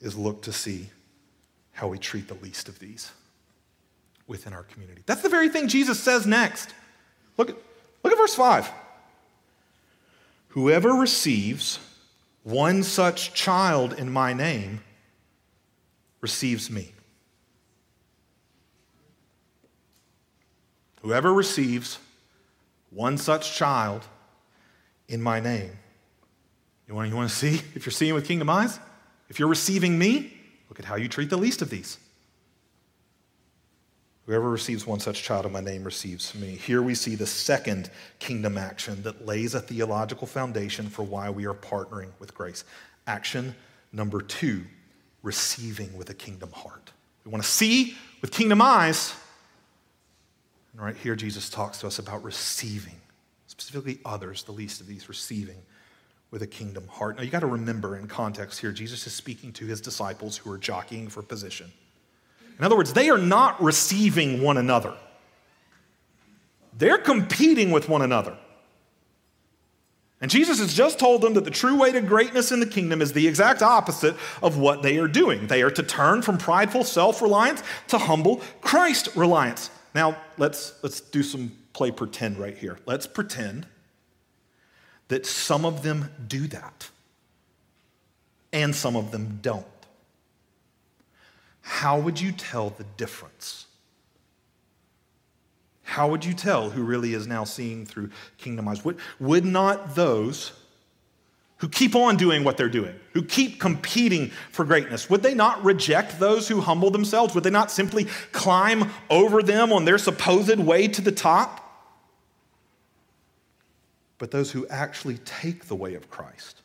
is 0.00 0.16
look 0.16 0.42
to 0.42 0.52
see 0.52 0.90
how 1.82 1.88
we 1.88 1.98
treat 1.98 2.28
the 2.28 2.34
least 2.34 2.68
of 2.68 2.78
these 2.78 3.10
within 4.28 4.52
our 4.52 4.62
community. 4.62 5.02
That's 5.04 5.20
the 5.20 5.28
very 5.28 5.48
thing 5.48 5.66
Jesus 5.66 5.98
says 5.98 6.28
next. 6.28 6.72
Look 7.36 7.50
at, 7.50 7.56
look 8.04 8.12
at 8.12 8.18
verse 8.20 8.36
5. 8.36 8.70
Whoever 10.50 10.90
receives 10.90 11.80
one 12.44 12.84
such 12.84 13.34
child 13.34 13.94
in 13.94 14.12
my 14.12 14.32
name 14.32 14.84
receives 16.20 16.70
me. 16.70 16.92
Whoever 21.00 21.34
receives 21.34 21.98
one 22.90 23.18
such 23.18 23.56
child 23.56 24.06
in 25.08 25.20
my 25.20 25.40
name. 25.40 25.72
You 26.86 26.94
want, 26.94 27.10
you 27.10 27.16
want 27.16 27.28
to 27.28 27.34
see 27.34 27.60
if 27.74 27.84
you're 27.84 27.90
seeing 27.90 28.14
with 28.14 28.24
kingdom 28.24 28.48
eyes? 28.48 28.78
If 29.28 29.40
you're 29.40 29.48
receiving 29.48 29.98
me, 29.98 30.38
look 30.72 30.80
at 30.80 30.86
how 30.86 30.96
you 30.96 31.06
treat 31.06 31.28
the 31.28 31.36
least 31.36 31.60
of 31.60 31.68
these. 31.68 31.98
Whoever 34.24 34.48
receives 34.48 34.86
one 34.86 35.00
such 35.00 35.22
child 35.22 35.44
in 35.44 35.52
my 35.52 35.60
name 35.60 35.84
receives 35.84 36.34
me. 36.34 36.56
Here 36.56 36.80
we 36.80 36.94
see 36.94 37.14
the 37.14 37.26
second 37.26 37.90
kingdom 38.20 38.56
action 38.56 39.02
that 39.02 39.26
lays 39.26 39.54
a 39.54 39.60
theological 39.60 40.26
foundation 40.26 40.88
for 40.88 41.02
why 41.02 41.28
we 41.28 41.44
are 41.44 41.52
partnering 41.52 42.08
with 42.18 42.32
grace. 42.32 42.64
Action 43.06 43.54
number 43.92 44.22
two 44.22 44.62
receiving 45.22 45.94
with 45.94 46.08
a 46.08 46.14
kingdom 46.14 46.50
heart. 46.52 46.90
We 47.26 47.30
want 47.30 47.44
to 47.44 47.50
see 47.50 47.94
with 48.22 48.32
kingdom 48.32 48.62
eyes. 48.62 49.12
And 50.72 50.80
right 50.80 50.96
here, 50.96 51.16
Jesus 51.16 51.50
talks 51.50 51.80
to 51.80 51.86
us 51.86 51.98
about 51.98 52.24
receiving, 52.24 52.98
specifically 53.46 53.98
others, 54.06 54.42
the 54.44 54.52
least 54.52 54.80
of 54.80 54.86
these, 54.86 55.10
receiving 55.10 55.58
with 56.32 56.42
a 56.42 56.46
kingdom 56.46 56.88
heart. 56.88 57.16
Now, 57.16 57.22
you 57.22 57.30
got 57.30 57.40
to 57.40 57.46
remember 57.46 57.96
in 57.96 58.08
context 58.08 58.58
here, 58.58 58.72
Jesus 58.72 59.06
is 59.06 59.12
speaking 59.12 59.52
to 59.52 59.66
his 59.66 59.80
disciples 59.80 60.38
who 60.38 60.50
are 60.50 60.58
jockeying 60.58 61.08
for 61.08 61.22
position. 61.22 61.70
In 62.58 62.64
other 62.64 62.76
words, 62.76 62.94
they 62.94 63.10
are 63.10 63.18
not 63.18 63.62
receiving 63.62 64.42
one 64.42 64.56
another, 64.56 64.94
they're 66.76 66.98
competing 66.98 67.70
with 67.70 67.88
one 67.88 68.02
another. 68.02 68.36
And 70.20 70.30
Jesus 70.30 70.60
has 70.60 70.72
just 70.72 71.00
told 71.00 71.20
them 71.20 71.34
that 71.34 71.44
the 71.44 71.50
true 71.50 71.76
way 71.76 71.90
to 71.90 72.00
greatness 72.00 72.52
in 72.52 72.60
the 72.60 72.66
kingdom 72.66 73.02
is 73.02 73.12
the 73.12 73.26
exact 73.26 73.60
opposite 73.60 74.14
of 74.40 74.56
what 74.56 74.80
they 74.80 74.98
are 74.98 75.08
doing. 75.08 75.48
They 75.48 75.62
are 75.62 75.70
to 75.72 75.82
turn 75.82 76.22
from 76.22 76.38
prideful 76.38 76.84
self 76.84 77.20
reliance 77.20 77.60
to 77.88 77.98
humble 77.98 78.40
Christ 78.60 79.08
reliance. 79.16 79.70
Now, 79.96 80.16
let's, 80.38 80.74
let's 80.84 81.00
do 81.00 81.24
some 81.24 81.50
play 81.72 81.90
pretend 81.90 82.38
right 82.38 82.56
here. 82.56 82.78
Let's 82.86 83.04
pretend 83.04 83.66
that 85.12 85.26
some 85.26 85.66
of 85.66 85.82
them 85.82 86.10
do 86.26 86.46
that 86.46 86.88
and 88.50 88.74
some 88.74 88.96
of 88.96 89.10
them 89.10 89.40
don't. 89.42 89.66
how 91.60 91.98
would 91.98 92.18
you 92.18 92.32
tell 92.32 92.70
the 92.70 92.84
difference? 92.96 93.66
How 95.82 96.08
would 96.08 96.24
you 96.24 96.32
tell 96.32 96.70
who 96.70 96.82
really 96.82 97.12
is 97.12 97.26
now 97.26 97.44
seeing 97.44 97.84
through 97.84 98.08
kingdom 98.38 98.66
eyes? 98.68 98.82
Would, 98.86 98.96
would 99.20 99.44
not 99.44 99.94
those 99.94 100.52
who 101.58 101.68
keep 101.68 101.94
on 101.94 102.16
doing 102.16 102.42
what 102.42 102.56
they're 102.56 102.70
doing, 102.70 102.94
who 103.12 103.22
keep 103.22 103.60
competing 103.60 104.30
for 104.50 104.64
greatness, 104.64 105.10
would 105.10 105.22
they 105.22 105.34
not 105.34 105.62
reject 105.62 106.18
those 106.18 106.48
who 106.48 106.62
humble 106.62 106.90
themselves? 106.90 107.34
Would 107.34 107.44
they 107.44 107.50
not 107.50 107.70
simply 107.70 108.06
climb 108.32 108.90
over 109.10 109.42
them 109.42 109.74
on 109.74 109.84
their 109.84 109.98
supposed 109.98 110.58
way 110.58 110.88
to 110.88 111.02
the 111.02 111.12
top? 111.12 111.61
But 114.22 114.30
those 114.30 114.52
who 114.52 114.68
actually 114.68 115.18
take 115.24 115.64
the 115.64 115.74
way 115.74 115.94
of 115.94 116.08
Christ, 116.08 116.62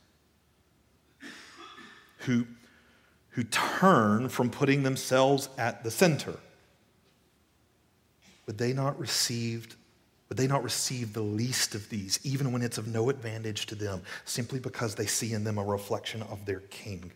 who, 2.19 2.45
who 3.29 3.43
turn 3.45 4.29
from 4.29 4.51
putting 4.51 4.83
themselves 4.83 5.49
at 5.57 5.83
the 5.83 5.89
center, 5.89 6.35
would 8.45 8.59
they 8.59 8.73
not 8.73 8.99
received 8.99 9.73
would 10.29 10.37
they 10.37 10.45
not 10.45 10.63
receive 10.63 11.13
the 11.13 11.21
least 11.21 11.73
of 11.73 11.89
these, 11.89 12.19
even 12.23 12.51
when 12.51 12.61
it's 12.61 12.77
of 12.77 12.85
no 12.85 13.09
advantage 13.09 13.65
to 13.67 13.75
them, 13.75 14.03
simply 14.25 14.59
because 14.59 14.93
they 14.93 15.07
see 15.07 15.33
in 15.33 15.43
them 15.43 15.57
a 15.57 15.63
reflection 15.63 16.21
of 16.23 16.45
their 16.45 16.59
king? 16.59 17.11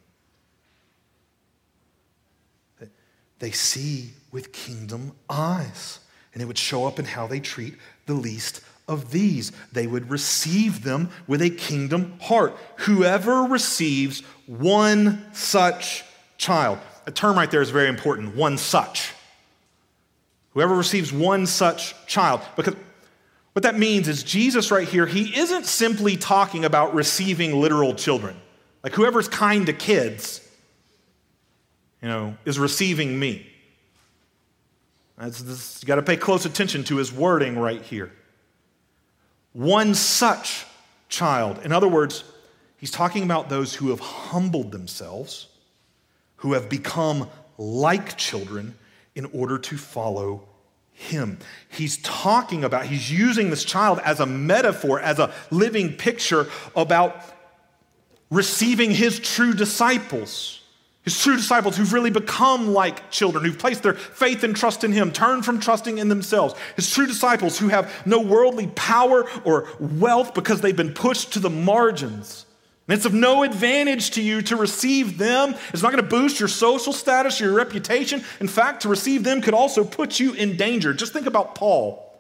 They 3.38 3.52
see 3.52 4.14
with 4.32 4.54
kingdom 4.54 5.12
eyes, 5.30 6.00
and 6.34 6.42
it 6.42 6.46
would 6.46 6.58
show 6.58 6.88
up 6.88 6.98
in 6.98 7.06
how 7.06 7.28
they 7.28 7.42
treat 7.42 7.76
the 8.08 8.16
least 8.16 8.62
of 8.88 9.12
these. 9.12 9.52
They 9.72 9.88
would 9.88 10.10
receive 10.10 10.84
them 10.84 11.10
with 11.28 11.42
a 11.42 11.50
kingdom 11.50 12.20
heart. 12.22 12.56
Whoever 12.78 13.44
receives 13.44 14.22
one 14.48 15.26
such 15.34 16.04
child, 16.38 16.80
a 17.06 17.12
term 17.12 17.38
right 17.38 17.50
there 17.50 17.62
is 17.62 17.70
very 17.70 17.88
important 17.88 18.36
one 18.36 18.58
such. 18.58 19.14
Whoever 20.54 20.76
receives 20.76 21.14
one 21.14 21.46
such 21.48 21.96
child, 22.08 22.42
because 22.56 22.76
what 23.54 23.64
that 23.64 23.78
means 23.78 24.08
is 24.08 24.24
Jesus, 24.24 24.72
right 24.72 24.88
here, 24.88 25.06
he 25.06 25.38
isn't 25.38 25.66
simply 25.66 26.18
talking 26.18 26.66
about 26.66 26.94
receiving 26.94 27.60
literal 27.60 27.94
children. 27.94 28.36
Like 28.84 28.94
whoever's 28.94 29.28
kind 29.28 29.66
to 29.68 29.74
kids, 29.74 30.48
you 32.02 32.08
know, 32.08 32.36
is 32.46 32.58
receiving 32.58 33.18
me. 33.18 33.48
That's, 35.18 35.82
you 35.82 35.88
got 35.88 35.96
to 35.96 36.02
pay 36.02 36.18
close 36.18 36.46
attention 36.46 36.84
to 36.86 36.98
his 36.98 37.12
wording 37.12 37.58
right 37.60 37.82
here. 37.82 38.12
One 39.54 39.96
such 39.96 40.66
child. 41.10 41.60
In 41.64 41.72
other 41.72 41.88
words, 41.88 42.24
he's 42.78 42.92
talking 42.92 43.24
about 43.24 43.50
those 43.50 43.76
who 43.76 43.90
have 43.90 44.00
humbled 44.00 44.72
themselves, 44.72 45.48
who 46.38 46.54
have 46.54 46.70
become 46.70 47.30
like 47.58 48.18
children 48.18 48.76
in 49.14 49.26
order 49.26 49.58
to 49.58 49.78
follow 49.78 50.48
him. 50.94 51.40
He's 51.70 51.98
talking 51.98 52.64
about, 52.64 52.86
he's 52.86 53.12
using 53.12 53.50
this 53.50 53.64
child 53.64 54.00
as 54.04 54.20
a 54.20 54.26
metaphor, 54.26 55.00
as 55.00 55.20
a 55.20 55.34
living 55.50 55.94
picture 55.94 56.48
about 56.76 57.22
receiving 58.30 58.92
his 58.92 59.20
true 59.20 59.54
disciples. 59.54 60.61
His 61.04 61.20
true 61.20 61.36
disciples 61.36 61.78
who've 61.78 61.94
really 61.94 62.12
become 62.12 62.74
like 62.74 63.10
children, 63.10 63.44
who've 63.44 63.58
placed 63.58 63.82
their 63.82 63.96
faith 63.96 64.44
and 64.44 64.56
trust 64.56 64.84
in 64.84 64.92
him, 64.92 65.12
turned 65.12 65.46
from 65.46 65.60
trusting 65.60 65.98
in 65.98 66.10
themselves. 66.10 66.54
His 66.76 66.92
true 66.92 67.08
disciples 67.08 67.58
who 67.58 67.70
have 67.70 68.06
no 68.06 68.20
worldly 68.22 68.68
power 68.76 69.28
or 69.44 69.68
wealth 69.80 70.36
because 70.36 70.62
they've 70.62 70.76
been 70.76 70.94
pushed 70.94 71.34
to 71.34 71.40
the 71.40 71.50
margins. 71.50 72.46
And 72.88 72.96
it's 72.96 73.06
of 73.06 73.16
no 73.16 73.42
advantage 73.42 74.12
to 74.12 74.22
you 74.22 74.44
to 74.44 74.56
receive 74.56 75.18
them. 75.18 75.56
It's 75.74 75.82
not 75.82 75.92
going 75.92 76.04
to 76.04 76.10
boost 76.10 76.40
your 76.40 76.50
social 76.50 76.94
status, 76.94 77.42
or 77.42 77.46
your 77.46 77.54
reputation. 77.54 78.24
In 78.40 78.48
fact, 78.48 78.84
to 78.84 78.90
receive 78.90 79.24
them 79.24 79.42
could 79.42 79.54
also 79.56 79.84
put 79.84 80.20
you 80.20 80.34
in 80.34 80.56
danger. 80.56 80.94
Just 80.94 81.14
think 81.14 81.26
about 81.26 81.56
Paul. 81.56 82.11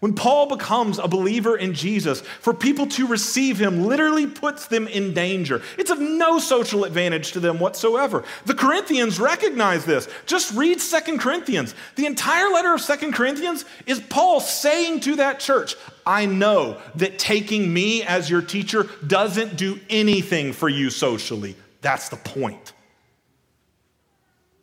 When 0.00 0.14
Paul 0.14 0.46
becomes 0.46 1.00
a 1.00 1.08
believer 1.08 1.56
in 1.56 1.74
Jesus, 1.74 2.20
for 2.20 2.54
people 2.54 2.86
to 2.86 3.06
receive 3.06 3.60
him 3.60 3.84
literally 3.84 4.28
puts 4.28 4.68
them 4.68 4.86
in 4.86 5.12
danger. 5.12 5.60
It's 5.76 5.90
of 5.90 6.00
no 6.00 6.38
social 6.38 6.84
advantage 6.84 7.32
to 7.32 7.40
them 7.40 7.58
whatsoever. 7.58 8.22
The 8.46 8.54
Corinthians 8.54 9.18
recognize 9.18 9.84
this. 9.84 10.08
Just 10.26 10.54
read 10.54 10.80
Second 10.80 11.18
Corinthians. 11.18 11.74
The 11.96 12.06
entire 12.06 12.48
letter 12.50 12.74
of 12.74 12.80
Second 12.80 13.12
Corinthians 13.12 13.64
is 13.86 13.98
Paul 13.98 14.40
saying 14.40 15.00
to 15.00 15.16
that 15.16 15.40
church, 15.40 15.74
I 16.06 16.26
know 16.26 16.80
that 16.94 17.18
taking 17.18 17.72
me 17.72 18.04
as 18.04 18.30
your 18.30 18.42
teacher 18.42 18.88
doesn't 19.04 19.56
do 19.56 19.80
anything 19.90 20.52
for 20.52 20.68
you 20.68 20.90
socially. 20.90 21.56
That's 21.80 22.08
the 22.08 22.16
point. 22.16 22.72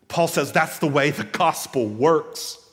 Paul 0.08 0.30
says 0.30 0.54
that's 0.54 0.80
the 0.80 0.88
way 0.88 1.12
the 1.12 1.26
gospel 1.26 1.88
works. 1.88 2.65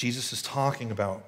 Jesus 0.00 0.32
is 0.32 0.40
talking 0.40 0.92
about 0.92 1.22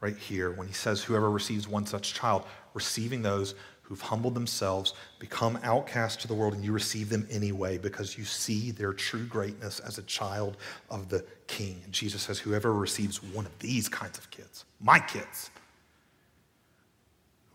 right 0.00 0.16
here 0.16 0.50
when 0.50 0.66
he 0.66 0.74
says, 0.74 1.00
Whoever 1.00 1.30
receives 1.30 1.68
one 1.68 1.86
such 1.86 2.12
child, 2.12 2.42
receiving 2.74 3.22
those 3.22 3.54
who've 3.82 4.00
humbled 4.00 4.34
themselves, 4.34 4.94
become 5.20 5.56
outcast 5.62 6.20
to 6.22 6.26
the 6.26 6.34
world, 6.34 6.54
and 6.54 6.64
you 6.64 6.72
receive 6.72 7.08
them 7.08 7.24
anyway 7.30 7.78
because 7.78 8.18
you 8.18 8.24
see 8.24 8.72
their 8.72 8.92
true 8.92 9.24
greatness 9.26 9.78
as 9.78 9.98
a 9.98 10.02
child 10.02 10.56
of 10.90 11.08
the 11.08 11.24
king. 11.46 11.80
And 11.84 11.92
Jesus 11.92 12.22
says, 12.22 12.40
Whoever 12.40 12.72
receives 12.74 13.22
one 13.22 13.46
of 13.46 13.56
these 13.60 13.88
kinds 13.88 14.18
of 14.18 14.28
kids, 14.32 14.64
my 14.80 14.98
kids, 14.98 15.52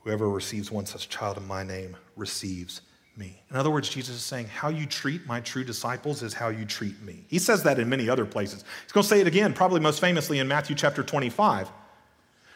whoever 0.05 0.29
receives 0.29 0.71
one 0.71 0.85
such 0.85 1.09
child 1.09 1.35
in 1.35 1.45
my 1.45 1.63
name 1.63 1.97
receives 2.15 2.79
me. 3.17 3.41
In 3.49 3.55
other 3.55 3.69
words, 3.69 3.89
Jesus 3.89 4.15
is 4.15 4.23
saying, 4.23 4.47
How 4.47 4.69
you 4.69 4.85
treat 4.85 5.25
my 5.25 5.39
true 5.41 5.63
disciples 5.63 6.23
is 6.23 6.33
how 6.33 6.49
you 6.49 6.65
treat 6.65 7.01
me. 7.01 7.25
He 7.27 7.39
says 7.39 7.63
that 7.63 7.79
in 7.79 7.89
many 7.89 8.09
other 8.09 8.25
places. 8.25 8.63
He's 8.83 8.91
going 8.91 9.03
to 9.03 9.07
say 9.07 9.21
it 9.21 9.27
again, 9.27 9.53
probably 9.53 9.79
most 9.79 9.99
famously 9.99 10.39
in 10.39 10.47
Matthew 10.47 10.75
chapter 10.75 11.03
25, 11.03 11.69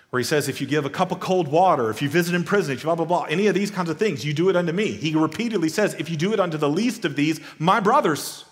where 0.10 0.20
he 0.20 0.24
says, 0.24 0.50
If 0.50 0.62
you 0.62 0.68
give 0.68 0.86
a 0.86 0.90
cup 0.90 1.12
of 1.12 1.20
cold 1.20 1.48
water, 1.48 1.90
if 1.90 2.02
you 2.02 2.10
visit 2.10 2.36
in 2.36 2.44
prison, 2.44 2.74
if 2.74 2.84
you 2.84 2.88
blah, 2.88 2.96
blah, 2.96 3.06
blah, 3.06 3.24
any 3.24 3.48
of 3.48 3.56
these 3.56 3.72
kinds 3.72 3.90
of 3.90 3.98
things, 3.98 4.26
you 4.26 4.34
do 4.34 4.50
it 4.50 4.56
unto 4.56 4.72
me. 4.72 4.92
He 4.92 5.16
repeatedly 5.16 5.70
says, 5.70 5.96
If 5.96 6.10
you 6.10 6.18
do 6.18 6.34
it 6.34 6.40
unto 6.40 6.58
the 6.58 6.70
least 6.70 7.06
of 7.06 7.16
these, 7.16 7.40
my 7.58 7.80
brothers, 7.80 8.46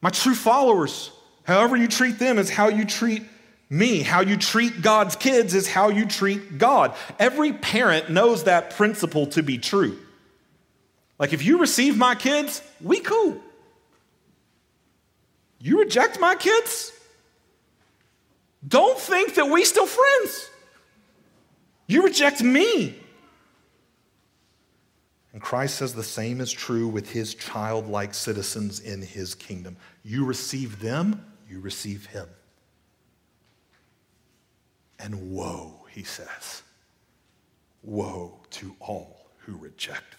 my 0.00 0.10
true 0.10 0.34
followers, 0.34 1.10
however 1.44 1.76
you 1.76 1.88
treat 1.88 2.18
them 2.18 2.38
is 2.38 2.50
how 2.50 2.68
you 2.68 2.84
treat 2.84 3.22
me. 3.70 4.02
How 4.02 4.20
you 4.20 4.36
treat 4.36 4.82
God's 4.82 5.14
kids 5.14 5.54
is 5.54 5.68
how 5.68 5.88
you 5.88 6.04
treat 6.04 6.58
God. 6.58 6.94
Every 7.18 7.52
parent 7.52 8.10
knows 8.10 8.44
that 8.44 8.70
principle 8.76 9.26
to 9.28 9.42
be 9.42 9.56
true. 9.56 9.98
Like, 11.20 11.34
if 11.34 11.44
you 11.44 11.58
receive 11.58 11.98
my 11.98 12.14
kids, 12.14 12.62
we 12.80 12.98
cool. 13.00 13.38
You 15.58 15.80
reject 15.80 16.18
my 16.18 16.34
kids? 16.34 16.92
Don't 18.66 18.98
think 18.98 19.34
that 19.34 19.44
we 19.44 19.64
still 19.64 19.86
friends. 19.86 20.48
You 21.86 22.04
reject 22.04 22.42
me. 22.42 22.94
And 25.34 25.42
Christ 25.42 25.76
says 25.76 25.94
the 25.94 26.02
same 26.02 26.40
is 26.40 26.50
true 26.50 26.88
with 26.88 27.10
his 27.10 27.34
childlike 27.34 28.14
citizens 28.14 28.80
in 28.80 29.02
his 29.02 29.34
kingdom. 29.34 29.76
You 30.02 30.24
receive 30.24 30.80
them, 30.80 31.22
you 31.50 31.60
receive 31.60 32.06
him. 32.06 32.28
And 34.98 35.32
woe, 35.32 35.86
he 35.90 36.02
says, 36.02 36.62
woe 37.82 38.40
to 38.52 38.74
all 38.80 39.26
who 39.40 39.56
reject 39.58 40.14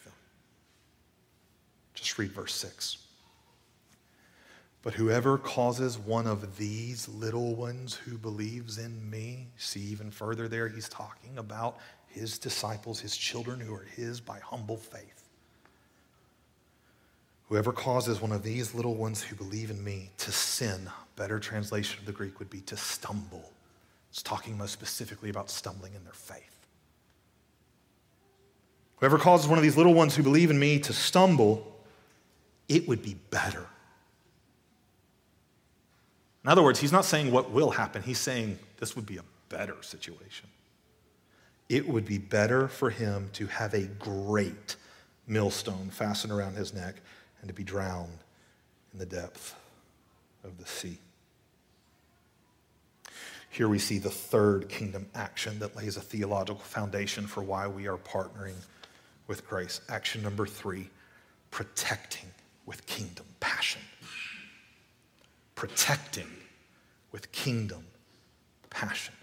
just 2.01 2.17
read 2.17 2.31
verse 2.31 2.53
6. 2.55 2.97
But 4.83 4.93
whoever 4.93 5.37
causes 5.37 5.99
one 5.99 6.25
of 6.25 6.57
these 6.57 7.07
little 7.07 7.55
ones 7.55 7.93
who 7.93 8.17
believes 8.17 8.79
in 8.79 9.09
me, 9.09 9.47
see 9.57 9.81
even 9.81 10.09
further 10.09 10.47
there, 10.47 10.67
he's 10.67 10.89
talking 10.89 11.37
about 11.37 11.77
his 12.07 12.39
disciples, 12.39 12.99
his 12.99 13.15
children 13.15 13.59
who 13.59 13.73
are 13.73 13.85
his 13.95 14.19
by 14.19 14.39
humble 14.39 14.77
faith. 14.77 15.29
Whoever 17.47 17.71
causes 17.71 18.21
one 18.21 18.31
of 18.31 18.43
these 18.43 18.73
little 18.73 18.95
ones 18.95 19.21
who 19.21 19.35
believe 19.35 19.69
in 19.69 19.83
me 19.83 20.09
to 20.19 20.31
sin, 20.31 20.89
better 21.15 21.39
translation 21.39 21.99
of 21.99 22.05
the 22.05 22.11
Greek 22.11 22.39
would 22.39 22.49
be 22.49 22.61
to 22.61 22.77
stumble. 22.77 23.51
It's 24.09 24.23
talking 24.23 24.57
most 24.57 24.71
specifically 24.71 25.29
about 25.29 25.49
stumbling 25.49 25.93
in 25.93 26.03
their 26.03 26.13
faith. 26.13 26.65
Whoever 28.97 29.17
causes 29.17 29.47
one 29.47 29.57
of 29.57 29.63
these 29.63 29.77
little 29.77 29.93
ones 29.93 30.15
who 30.15 30.23
believe 30.23 30.49
in 30.49 30.59
me 30.59 30.79
to 30.79 30.93
stumble, 30.93 31.70
it 32.71 32.87
would 32.87 33.03
be 33.03 33.15
better. 33.31 33.67
In 36.45 36.49
other 36.49 36.63
words, 36.63 36.79
he's 36.79 36.93
not 36.93 37.03
saying 37.03 37.29
what 37.29 37.51
will 37.51 37.69
happen, 37.69 38.01
he's 38.01 38.17
saying 38.17 38.57
this 38.77 38.95
would 38.95 39.05
be 39.05 39.17
a 39.17 39.23
better 39.49 39.75
situation. 39.81 40.47
It 41.67 41.87
would 41.87 42.05
be 42.05 42.17
better 42.17 42.69
for 42.69 42.89
him 42.89 43.29
to 43.33 43.47
have 43.47 43.73
a 43.73 43.83
great 43.83 44.77
millstone 45.27 45.89
fastened 45.89 46.31
around 46.31 46.55
his 46.55 46.73
neck 46.73 46.95
and 47.41 47.49
to 47.49 47.53
be 47.53 47.63
drowned 47.63 48.17
in 48.93 48.99
the 48.99 49.05
depth 49.05 49.53
of 50.45 50.57
the 50.57 50.65
sea. 50.65 50.97
Here 53.49 53.67
we 53.67 53.79
see 53.79 53.97
the 53.97 54.09
third 54.09 54.69
kingdom 54.69 55.07
action 55.13 55.59
that 55.59 55.75
lays 55.75 55.97
a 55.97 56.01
theological 56.01 56.61
foundation 56.61 57.27
for 57.27 57.43
why 57.43 57.67
we 57.67 57.87
are 57.87 57.97
partnering 57.97 58.55
with 59.27 59.45
grace. 59.45 59.81
Action 59.89 60.23
number 60.23 60.45
three 60.45 60.89
protecting 61.51 62.29
with 62.71 62.85
kingdom 62.85 63.25
passion. 63.41 63.81
Protecting 65.55 66.29
with 67.11 67.29
kingdom 67.33 67.83
passion. 68.69 69.13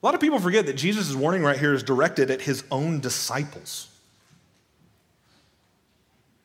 A 0.00 0.06
lot 0.06 0.14
of 0.14 0.20
people 0.20 0.38
forget 0.38 0.66
that 0.66 0.74
Jesus' 0.74 1.12
warning 1.16 1.42
right 1.42 1.58
here 1.58 1.74
is 1.74 1.82
directed 1.82 2.30
at 2.30 2.42
his 2.42 2.62
own 2.70 3.00
disciples. 3.00 3.88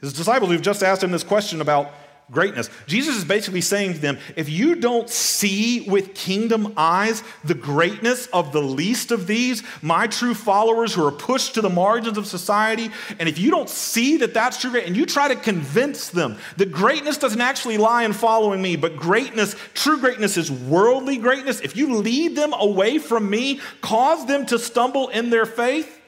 His 0.02 0.14
disciples 0.14 0.50
who've 0.50 0.64
just 0.64 0.82
asked 0.82 1.04
him 1.04 1.12
this 1.12 1.24
question 1.24 1.62
about 1.62 1.92
greatness. 2.32 2.70
Jesus 2.88 3.16
is 3.16 3.26
basically 3.26 3.62
saying 3.62 3.94
to 3.94 4.00
them 4.00 4.18
if 4.36 4.50
you 4.50 4.76
don't 4.76 5.10
see 5.10 5.82
with 5.82 6.14
kingdom 6.14 6.74
eyes 6.78 7.24
the 7.44 7.56
greatness 7.56 8.28
of 8.28 8.52
the 8.52 8.62
least 8.62 9.12
of 9.12 9.28
these, 9.28 9.64
my 9.82 10.08
true 10.08 10.34
followers 10.34 10.94
who 10.94 11.06
are 11.06 11.12
pushed 11.12 11.56
to 11.56 11.62
the 11.62 11.70
margins 11.70 12.18
of 12.18 12.28
society, 12.28 12.90
and 13.20 13.28
if 13.28 13.40
you 13.40 13.52
don't 13.52 13.70
see 13.70 14.18
that 14.18 14.34
that's 14.34 14.60
true, 14.60 14.76
and 14.78 14.96
you 14.96 15.06
try 15.06 15.28
to 15.28 15.36
convince 15.36 16.10
them 16.10 16.38
that 16.58 16.72
greatness 16.72 17.18
doesn't 17.18 17.42
actually 17.42 17.78
lie 17.78 18.04
in 18.04 18.14
following 18.14 18.62
me, 18.62 18.76
but 18.76 18.96
greatness, 18.96 19.56
true 19.74 20.00
greatness 20.00 20.38
is 20.38 20.52
worldly 20.52 21.18
greatness, 21.18 21.60
if 21.62 21.76
you 21.76 21.96
lead 21.96 22.36
them 22.36 22.54
away 22.54 23.00
from 23.00 23.30
me, 23.30 23.60
cause 23.82 24.26
them 24.26 24.46
to 24.46 24.60
stumble 24.60 25.10
in 25.10 25.30
their 25.30 25.46
faith, 25.46 25.99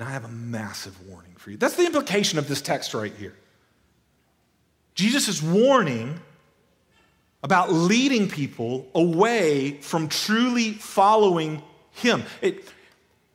Now, 0.00 0.06
I 0.06 0.12
have 0.12 0.24
a 0.24 0.28
massive 0.28 1.06
warning 1.06 1.34
for 1.36 1.50
you. 1.50 1.58
That's 1.58 1.76
the 1.76 1.84
implication 1.84 2.38
of 2.38 2.48
this 2.48 2.62
text 2.62 2.94
right 2.94 3.12
here. 3.12 3.34
Jesus 4.94 5.28
is 5.28 5.42
warning 5.42 6.18
about 7.42 7.70
leading 7.70 8.26
people 8.26 8.88
away 8.94 9.72
from 9.82 10.08
truly 10.08 10.72
following 10.72 11.62
Him. 11.90 12.22
It, 12.40 12.66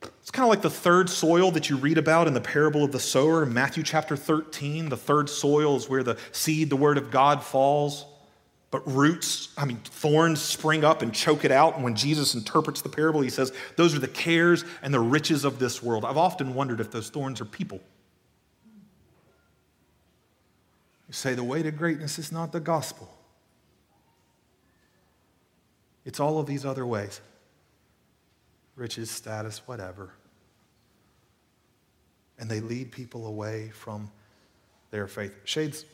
it's 0.02 0.32
kind 0.32 0.44
of 0.44 0.50
like 0.50 0.64
the 0.64 0.72
third 0.72 1.08
soil 1.08 1.52
that 1.52 1.70
you 1.70 1.78
read 1.78 2.00
about 2.00 2.26
in 2.26 2.34
the 2.34 2.42
parable 2.42 2.84
of 2.84 2.92
the 2.92 3.00
sower 3.00 3.44
in 3.44 3.54
Matthew 3.54 3.84
chapter 3.84 4.16
13. 4.16 4.90
The 4.90 4.98
third 4.98 5.30
soil 5.30 5.76
is 5.76 5.88
where 5.88 6.02
the 6.02 6.18
seed, 6.32 6.72
the 6.72 6.76
word 6.76 6.98
of 6.98 7.12
God, 7.12 7.44
falls. 7.44 8.06
But 8.76 8.94
roots, 8.94 9.54
I 9.58 9.64
mean, 9.64 9.78
thorns 9.78 10.42
spring 10.42 10.84
up 10.84 11.02
and 11.02 11.14
choke 11.14 11.46
it 11.46 11.52
out. 11.52 11.76
And 11.76 11.84
when 11.86 11.96
Jesus 11.96 12.36
interprets 12.36 12.82
the 12.82 12.90
parable, 12.90 13.22
he 13.22 13.30
says, 13.30 13.54
Those 13.78 13.96
are 13.96 14.00
the 14.00 14.08
cares 14.10 14.66
and 14.82 14.94
the 14.94 15.00
riches 15.00 15.46
of 15.46 15.60
this 15.60 15.82
world. 15.82 16.04
I've 16.04 16.18
often 16.18 16.54
wondered 16.54 16.82
if 16.82 16.92
those 16.92 17.10
thorns 17.10 17.40
are 17.40 17.46
people. 17.46 17.80
You 21.08 21.14
say 21.14 21.36
the 21.36 21.44
way 21.46 21.64
to 21.64 21.72
greatness 21.72 22.20
is 22.20 22.34
not 22.34 22.52
the 22.52 22.60
gospel, 22.60 23.10
it's 26.04 26.20
all 26.20 26.38
of 26.38 26.46
these 26.46 26.66
other 26.66 26.86
ways 26.86 27.22
riches, 28.76 29.10
status, 29.10 29.66
whatever. 29.70 30.10
And 32.38 32.52
they 32.52 32.60
lead 32.60 32.92
people 32.92 33.26
away 33.26 33.70
from 33.70 34.12
their 34.92 35.08
faith. 35.08 35.34
Shades, 35.46 35.86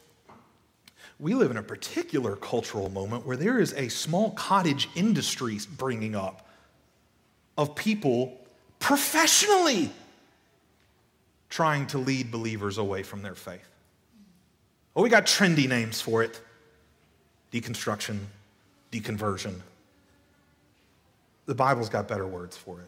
we 1.21 1.35
live 1.35 1.51
in 1.51 1.57
a 1.57 1.63
particular 1.63 2.35
cultural 2.35 2.89
moment 2.89 3.27
where 3.27 3.37
there 3.37 3.59
is 3.59 3.73
a 3.73 3.87
small 3.89 4.31
cottage 4.31 4.89
industry 4.95 5.59
bringing 5.77 6.15
up 6.15 6.47
of 7.59 7.75
people 7.75 8.39
professionally 8.79 9.91
trying 11.47 11.85
to 11.85 11.99
lead 11.99 12.31
believers 12.31 12.79
away 12.79 13.03
from 13.03 13.21
their 13.21 13.35
faith. 13.35 13.69
Oh, 14.95 15.03
we 15.03 15.09
got 15.09 15.27
trendy 15.27 15.69
names 15.69 16.01
for 16.01 16.23
it 16.23 16.41
deconstruction, 17.53 18.17
deconversion. 18.91 19.59
The 21.45 21.53
Bible's 21.53 21.89
got 21.89 22.07
better 22.07 22.25
words 22.25 22.57
for 22.57 22.79
it. 22.79 22.87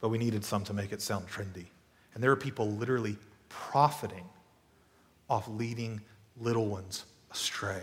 But 0.00 0.08
we 0.08 0.18
needed 0.18 0.44
some 0.44 0.64
to 0.64 0.72
make 0.72 0.92
it 0.92 1.02
sound 1.02 1.26
trendy. 1.28 1.66
And 2.14 2.22
there 2.22 2.30
are 2.30 2.36
people 2.36 2.70
literally 2.70 3.18
profiting 3.48 4.24
off 5.28 5.48
leading 5.48 6.00
little 6.38 6.66
ones 6.66 7.04
astray. 7.30 7.82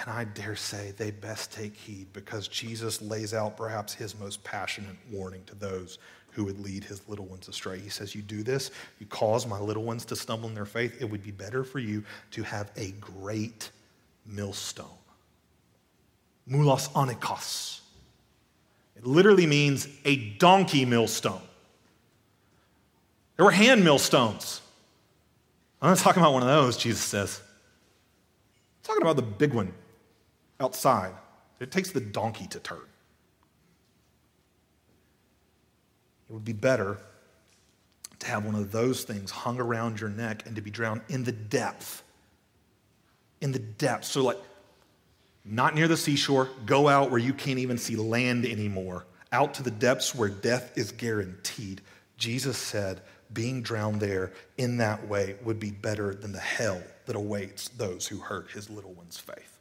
And 0.00 0.08
I 0.08 0.24
dare 0.24 0.56
say 0.56 0.92
they 0.96 1.10
best 1.10 1.52
take 1.52 1.76
heed 1.76 2.06
because 2.12 2.48
Jesus 2.48 3.02
lays 3.02 3.34
out 3.34 3.56
perhaps 3.56 3.92
his 3.92 4.18
most 4.18 4.42
passionate 4.44 4.96
warning 5.10 5.42
to 5.46 5.54
those 5.54 5.98
who 6.32 6.44
would 6.44 6.60
lead 6.60 6.84
his 6.84 7.06
little 7.08 7.26
ones 7.26 7.48
astray. 7.48 7.78
He 7.78 7.90
says, 7.90 8.14
You 8.14 8.22
do 8.22 8.42
this, 8.42 8.70
you 8.98 9.06
cause 9.06 9.46
my 9.46 9.58
little 9.58 9.82
ones 9.82 10.04
to 10.06 10.16
stumble 10.16 10.48
in 10.48 10.54
their 10.54 10.64
faith. 10.64 10.96
It 11.00 11.04
would 11.04 11.22
be 11.22 11.32
better 11.32 11.64
for 11.64 11.80
you 11.80 12.04
to 12.30 12.42
have 12.42 12.70
a 12.76 12.92
great 12.92 13.70
millstone. 14.24 14.86
Mulos 16.48 16.90
onikos. 16.92 17.80
It 18.96 19.06
literally 19.06 19.46
means 19.46 19.88
a 20.04 20.16
donkey 20.38 20.84
millstone. 20.84 21.42
There 23.36 23.44
were 23.44 23.50
hand 23.50 23.84
millstones. 23.84 24.60
I'm 25.82 25.90
not 25.90 25.98
talking 25.98 26.22
about 26.22 26.34
one 26.34 26.42
of 26.42 26.48
those, 26.48 26.76
Jesus 26.76 27.02
says. 27.02 27.40
I'm 27.40 28.84
talking 28.84 29.02
about 29.02 29.16
the 29.16 29.22
big 29.22 29.54
one 29.54 29.72
outside. 30.58 31.14
It 31.58 31.70
takes 31.70 31.90
the 31.90 32.00
donkey 32.00 32.46
to 32.48 32.58
turn. 32.60 32.80
It 36.28 36.32
would 36.32 36.44
be 36.44 36.52
better 36.52 36.98
to 38.20 38.26
have 38.26 38.44
one 38.44 38.54
of 38.54 38.70
those 38.70 39.04
things 39.04 39.30
hung 39.30 39.58
around 39.58 40.00
your 40.00 40.10
neck 40.10 40.46
and 40.46 40.54
to 40.56 40.62
be 40.62 40.70
drowned 40.70 41.00
in 41.08 41.24
the 41.24 41.32
depth. 41.32 42.02
In 43.40 43.52
the 43.52 43.58
depth. 43.58 44.04
So, 44.04 44.22
like, 44.22 44.38
not 45.44 45.74
near 45.74 45.88
the 45.88 45.96
seashore, 45.96 46.50
go 46.66 46.88
out 46.88 47.10
where 47.10 47.18
you 47.18 47.32
can't 47.32 47.58
even 47.58 47.78
see 47.78 47.96
land 47.96 48.44
anymore, 48.44 49.06
out 49.32 49.54
to 49.54 49.62
the 49.62 49.70
depths 49.70 50.14
where 50.14 50.28
death 50.28 50.76
is 50.76 50.92
guaranteed. 50.92 51.80
Jesus 52.18 52.58
said, 52.58 53.00
being 53.32 53.62
drowned 53.62 54.00
there 54.00 54.32
in 54.58 54.76
that 54.78 55.06
way 55.08 55.36
would 55.44 55.60
be 55.60 55.70
better 55.70 56.14
than 56.14 56.32
the 56.32 56.40
hell 56.40 56.82
that 57.06 57.16
awaits 57.16 57.68
those 57.68 58.06
who 58.06 58.18
hurt 58.18 58.50
his 58.50 58.68
little 58.68 58.92
one's 58.92 59.18
faith. 59.18 59.58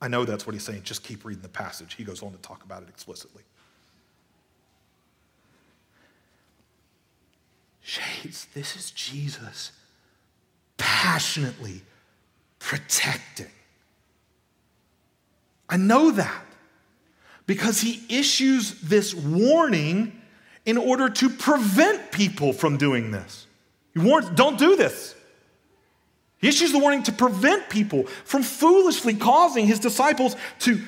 I 0.00 0.08
know 0.08 0.24
that's 0.24 0.46
what 0.46 0.54
he's 0.54 0.64
saying. 0.64 0.82
Just 0.82 1.02
keep 1.02 1.24
reading 1.24 1.42
the 1.42 1.48
passage. 1.48 1.94
He 1.94 2.04
goes 2.04 2.22
on 2.22 2.32
to 2.32 2.38
talk 2.38 2.64
about 2.64 2.82
it 2.82 2.88
explicitly. 2.88 3.42
Shades, 7.80 8.46
this 8.54 8.76
is 8.76 8.90
Jesus 8.90 9.72
passionately 10.76 11.82
protecting. 12.58 13.50
I 15.68 15.76
know 15.76 16.10
that 16.10 16.44
because 17.46 17.80
he 17.80 18.02
issues 18.08 18.80
this 18.80 19.14
warning 19.14 20.20
in 20.66 20.76
order 20.76 21.08
to 21.10 21.28
prevent 21.28 22.10
people 22.10 22.52
from 22.52 22.76
doing 22.76 23.10
this. 23.10 23.46
He 23.92 24.00
warns, 24.00 24.28
don't 24.30 24.58
do 24.58 24.76
this. 24.76 25.14
He 26.38 26.48
issues 26.48 26.72
the 26.72 26.78
warning 26.78 27.02
to 27.04 27.12
prevent 27.12 27.70
people 27.70 28.04
from 28.24 28.42
foolishly 28.42 29.14
causing 29.14 29.66
his 29.66 29.78
disciples 29.78 30.36
to 30.60 30.80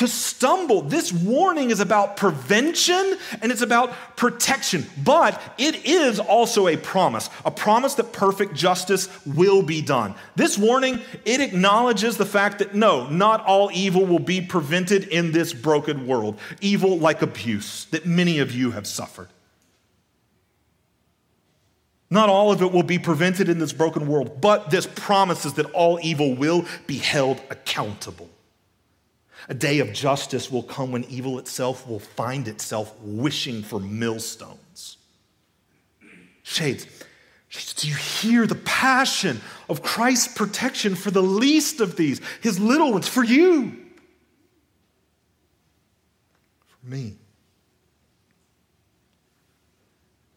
to 0.00 0.08
stumble. 0.08 0.80
This 0.80 1.12
warning 1.12 1.70
is 1.70 1.78
about 1.78 2.16
prevention 2.16 3.18
and 3.42 3.52
it's 3.52 3.60
about 3.60 4.16
protection, 4.16 4.86
but 5.04 5.38
it 5.58 5.84
is 5.84 6.18
also 6.18 6.68
a 6.68 6.78
promise, 6.78 7.28
a 7.44 7.50
promise 7.50 7.96
that 7.96 8.10
perfect 8.10 8.54
justice 8.54 9.10
will 9.26 9.62
be 9.62 9.82
done. 9.82 10.14
This 10.36 10.56
warning, 10.56 11.00
it 11.26 11.42
acknowledges 11.42 12.16
the 12.16 12.24
fact 12.24 12.60
that 12.60 12.74
no, 12.74 13.10
not 13.10 13.44
all 13.44 13.70
evil 13.74 14.06
will 14.06 14.20
be 14.20 14.40
prevented 14.40 15.04
in 15.04 15.32
this 15.32 15.52
broken 15.52 16.06
world. 16.06 16.38
Evil 16.62 16.98
like 16.98 17.20
abuse 17.20 17.84
that 17.90 18.06
many 18.06 18.38
of 18.38 18.52
you 18.52 18.70
have 18.70 18.86
suffered. 18.86 19.28
Not 22.08 22.30
all 22.30 22.50
of 22.50 22.62
it 22.62 22.72
will 22.72 22.84
be 22.84 22.98
prevented 22.98 23.50
in 23.50 23.58
this 23.58 23.74
broken 23.74 24.08
world, 24.08 24.40
but 24.40 24.70
this 24.70 24.86
promises 24.86 25.52
that 25.54 25.66
all 25.72 26.00
evil 26.02 26.34
will 26.34 26.64
be 26.86 26.96
held 26.96 27.38
accountable. 27.50 28.30
A 29.50 29.54
day 29.54 29.80
of 29.80 29.92
justice 29.92 30.48
will 30.48 30.62
come 30.62 30.92
when 30.92 31.02
evil 31.04 31.40
itself 31.40 31.86
will 31.86 31.98
find 31.98 32.46
itself 32.46 32.94
wishing 33.02 33.64
for 33.64 33.80
millstones. 33.80 34.96
Shades, 36.44 36.86
do 37.74 37.88
you 37.88 37.96
hear 37.96 38.46
the 38.46 38.54
passion 38.54 39.40
of 39.68 39.82
Christ's 39.82 40.32
protection 40.34 40.94
for 40.94 41.10
the 41.10 41.22
least 41.22 41.80
of 41.80 41.96
these, 41.96 42.20
his 42.40 42.60
little 42.60 42.92
ones, 42.92 43.08
for 43.08 43.24
you? 43.24 43.76
For 46.68 46.86
me. 46.86 47.16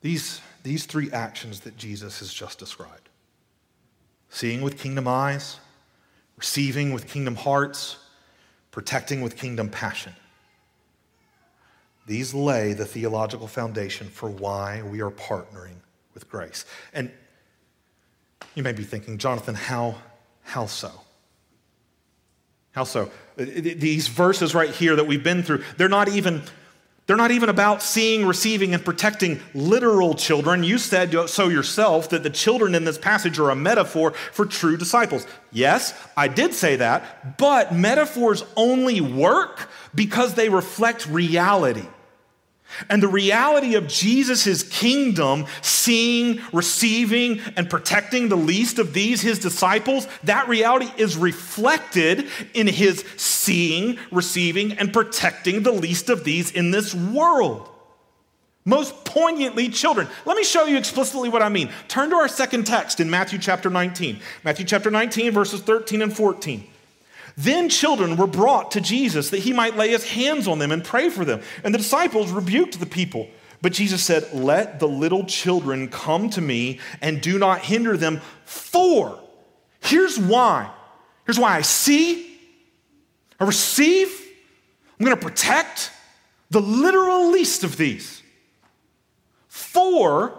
These, 0.02 0.42
these 0.64 0.88
three 0.88 1.12
actions 1.12 1.60
that 1.62 1.78
Jesus 1.78 2.18
has 2.18 2.34
just 2.34 2.58
described 2.58 3.10
seeing 4.30 4.64
with 4.64 4.80
kingdom 4.80 5.08
eyes, 5.08 5.60
receiving 6.36 6.92
with 6.92 7.08
kingdom 7.08 7.36
hearts, 7.36 7.98
protecting 8.74 9.22
with 9.22 9.38
kingdom 9.38 9.70
passion. 9.70 10.14
These 12.08 12.34
lay 12.34 12.74
the 12.74 12.86
theological 12.86 13.48
foundation 13.48 14.08
for 14.08 14.30
why 14.30 14.82
we 14.82 15.00
are 15.02 15.12
partnering 15.12 15.76
with 16.14 16.28
grace. 16.28 16.66
And 16.92 17.12
you 18.56 18.64
may 18.64 18.74
be 18.74 18.84
thinking, 18.84 19.20
Jonathan, 19.20 19.56
how, 19.56 19.96
how 20.42 20.66
so? 20.66 20.92
How 22.72 22.84
so? 22.84 23.12
These 23.38 24.08
verses 24.08 24.56
right 24.56 24.72
here 24.72 24.96
that 24.96 25.06
we've 25.06 25.24
been 25.24 25.44
through, 25.44 25.64
they're 25.78 25.88
not 25.88 26.10
even 26.10 26.42
they're 27.06 27.18
not 27.18 27.32
even 27.32 27.50
about 27.50 27.82
seeing, 27.82 28.26
receiving, 28.26 28.74
and 28.74 28.84
protecting 28.84 29.42
literal 29.54 30.14
children. 30.14 30.64
You 30.64 30.78
said 30.78 31.30
so 31.30 31.50
yourself 31.50 32.10
that 32.10 32.24
the 32.24 32.30
children 32.30 32.76
in 32.76 32.86
this 32.86 32.98
passage 32.98 33.40
are 33.40 33.50
a 33.50 33.56
metaphor 33.56 34.12
for 34.12 34.46
true 34.46 34.78
disciples. 34.78 35.28
Yes, 35.52 35.94
I 36.16 36.30
did 36.30 36.54
say 36.54 36.78
that, 36.78 37.38
but 37.38 37.74
metaphors 37.74 38.46
only 38.56 39.02
work 39.02 39.70
because 39.94 40.36
they 40.36 40.48
reflect 40.48 41.06
reality. 41.08 41.86
And 42.90 43.02
the 43.02 43.08
reality 43.08 43.76
of 43.76 43.88
Jesus' 43.88 44.64
kingdom, 44.64 45.46
seeing, 45.62 46.42
receiving, 46.52 47.42
and 47.56 47.70
protecting 47.70 48.30
the 48.30 48.36
least 48.36 48.80
of 48.80 48.94
these, 48.94 49.22
his 49.22 49.40
disciples, 49.40 50.08
that 50.24 50.48
reality 50.48 50.90
is 50.98 51.18
reflected 51.18 52.28
in 52.54 52.68
his 52.68 53.04
seeing, 53.18 53.98
receiving, 54.12 54.74
and 54.74 54.92
protecting 54.94 55.64
the 55.64 55.72
least 55.72 56.10
of 56.10 56.24
these 56.24 56.52
in 56.52 56.72
this 56.72 56.94
world. 56.94 57.70
Most 58.66 59.04
poignantly, 59.04 59.68
children. 59.70 60.08
Let 60.26 60.38
me 60.38 60.44
show 60.44 60.66
you 60.66 60.78
explicitly 60.78 61.30
what 61.30 61.42
I 61.42 61.50
mean. 61.50 61.70
Turn 61.90 62.10
to 62.12 62.16
our 62.16 62.30
second 62.30 62.66
text 62.66 63.02
in 63.02 63.10
Matthew 63.10 63.38
chapter 63.38 63.70
19. 63.70 64.20
Matthew 64.44 64.66
chapter 64.66 64.90
19, 64.90 65.32
verses 65.32 65.62
13 65.62 66.02
and 66.02 66.16
14. 66.16 66.68
Then 67.36 67.70
children 67.70 68.16
were 68.16 68.28
brought 68.28 68.72
to 68.72 68.82
Jesus 68.82 69.30
that 69.32 69.40
he 69.40 69.54
might 69.54 69.76
lay 69.76 69.90
his 69.90 70.08
hands 70.08 70.48
on 70.48 70.60
them 70.60 70.72
and 70.72 70.84
pray 70.84 71.10
for 71.10 71.26
them. 71.26 71.42
And 71.64 71.74
the 71.74 71.80
disciples 71.80 72.32
rebuked 72.32 72.80
the 72.80 72.86
people. 72.86 73.30
But 73.62 73.74
Jesus 73.74 74.04
said, 74.04 74.32
Let 74.34 74.80
the 74.80 74.88
little 74.88 75.26
children 75.26 75.88
come 75.88 76.30
to 76.32 76.42
me 76.42 76.80
and 77.02 77.22
do 77.22 77.40
not 77.40 77.62
hinder 77.62 77.98
them, 77.98 78.22
for 78.46 79.20
here's 79.80 80.20
why. 80.20 80.70
Here's 81.26 81.40
why 81.40 81.56
I 81.56 81.62
see, 81.62 82.38
I 83.40 83.46
receive, 83.46 84.10
I'm 85.00 85.06
going 85.06 85.18
to 85.18 85.26
protect 85.26 85.92
the 86.50 86.62
literal 86.62 87.32
least 87.32 87.64
of 87.64 87.78
these. 87.78 88.22
For 89.48 90.38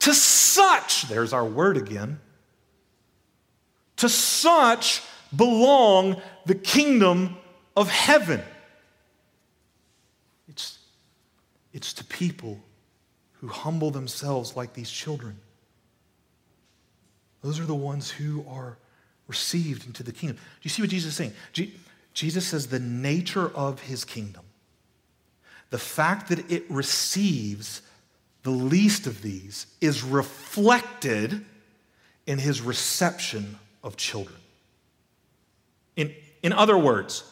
to 0.00 0.14
such, 0.14 1.02
there's 1.08 1.32
our 1.32 1.44
word 1.44 1.76
again, 1.76 2.20
to 3.96 4.08
such 4.08 5.02
belong 5.34 6.20
the 6.46 6.54
kingdom 6.54 7.36
of 7.76 7.88
heaven. 7.88 8.42
It's, 10.48 10.78
it's 11.72 11.92
to 11.94 12.04
people 12.04 12.60
who 13.34 13.48
humble 13.48 13.90
themselves 13.90 14.56
like 14.56 14.74
these 14.74 14.90
children. 14.90 15.38
Those 17.42 17.60
are 17.60 17.64
the 17.64 17.74
ones 17.74 18.10
who 18.10 18.44
are 18.48 18.78
received 19.28 19.86
into 19.86 20.02
the 20.02 20.12
kingdom. 20.12 20.36
Do 20.36 20.42
you 20.62 20.70
see 20.70 20.82
what 20.82 20.90
Jesus 20.90 21.10
is 21.10 21.16
saying? 21.16 21.32
Jesus 22.14 22.46
says 22.46 22.66
the 22.66 22.80
nature 22.80 23.48
of 23.54 23.80
his 23.80 24.04
kingdom, 24.04 24.42
the 25.70 25.78
fact 25.78 26.30
that 26.30 26.50
it 26.50 26.64
receives 26.68 27.82
the 28.42 28.50
least 28.50 29.06
of 29.06 29.22
these, 29.22 29.66
is 29.80 30.02
reflected 30.02 31.44
in 32.26 32.38
his 32.38 32.60
reception 32.60 33.58
of 33.84 33.96
children. 33.96 34.38
In, 35.98 36.14
in 36.44 36.52
other 36.52 36.78
words, 36.78 37.24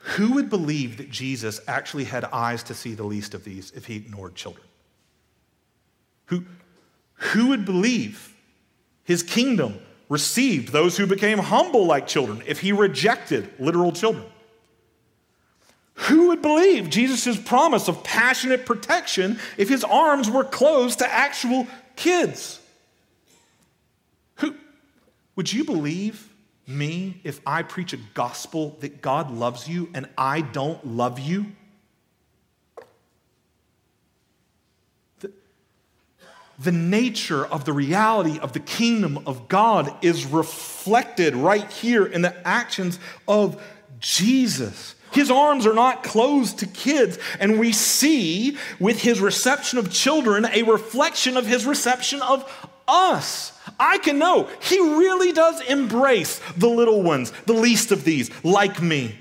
who 0.00 0.34
would 0.34 0.50
believe 0.50 0.98
that 0.98 1.10
Jesus 1.10 1.62
actually 1.66 2.04
had 2.04 2.24
eyes 2.26 2.62
to 2.64 2.74
see 2.74 2.94
the 2.94 3.04
least 3.04 3.32
of 3.32 3.42
these 3.42 3.72
if 3.72 3.86
he 3.86 3.96
ignored 3.96 4.34
children? 4.34 4.66
Who, 6.26 6.44
who 7.14 7.48
would 7.48 7.64
believe 7.64 8.34
his 9.02 9.22
kingdom 9.22 9.78
received 10.10 10.72
those 10.72 10.98
who 10.98 11.06
became 11.06 11.38
humble 11.38 11.86
like 11.86 12.06
children 12.06 12.42
if 12.46 12.60
he 12.60 12.72
rejected 12.72 13.50
literal 13.58 13.92
children? 13.92 14.26
Who 15.94 16.28
would 16.28 16.42
believe 16.42 16.90
Jesus' 16.90 17.38
promise 17.38 17.88
of 17.88 18.04
passionate 18.04 18.66
protection 18.66 19.38
if 19.56 19.70
his 19.70 19.84
arms 19.84 20.30
were 20.30 20.44
closed 20.44 20.98
to 20.98 21.10
actual 21.10 21.66
kids? 21.96 22.60
Who 24.36 24.54
would 25.34 25.50
you 25.50 25.64
believe 25.64 26.29
me 26.70 27.20
if 27.24 27.40
I 27.46 27.62
preach 27.62 27.92
a 27.92 27.98
gospel 28.14 28.76
that 28.80 29.02
God 29.02 29.30
loves 29.30 29.68
you 29.68 29.90
and 29.94 30.08
I 30.16 30.40
don't 30.40 30.86
love 30.86 31.18
you? 31.18 31.46
The, 36.58 36.72
nature 36.72 37.46
of 37.46 37.64
the 37.64 37.72
reality 37.72 38.38
of 38.38 38.52
the 38.52 38.60
kingdom 38.60 39.22
of 39.26 39.48
God 39.48 39.94
is 40.04 40.26
reflected 40.26 41.34
right 41.34 41.70
here 41.72 42.04
in 42.04 42.20
the 42.20 42.36
actions 42.46 42.98
of 43.26 43.62
Jesus. 43.98 44.94
His 45.12 45.30
arms 45.30 45.66
are 45.66 45.74
not 45.74 46.02
closed 46.04 46.58
to 46.58 46.66
kids, 46.66 47.18
and 47.40 47.58
we 47.58 47.72
see 47.72 48.58
with 48.78 49.00
his 49.00 49.20
reception 49.20 49.78
of 49.78 49.90
children 49.90 50.44
a 50.44 50.62
reflection 50.62 51.36
of 51.36 51.46
his 51.46 51.66
reception 51.66 52.22
of 52.22 52.70
us. 52.86 53.52
I 53.80 53.98
can 53.98 54.18
know 54.18 54.48
he 54.60 54.78
really 54.78 55.32
does 55.32 55.60
embrace 55.62 56.40
the 56.56 56.68
little 56.68 57.02
ones, 57.02 57.32
the 57.46 57.54
least 57.54 57.90
of 57.90 58.04
these, 58.04 58.30
like 58.44 58.82
me. 58.82 59.18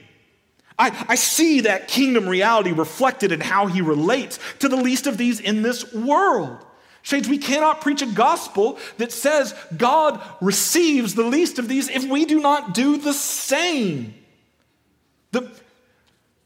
I, 0.78 1.05
I 1.10 1.16
see 1.16 1.62
that 1.62 1.88
kingdom 1.88 2.28
reality 2.28 2.72
reflected 2.72 3.32
in 3.32 3.39
how 3.39 3.68
he 3.68 3.82
relates 3.82 4.38
to 4.60 4.70
the 4.70 4.76
least 4.76 5.07
of 5.07 5.18
these 5.18 5.39
in 5.39 5.62
this 5.62 5.93
world. 5.93 6.57
Shades, 7.01 7.30
we 7.30 7.38
cannot 7.38 7.82
preach 7.82 8.01
a 8.01 8.05
gospel 8.05 8.78
that 8.97 9.12
says 9.12 9.55
God 9.76 10.22
receives 10.41 11.16
the 11.16 11.24
least 11.24 11.57
of 11.57 11.68
these 11.68 11.89
if 11.89 12.05
we 12.05 12.26
do 12.26 12.41
not 12.41 12.74
do 12.74 12.97
the 12.97 13.14
same. 13.14 14.14
The, 15.32 15.49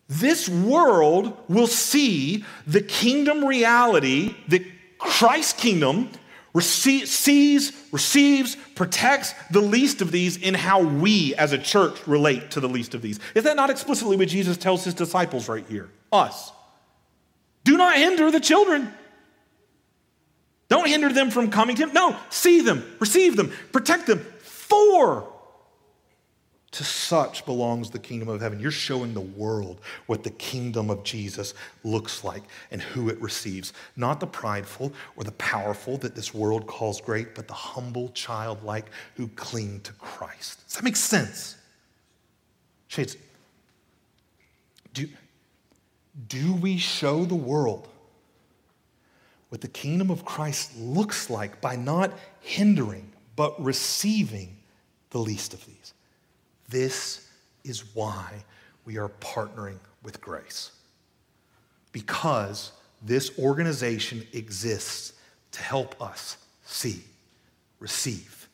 this 0.08 0.48
world 0.48 1.36
will 1.48 1.68
see 1.68 2.46
the 2.68 2.82
kingdom 2.82 3.44
reality, 3.44 4.36
the 4.48 4.66
Christ 5.00 5.58
kingdom 5.58 6.10
Sees, 6.60 7.74
receives, 7.92 8.56
protects 8.76 9.34
the 9.50 9.62
least 9.62 10.02
of 10.02 10.12
these 10.12 10.38
in 10.38 10.54
how 10.54 10.84
we 10.84 11.34
as 11.36 11.52
a 11.52 11.58
church 11.58 12.06
relate 12.08 12.52
to 12.52 12.60
the 12.60 12.70
least 12.70 12.94
of 12.94 13.02
these. 13.02 13.20
Is 13.34 13.46
that 13.46 13.56
not 13.56 13.72
explicitly 13.72 14.18
what 14.18 14.28
Jesus 14.28 14.58
tells 14.58 14.84
his 14.84 14.94
disciples 14.94 15.50
right 15.50 15.66
here? 15.68 15.90
Us. 16.12 16.52
Do 17.64 17.76
not 17.76 17.96
hinder 17.96 18.30
the 18.30 18.40
children. 18.40 18.94
Don't 20.70 20.88
hinder 20.88 21.12
them 21.12 21.32
from 21.32 21.50
coming 21.50 21.76
to 21.76 21.84
him. 21.84 21.94
No, 21.94 22.16
see 22.30 22.62
them, 22.62 22.84
receive 23.00 23.36
them, 23.36 23.52
protect 23.72 24.06
them 24.06 24.20
for 24.42 25.33
to 26.74 26.84
such 26.84 27.46
belongs 27.46 27.92
the 27.92 28.00
kingdom 28.00 28.28
of 28.28 28.42
heaven. 28.42 28.60
You're 28.60 28.72
showing 28.72 29.14
the 29.14 29.22
world 29.22 29.80
what 30.08 30.24
the 30.24 30.32
kingdom 30.32 30.90
of 30.90 31.04
Jesus 31.04 31.54
looks 31.84 32.24
like 32.24 32.42
and 32.72 32.82
who 32.82 33.10
it 33.10 33.22
receives. 33.22 33.74
Not 33.96 34.20
the 34.20 34.26
prideful 34.26 34.92
or 35.16 35.24
the 35.24 35.34
powerful 35.34 35.98
that 35.98 36.16
this 36.16 36.34
world 36.34 36.66
calls 36.66 37.00
great, 37.00 37.36
but 37.36 37.48
the 37.48 37.54
humble, 37.54 38.10
childlike 38.10 38.88
who 39.16 39.28
cling 39.30 39.82
to 39.82 39.94
Christ. 39.94 40.66
Does 40.66 40.76
that 40.76 40.84
make 40.84 40.96
sense? 40.96 41.58
Shades, 42.88 43.18
do, 44.96 45.08
do 46.28 46.56
we 46.56 46.80
show 46.80 47.24
the 47.24 47.36
world 47.36 47.88
what 49.50 49.62
the 49.62 49.68
kingdom 49.68 50.10
of 50.10 50.26
Christ 50.26 50.76
looks 50.76 51.30
like 51.30 51.62
by 51.62 51.76
not 51.76 52.12
hindering, 52.40 53.12
but 53.36 53.64
receiving 53.64 54.58
the 55.12 55.20
least 55.20 55.54
of 55.54 55.64
these? 55.68 55.93
This 56.74 57.30
is 57.64 57.94
why 57.94 58.44
we 58.84 58.98
are 58.98 59.10
partnering 59.10 59.78
with 60.02 60.20
Grace. 60.20 60.72
Because 61.92 62.72
this 63.00 63.38
organization 63.38 64.26
exists 64.34 65.14
to 65.52 65.62
help 65.62 66.02
us 66.02 66.38
see, 66.66 67.04
receive, 67.80 68.50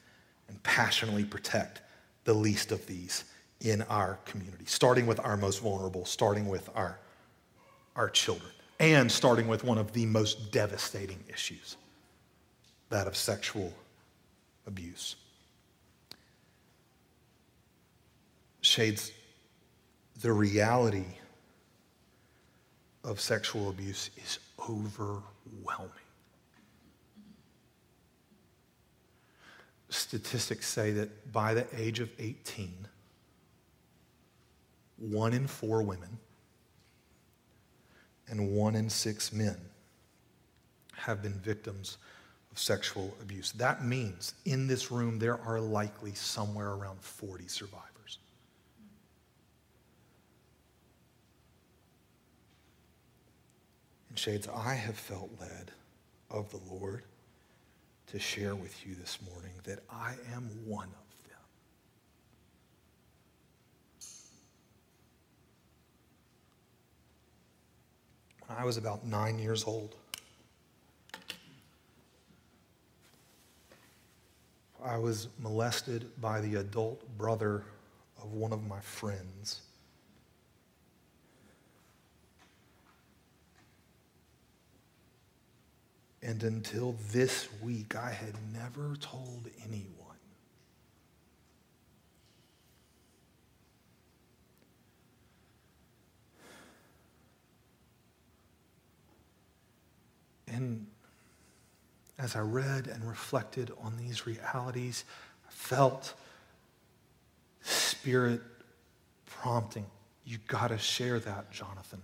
and 0.49 0.61
passionately 0.63 1.23
protect 1.23 1.79
the 2.25 2.33
least 2.33 2.73
of 2.73 2.85
these 2.87 3.23
in 3.61 3.83
our 3.83 4.19
community, 4.25 4.65
starting 4.65 5.07
with 5.07 5.21
our 5.21 5.37
most 5.37 5.61
vulnerable, 5.61 6.03
starting 6.03 6.49
with 6.49 6.69
our, 6.75 6.99
our 7.95 8.09
children, 8.09 8.51
and 8.81 9.09
starting 9.09 9.47
with 9.47 9.63
one 9.63 9.77
of 9.77 9.93
the 9.93 10.05
most 10.05 10.51
devastating 10.51 11.23
issues 11.29 11.77
that 12.89 13.07
of 13.07 13.15
sexual 13.15 13.71
abuse. 14.67 15.15
Shades 18.69 19.11
the 20.21 20.31
reality 20.31 21.05
of 23.03 23.19
sexual 23.19 23.69
abuse 23.69 24.11
is 24.23 24.39
overwhelming. 24.69 25.89
Statistics 29.89 30.67
say 30.67 30.91
that 30.91 31.31
by 31.33 31.55
the 31.55 31.65
age 31.75 31.99
of 31.99 32.11
18, 32.19 32.71
one 34.97 35.33
in 35.33 35.47
four 35.47 35.81
women 35.81 36.19
and 38.27 38.51
one 38.51 38.75
in 38.75 38.87
six 38.87 39.33
men 39.33 39.57
have 40.95 41.23
been 41.23 41.33
victims 41.33 41.97
of 42.51 42.59
sexual 42.59 43.15
abuse. 43.19 43.51
That 43.53 43.83
means 43.83 44.35
in 44.45 44.67
this 44.67 44.91
room 44.91 45.17
there 45.17 45.39
are 45.41 45.59
likely 45.59 46.13
somewhere 46.13 46.73
around 46.73 47.01
40 47.01 47.47
survivors. 47.47 47.98
Shades, 54.19 54.49
I 54.53 54.73
have 54.73 54.97
felt 54.97 55.29
led 55.39 55.71
of 56.29 56.51
the 56.51 56.59
Lord 56.69 57.03
to 58.07 58.19
share 58.19 58.53
with 58.53 58.85
you 58.85 58.93
this 58.95 59.17
morning 59.31 59.53
that 59.63 59.79
I 59.89 60.15
am 60.35 60.49
one 60.65 60.89
of 60.89 61.29
them. 61.29 61.37
When 68.47 68.57
I 68.57 68.65
was 68.65 68.75
about 68.75 69.05
nine 69.05 69.39
years 69.39 69.63
old, 69.63 69.95
I 74.83 74.97
was 74.97 75.29
molested 75.39 76.11
by 76.19 76.41
the 76.41 76.55
adult 76.55 77.01
brother 77.17 77.63
of 78.21 78.33
one 78.33 78.51
of 78.51 78.67
my 78.67 78.81
friends. 78.81 79.61
And 86.29 86.43
until 86.43 86.95
this 87.11 87.49
week, 87.59 87.95
I 87.95 88.11
had 88.11 88.35
never 88.53 88.95
told 88.97 89.47
anyone. 89.65 89.87
And 100.45 100.85
as 102.19 102.35
I 102.35 102.41
read 102.41 102.85
and 102.85 103.09
reflected 103.09 103.71
on 103.81 103.97
these 103.97 104.27
realities, 104.27 105.05
I 105.47 105.51
felt 105.51 106.13
Spirit 107.63 108.41
prompting. 109.25 109.87
You 110.25 110.37
got 110.45 110.67
to 110.67 110.77
share 110.77 111.19
that, 111.21 111.49
Jonathan. 111.49 112.03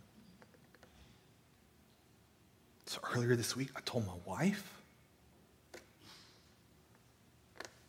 So 2.85 2.99
earlier 3.15 3.35
this 3.35 3.55
week, 3.55 3.69
I 3.75 3.81
told 3.81 4.05
my 4.05 4.13
wife. 4.25 4.81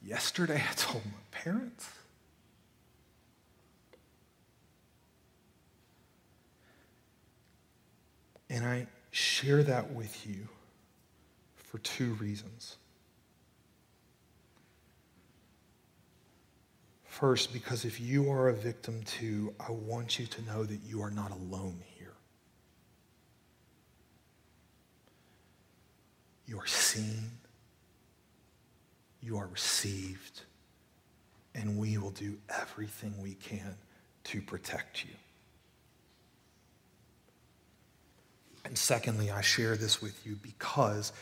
Yesterday, 0.02 0.62
I 0.68 0.74
told 0.74 1.04
my 1.04 1.12
parents. 1.30 1.88
And 8.48 8.64
I 8.64 8.86
share 9.10 9.62
that 9.64 9.92
with 9.92 10.26
you 10.26 10.48
for 11.56 11.78
two 11.78 12.14
reasons. 12.14 12.76
First, 17.04 17.52
because 17.52 17.84
if 17.84 17.98
you 17.98 18.30
are 18.30 18.48
a 18.48 18.52
victim 18.52 19.02
too, 19.04 19.54
I 19.58 19.72
want 19.72 20.18
you 20.18 20.26
to 20.26 20.42
know 20.42 20.64
that 20.64 20.80
you 20.86 21.02
are 21.02 21.10
not 21.10 21.32
alone 21.32 21.82
here. 21.98 22.12
You 26.46 26.58
are 26.60 26.66
seen, 26.66 27.30
you 29.20 29.36
are 29.36 29.48
received, 29.48 30.42
and 31.54 31.76
we 31.76 31.98
will 31.98 32.10
do 32.10 32.38
everything 32.48 33.14
we 33.20 33.34
can 33.34 33.76
to 34.24 34.40
protect 34.40 35.04
you. 35.04 35.10
And 38.64 38.76
secondly, 38.76 39.30
I 39.30 39.40
share 39.40 39.76
this 39.76 40.02
with 40.02 40.26
you 40.26 40.36
because 40.42 41.12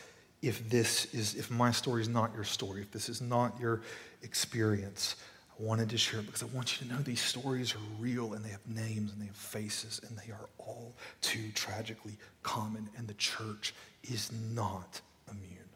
if 0.41 0.67
this 0.69 1.13
is, 1.13 1.35
if 1.35 1.49
my 1.49 1.71
story 1.71 2.01
is 2.01 2.09
not 2.09 2.33
your 2.33 2.43
story, 2.43 2.81
if 2.81 2.91
this 2.91 3.07
is 3.07 3.21
not 3.21 3.59
your 3.59 3.81
experience, 4.23 5.15
I 5.57 5.63
wanted 5.63 5.89
to 5.91 5.97
share 5.97 6.19
it 6.19 6.25
because 6.25 6.43
I 6.43 6.47
want 6.47 6.79
you 6.79 6.87
to 6.87 6.93
know 6.93 6.99
these 7.01 7.21
stories 7.21 7.73
are 7.73 7.79
real 7.99 8.33
and 8.33 8.43
they 8.43 8.49
have 8.49 8.67
names 8.67 9.11
and 9.13 9.21
they 9.21 9.27
have 9.27 9.35
faces 9.35 10.01
and 10.07 10.17
they 10.17 10.31
are 10.31 10.49
all 10.57 10.93
too 11.21 11.51
tragically 11.53 12.17
common, 12.43 12.89
and 12.97 13.07
the 13.07 13.13
church 13.13 13.73
is 14.03 14.31
not 14.53 15.01
immune. 15.29 15.69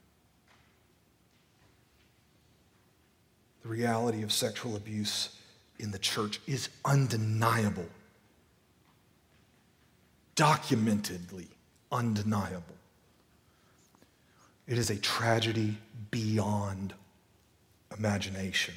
The 3.64 3.70
reality 3.70 4.24
of 4.24 4.32
sexual 4.32 4.76
abuse 4.76 5.36
in 5.80 5.91
the 5.91 6.00
church 6.00 6.39
is 6.47 6.70
undeniable, 6.86 7.88
documentedly 10.36 11.47
undeniable. 11.91 12.76
It 14.68 14.78
is 14.78 14.89
a 14.89 14.97
tragedy 14.97 15.78
beyond 16.12 16.93
imagination. 17.97 18.76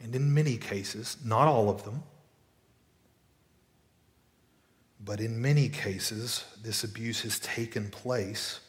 And 0.00 0.14
in 0.14 0.32
many 0.32 0.56
cases, 0.56 1.16
not 1.24 1.48
all 1.48 1.70
of 1.70 1.84
them, 1.84 2.02
but 5.04 5.20
in 5.20 5.40
many 5.40 5.68
cases, 5.68 6.44
this 6.62 6.84
abuse 6.84 7.22
has 7.22 7.38
taken 7.38 7.88
place 7.90 8.60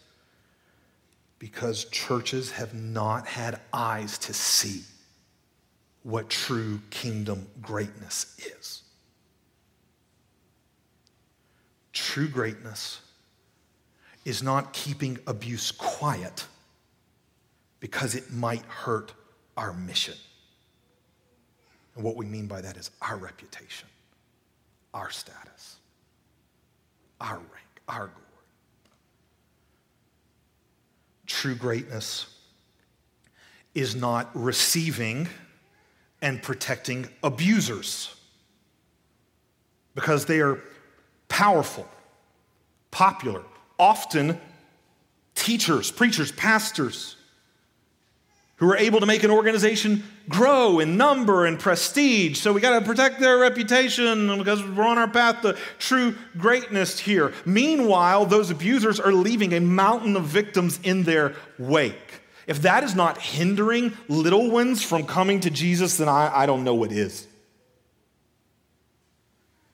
because 1.40 1.86
churches 1.86 2.52
have 2.52 2.74
not 2.74 3.26
had 3.26 3.60
eyes 3.74 4.18
to 4.20 4.34
see 4.34 4.84
what 6.04 6.30
true 6.30 6.82
kingdom 6.90 7.48
greatness 7.62 8.38
is. 8.60 8.84
True 11.94 12.28
greatness 12.28 13.02
is 14.26 14.44
not 14.44 14.74
keeping 14.74 15.18
abuse 15.28 15.72
quiet 15.72 16.46
because 17.80 18.16
it 18.16 18.32
might 18.32 18.64
hurt 18.66 19.14
our 19.58 19.74
mission. 19.74 20.16
And 21.96 22.04
what 22.04 22.16
we 22.16 22.26
mean 22.26 22.48
by 22.48 22.62
that 22.62 22.78
is 22.78 22.92
our 23.02 23.18
reputation, 23.18 23.88
our 24.94 25.10
status, 25.10 25.79
our 27.20 27.36
rank, 27.36 27.82
our 27.88 28.08
glory. 28.08 28.16
True 31.26 31.56
greatness 31.56 32.28
is 33.76 33.96
not 33.96 34.30
receiving 34.34 35.28
and 36.22 36.42
protecting 36.42 37.08
abusers 37.24 38.16
because 39.96 40.26
they 40.26 40.40
are 40.40 40.60
powerful, 41.28 41.88
popular, 42.92 43.44
often 43.78 44.40
teachers, 45.36 45.92
preachers, 45.92 46.32
pastors 46.32 47.16
who 48.60 48.70
are 48.70 48.78
able 48.78 49.00
to 49.00 49.06
make 49.06 49.24
an 49.24 49.32
organization 49.32 50.04
grow 50.28 50.80
in 50.80 50.98
number 50.98 51.46
and 51.46 51.58
prestige. 51.58 52.38
So 52.40 52.54
we 52.54 52.62
got 52.62 52.78
to 52.78 52.86
protect 52.86 53.20
their 53.20 53.38
reputation 53.38 54.38
because 54.38 54.62
we're 54.64 54.86
on 54.86 54.98
our 54.98 55.10
path 55.10 55.42
to 55.42 55.58
true 55.80 56.16
greatness 56.38 57.00
here. 57.00 57.34
Meanwhile, 57.46 58.26
those 58.26 58.52
abusers 58.52 59.00
are 59.00 59.14
leaving 59.14 59.54
a 59.54 59.62
mountain 59.62 60.16
of 60.16 60.26
victims 60.26 60.80
in 60.84 61.04
their 61.04 61.36
wake. 61.58 61.96
If 62.48 62.64
that 62.64 62.84
is 62.84 62.96
not 62.96 63.18
hindering 63.18 63.94
little 64.08 64.52
ones 64.52 64.84
from 64.84 65.06
coming 65.06 65.40
to 65.42 65.50
Jesus, 65.50 65.98
then 65.98 66.10
I, 66.10 66.40
I 66.40 66.46
don't 66.46 66.64
know 66.64 66.76
what 66.76 66.92
is. 66.92 67.28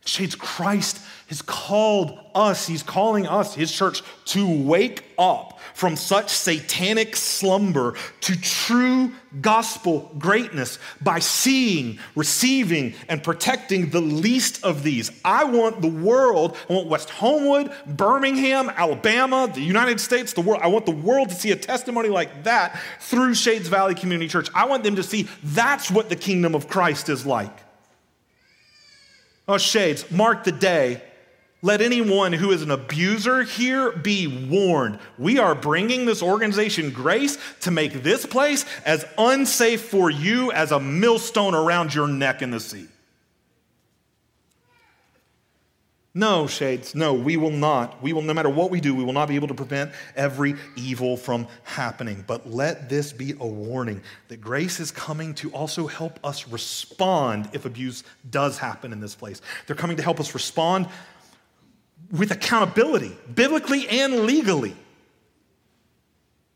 Shades, 0.06 0.36
Christ 0.36 1.02
has 1.28 1.42
called 1.42 2.20
us, 2.36 2.68
He's 2.68 2.84
calling 2.84 3.26
us, 3.26 3.56
His 3.56 3.72
church, 3.72 4.04
to 4.26 4.48
wake 4.48 5.06
up 5.18 5.55
from 5.76 5.97
such 5.97 6.30
satanic 6.30 7.17
slumber 7.17 7.95
to 8.21 8.39
true 8.39 9.11
gospel 9.41 10.09
greatness 10.17 10.80
by 11.01 11.19
seeing, 11.19 11.99
receiving, 12.15 12.95
and 13.09 13.21
protecting 13.21 13.89
the 13.89 13.99
least 13.99 14.63
of 14.63 14.84
these. 14.84 15.11
I 15.26 15.43
want 15.43 15.82
the 15.82 15.89
world, 15.89 16.57
I 16.69 16.73
want 16.73 16.88
West 16.88 17.09
Homewood, 17.09 17.73
Birmingham, 17.86 18.69
Alabama, 18.69 19.51
the 19.53 19.61
United 19.61 19.99
States, 19.99 20.32
the 20.32 20.41
world, 20.41 20.61
I 20.63 20.67
want 20.67 20.86
the 20.86 20.93
world 20.93 21.28
to 21.30 21.36
see 21.36 21.51
a 21.51 21.57
testimony 21.57 22.07
like 22.07 22.45
that 22.45 22.80
through 23.01 23.36
Shades 23.36 23.67
Valley 23.67 23.95
Community 23.95 24.30
Church. 24.30 24.47
I 24.55 24.65
want 24.67 24.84
them 24.84 24.95
to 24.95 25.03
see 25.03 25.28
that's 25.43 25.91
what 25.91 26.07
the 26.07 26.15
kingdom 26.15 26.55
of 26.55 26.69
Christ 26.69 27.09
is 27.09 27.26
like. 27.26 27.51
Oh, 29.47 29.57
shades, 29.57 30.09
mark 30.09 30.45
the 30.45 30.53
day. 30.53 31.03
Let 31.66 31.82
anyone 31.82 32.32
who 32.32 32.51
is 32.51 32.61
an 32.61 32.70
abuser 32.70 33.41
here 33.41 33.91
be 33.91 34.28
warned. 34.28 34.99
We 35.18 35.39
are 35.39 35.55
bringing 35.55 36.05
this 36.05 36.22
organization 36.22 36.91
grace 36.91 37.39
to 37.61 37.72
make 37.72 38.03
this 38.03 38.24
place 38.24 38.66
as 38.86 39.03
unsafe 39.18 39.82
for 39.82 40.11
you 40.11 40.51
as 40.51 40.72
a 40.72 40.80
millstone 40.80 41.55
around 41.55 41.91
your 41.91 42.07
neck 42.07 42.43
in 42.43 42.51
the 42.51 42.59
sea. 42.59 42.86
No, 46.18 46.45
shades, 46.45 46.93
no, 46.93 47.13
we 47.13 47.36
will 47.36 47.51
not. 47.51 48.01
We 48.01 48.13
will, 48.13 48.22
no 48.22 48.34
matter 48.34 48.47
what 48.47 48.70
we 48.70 48.80
do, 48.80 48.95
we 48.95 49.03
will 49.03 49.11
not 49.11 49.28
be 49.28 49.36
able 49.36 49.49
to 49.49 49.53
prevent 49.53 49.91
every 50.16 50.55
evil 50.78 51.18
from 51.18 51.47
happening. 51.63 52.24
But 52.26 52.49
let 52.49 52.88
this 52.88 53.11
be 53.11 53.32
a 53.32 53.45
warning 53.45 54.01
that 54.30 54.39
grace 54.39 54.80
is 54.80 54.91
coming 54.91 55.34
to 55.36 55.49
also 55.49 55.88
help 55.88 56.20
us 56.24 56.47
respond 56.47 57.49
if 57.51 57.66
abuse 57.66 58.03
does 58.30 58.59
happen 58.59 58.93
in 58.93 59.01
this 59.01 59.13
place. 59.13 59.41
They're 59.68 59.76
coming 59.76 59.97
to 59.97 60.03
help 60.03 60.22
us 60.22 60.34
respond 60.34 60.88
with 62.12 62.32
accountability, 62.32 63.16
biblically 63.34 63.88
and 63.88 64.22
legally. 64.22 64.76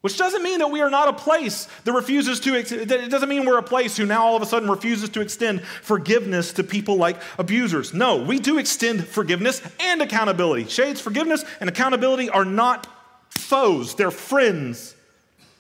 Which 0.02 0.18
doesn't 0.18 0.43
mean 0.43 0.60
that 0.60 0.72
we 0.72 0.80
are 0.80 0.89
not 0.89 1.10
a 1.10 1.14
place 1.14 1.68
that 1.84 1.91
refuses 1.91 2.39
to, 2.41 2.56
it 2.56 3.10
doesn't 3.10 3.28
mean 3.28 3.45
we're 3.45 3.58
a 3.58 3.64
place 3.64 3.97
who 3.97 4.06
now 4.06 4.26
all 4.26 4.38
of 4.38 4.41
a 4.41 4.45
sudden 4.45 4.70
refuses 4.70 5.10
to 5.10 5.22
extend 5.22 5.62
forgiveness 5.62 6.54
to 6.54 6.64
people 6.64 6.95
like 6.95 7.18
abusers. 7.38 7.93
No, 7.93 8.24
we 8.24 8.39
do 8.39 8.60
extend 8.60 9.06
forgiveness 9.06 9.62
and 9.78 10.02
accountability. 10.02 10.68
Shades, 10.68 11.02
forgiveness 11.02 11.43
and 11.60 11.70
accountability 11.70 12.30
are 12.30 12.45
not 12.45 12.88
foes, 13.30 13.95
they're 13.95 14.10
friends. 14.10 14.95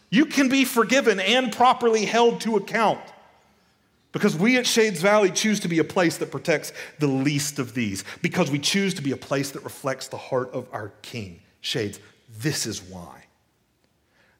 You 0.09 0.25
can 0.25 0.47
be 0.47 0.63
forgiven 0.63 1.19
and 1.19 1.51
properly 1.51 2.05
held 2.05 2.39
to 2.41 2.55
account. 2.55 3.01
Because 4.11 4.35
we 4.35 4.57
at 4.57 4.65
Shades 4.65 5.01
Valley 5.01 5.29
choose 5.29 5.59
to 5.59 5.67
be 5.67 5.79
a 5.79 5.83
place 5.83 6.17
that 6.17 6.31
protects 6.31 6.73
the 6.97 7.07
least 7.07 7.59
of 7.59 7.73
these. 7.75 8.03
Because 8.21 8.49
we 8.49 8.57
choose 8.57 8.93
to 8.95 9.01
be 9.01 9.11
a 9.11 9.17
place 9.17 9.51
that 9.51 9.63
reflects 9.63 10.07
the 10.07 10.17
heart 10.17 10.51
of 10.51 10.67
our 10.71 10.89
King. 11.01 11.41
Shades, 11.61 11.99
this 12.39 12.65
is 12.65 12.81
why. 12.81 13.25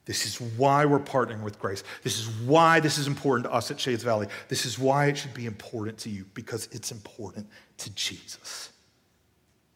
This 0.06 0.26
is 0.26 0.42
why 0.58 0.86
we're 0.86 1.00
partnering 1.00 1.44
with 1.44 1.60
grace. 1.60 1.84
This 2.02 2.18
is 2.18 2.28
why 2.28 2.80
this 2.80 2.98
is 2.98 3.06
important 3.06 3.46
to 3.46 3.54
us 3.54 3.70
at 3.70 3.80
Shades 3.80 4.02
Valley. 4.04 4.28
This 4.48 4.66
is 4.66 4.80
why 4.80 5.06
it 5.06 5.18
should 5.18 5.36
be 5.36 5.46
important 5.46 6.00
to 6.00 6.10
you, 6.10 6.26
because 6.34 6.68
it's 6.72 6.92
important 6.92 7.48
to 7.78 7.92
Jesus. 7.92 8.72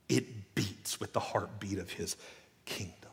It 0.09 0.55
beats 0.55 0.99
with 0.99 1.13
the 1.13 1.19
heartbeat 1.19 1.77
of 1.77 1.91
his 1.91 2.17
kingdom. 2.65 3.11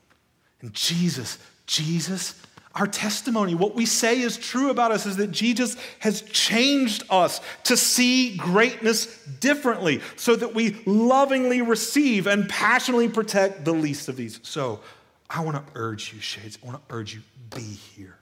And 0.62 0.72
Jesus, 0.72 1.38
Jesus 1.66 2.40
our 2.74 2.86
testimony, 2.86 3.54
what 3.54 3.74
we 3.74 3.84
say 3.84 4.20
is 4.20 4.36
true 4.36 4.70
about 4.70 4.92
us, 4.92 5.04
is 5.04 5.16
that 5.16 5.32
Jesus 5.32 5.76
has 5.98 6.22
changed 6.22 7.02
us 7.10 7.40
to 7.64 7.76
see 7.76 8.36
greatness 8.36 9.24
differently 9.40 10.00
so 10.14 10.36
that 10.36 10.54
we 10.54 10.80
lovingly 10.86 11.62
receive 11.62 12.28
and 12.28 12.48
passionately 12.48 13.08
protect 13.08 13.64
the 13.64 13.72
least 13.72 14.08
of 14.08 14.16
these. 14.16 14.38
So 14.42 14.80
I 15.28 15.40
want 15.40 15.56
to 15.56 15.72
urge 15.74 16.12
you, 16.12 16.20
Shades, 16.20 16.58
I 16.62 16.66
want 16.66 16.88
to 16.88 16.94
urge 16.94 17.14
you 17.14 17.22
be 17.54 17.60
here. 17.60 18.16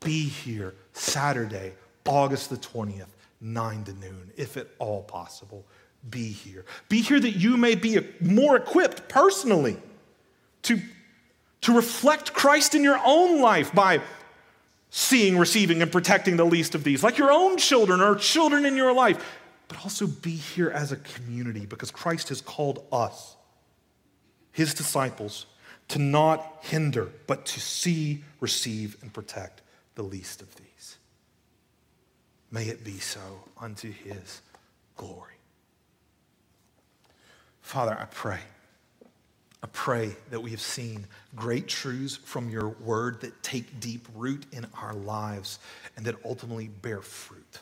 Be 0.00 0.28
here 0.28 0.74
Saturday, 0.92 1.74
August 2.04 2.50
the 2.50 2.56
20th, 2.56 3.06
9 3.40 3.84
to 3.84 3.92
noon, 3.94 4.30
if 4.36 4.56
at 4.56 4.66
all 4.78 5.02
possible. 5.02 5.64
Be 6.10 6.28
here. 6.28 6.64
Be 6.88 7.00
here 7.00 7.20
that 7.20 7.36
you 7.36 7.56
may 7.56 7.76
be 7.76 7.98
more 8.20 8.56
equipped 8.56 9.08
personally 9.08 9.76
to 10.62 10.80
to 11.64 11.72
reflect 11.72 12.34
Christ 12.34 12.74
in 12.74 12.84
your 12.84 13.00
own 13.02 13.40
life 13.40 13.74
by 13.74 14.00
seeing, 14.90 15.38
receiving, 15.38 15.80
and 15.80 15.90
protecting 15.90 16.36
the 16.36 16.44
least 16.44 16.74
of 16.74 16.84
these, 16.84 17.02
like 17.02 17.16
your 17.16 17.32
own 17.32 17.56
children 17.56 18.02
or 18.02 18.14
children 18.16 18.66
in 18.66 18.76
your 18.76 18.92
life, 18.92 19.40
but 19.68 19.82
also 19.82 20.06
be 20.06 20.36
here 20.36 20.68
as 20.68 20.92
a 20.92 20.96
community 20.96 21.64
because 21.64 21.90
Christ 21.90 22.28
has 22.28 22.42
called 22.42 22.86
us, 22.92 23.36
his 24.52 24.74
disciples, 24.74 25.46
to 25.88 25.98
not 25.98 26.58
hinder, 26.60 27.10
but 27.26 27.46
to 27.46 27.60
see, 27.60 28.24
receive, 28.40 28.98
and 29.00 29.10
protect 29.10 29.62
the 29.94 30.02
least 30.02 30.42
of 30.42 30.54
these. 30.56 30.98
May 32.50 32.64
it 32.64 32.84
be 32.84 32.98
so 32.98 33.20
unto 33.58 33.90
his 33.90 34.42
glory. 34.96 35.32
Father, 37.62 37.96
I 37.98 38.04
pray 38.04 38.40
I 39.64 39.66
pray 39.72 40.14
that 40.28 40.40
we 40.40 40.50
have 40.50 40.60
seen 40.60 41.06
great 41.34 41.68
truths 41.68 42.16
from 42.16 42.50
your 42.50 42.68
word 42.68 43.22
that 43.22 43.42
take 43.42 43.80
deep 43.80 44.06
root 44.14 44.44
in 44.52 44.66
our 44.78 44.92
lives 44.92 45.58
and 45.96 46.04
that 46.04 46.16
ultimately 46.22 46.68
bear 46.68 47.00
fruit. 47.00 47.60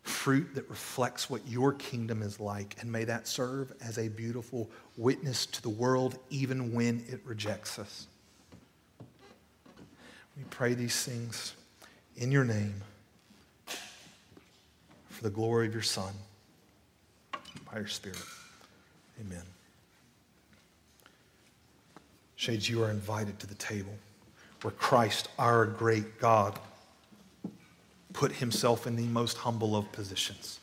Fruit 0.00 0.54
that 0.54 0.66
reflects 0.70 1.28
what 1.28 1.46
your 1.46 1.74
kingdom 1.74 2.22
is 2.22 2.40
like, 2.40 2.76
and 2.80 2.90
may 2.90 3.04
that 3.04 3.28
serve 3.28 3.70
as 3.82 3.98
a 3.98 4.08
beautiful 4.08 4.70
witness 4.96 5.44
to 5.44 5.60
the 5.60 5.68
world 5.68 6.18
even 6.30 6.72
when 6.72 7.04
it 7.06 7.20
rejects 7.26 7.78
us. 7.78 8.06
We 10.38 10.44
pray 10.48 10.72
these 10.72 11.04
things 11.04 11.52
in 12.16 12.32
your 12.32 12.44
name 12.44 12.82
for 13.66 15.22
the 15.22 15.30
glory 15.30 15.66
of 15.66 15.74
your 15.74 15.82
Son, 15.82 16.14
by 17.70 17.80
your 17.80 17.88
Spirit. 17.88 18.16
Amen. 19.20 19.42
Shades, 22.36 22.68
you 22.68 22.82
are 22.82 22.90
invited 22.90 23.38
to 23.40 23.46
the 23.46 23.54
table 23.56 23.92
where 24.62 24.72
Christ, 24.72 25.28
our 25.38 25.66
great 25.66 26.18
God, 26.20 26.58
put 28.12 28.32
himself 28.32 28.86
in 28.86 28.96
the 28.96 29.04
most 29.04 29.36
humble 29.36 29.76
of 29.76 29.90
positions, 29.92 30.60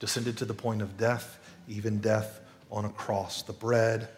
descended 0.00 0.36
to 0.38 0.44
the 0.44 0.54
point 0.54 0.82
of 0.82 0.96
death, 0.96 1.38
even 1.68 1.98
death 1.98 2.40
on 2.70 2.84
a 2.84 2.90
cross. 2.90 3.42
The 3.42 3.52
bread, 3.52 4.08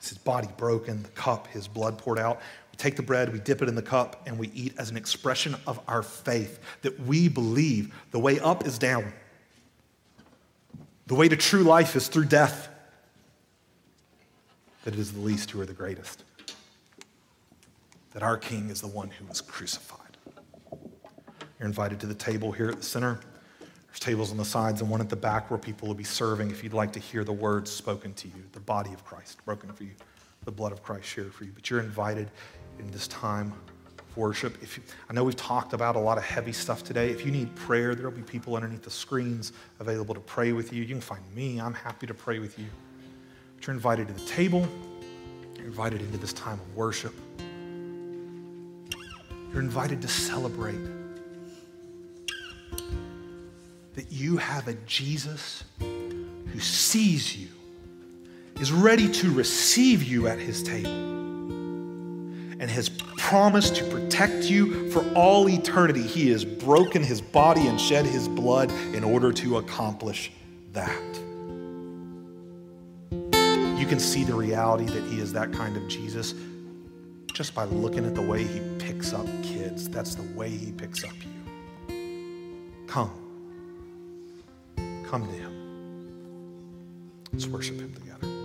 his 0.00 0.18
body 0.18 0.48
broken, 0.56 1.02
the 1.02 1.08
cup, 1.10 1.46
his 1.48 1.68
blood 1.68 1.98
poured 1.98 2.18
out. 2.18 2.40
We 2.72 2.76
take 2.76 2.96
the 2.96 3.02
bread, 3.02 3.32
we 3.32 3.38
dip 3.38 3.62
it 3.62 3.68
in 3.68 3.74
the 3.74 3.82
cup, 3.82 4.22
and 4.26 4.38
we 4.38 4.50
eat 4.54 4.74
as 4.78 4.90
an 4.90 4.96
expression 4.96 5.54
of 5.66 5.80
our 5.86 6.02
faith 6.02 6.58
that 6.82 6.98
we 7.00 7.28
believe 7.28 7.94
the 8.10 8.18
way 8.18 8.40
up 8.40 8.66
is 8.66 8.78
down. 8.78 9.12
The 11.06 11.14
way 11.14 11.28
to 11.28 11.36
true 11.36 11.62
life 11.62 11.96
is 11.96 12.08
through 12.08 12.26
death. 12.26 12.68
That 14.84 14.94
it 14.94 15.00
is 15.00 15.12
the 15.12 15.20
least 15.20 15.50
who 15.50 15.60
are 15.60 15.66
the 15.66 15.72
greatest. 15.72 16.24
That 18.12 18.22
our 18.22 18.36
King 18.36 18.70
is 18.70 18.80
the 18.80 18.88
one 18.88 19.10
who 19.10 19.24
was 19.26 19.40
crucified. 19.40 20.16
You're 21.58 21.68
invited 21.68 22.00
to 22.00 22.06
the 22.06 22.14
table 22.14 22.52
here 22.52 22.68
at 22.68 22.76
the 22.76 22.82
center. 22.82 23.20
There's 23.60 24.00
tables 24.00 24.30
on 24.30 24.36
the 24.36 24.44
sides 24.44 24.80
and 24.80 24.90
one 24.90 25.00
at 25.00 25.08
the 25.08 25.16
back 25.16 25.50
where 25.50 25.58
people 25.58 25.86
will 25.86 25.94
be 25.94 26.04
serving 26.04 26.50
if 26.50 26.64
you'd 26.64 26.72
like 26.72 26.92
to 26.92 26.98
hear 26.98 27.24
the 27.24 27.32
words 27.32 27.70
spoken 27.70 28.14
to 28.14 28.28
you, 28.28 28.42
the 28.52 28.60
body 28.60 28.92
of 28.92 29.04
Christ 29.04 29.44
broken 29.44 29.72
for 29.72 29.84
you, 29.84 29.92
the 30.44 30.50
blood 30.50 30.72
of 30.72 30.82
Christ 30.82 31.04
shared 31.04 31.34
for 31.34 31.44
you. 31.44 31.52
But 31.54 31.68
you're 31.68 31.80
invited 31.80 32.30
in 32.78 32.90
this 32.90 33.06
time 33.08 33.52
worship. 34.16 34.62
If 34.62 34.76
you, 34.76 34.82
I 35.08 35.12
know 35.12 35.24
we've 35.24 35.36
talked 35.36 35.72
about 35.72 35.96
a 35.96 35.98
lot 35.98 36.18
of 36.18 36.24
heavy 36.24 36.52
stuff 36.52 36.84
today. 36.84 37.10
If 37.10 37.24
you 37.24 37.32
need 37.32 37.54
prayer, 37.54 37.94
there'll 37.94 38.12
be 38.12 38.22
people 38.22 38.56
underneath 38.56 38.82
the 38.82 38.90
screens 38.90 39.52
available 39.80 40.14
to 40.14 40.20
pray 40.20 40.52
with 40.52 40.72
you. 40.72 40.82
You 40.82 40.88
can 40.88 41.00
find 41.00 41.22
me. 41.34 41.60
I'm 41.60 41.74
happy 41.74 42.06
to 42.06 42.14
pray 42.14 42.38
with 42.38 42.58
you. 42.58 42.66
But 43.56 43.66
you're 43.66 43.74
invited 43.74 44.08
to 44.08 44.14
the 44.14 44.26
table. 44.26 44.66
You're 45.56 45.66
invited 45.66 46.00
into 46.00 46.18
this 46.18 46.32
time 46.32 46.60
of 46.60 46.76
worship. 46.76 47.14
You're 49.52 49.62
invited 49.62 50.00
to 50.02 50.08
celebrate 50.08 50.80
that 53.94 54.10
you 54.10 54.38
have 54.38 54.68
a 54.68 54.74
Jesus 54.86 55.64
who 55.80 56.60
sees 56.60 57.36
you, 57.36 57.48
is 58.60 58.72
ready 58.72 59.10
to 59.10 59.30
receive 59.30 60.02
you 60.02 60.28
at 60.28 60.38
his 60.38 60.62
table 60.62 60.90
and 60.90 62.70
has 62.70 62.88
promised 63.22 63.76
to 63.76 63.84
protect 63.84 64.50
you 64.50 64.90
for 64.90 65.02
all 65.14 65.48
eternity. 65.48 66.02
He 66.02 66.30
has 66.30 66.44
broken 66.44 67.04
his 67.04 67.20
body 67.20 67.68
and 67.68 67.80
shed 67.80 68.04
his 68.04 68.28
blood 68.28 68.70
in 68.92 69.04
order 69.04 69.32
to 69.32 69.58
accomplish 69.58 70.32
that. 70.72 70.90
You 73.80 73.86
can 73.86 74.00
see 74.00 74.24
the 74.24 74.34
reality 74.34 74.86
that 74.86 75.04
he 75.04 75.20
is 75.20 75.32
that 75.34 75.52
kind 75.52 75.76
of 75.76 75.88
Jesus 75.88 76.34
just 77.32 77.54
by 77.54 77.64
looking 77.64 78.04
at 78.04 78.16
the 78.16 78.22
way 78.22 78.42
he 78.42 78.60
picks 78.78 79.12
up 79.12 79.26
kids. 79.42 79.88
That's 79.88 80.16
the 80.16 80.24
way 80.36 80.50
he 80.50 80.72
picks 80.72 81.04
up 81.04 81.14
you. 81.88 82.84
Come. 82.88 83.10
Come 85.06 85.26
to 85.26 85.32
him. 85.32 85.52
Let's 87.32 87.46
worship 87.46 87.76
him 87.76 87.94
together. 87.94 88.41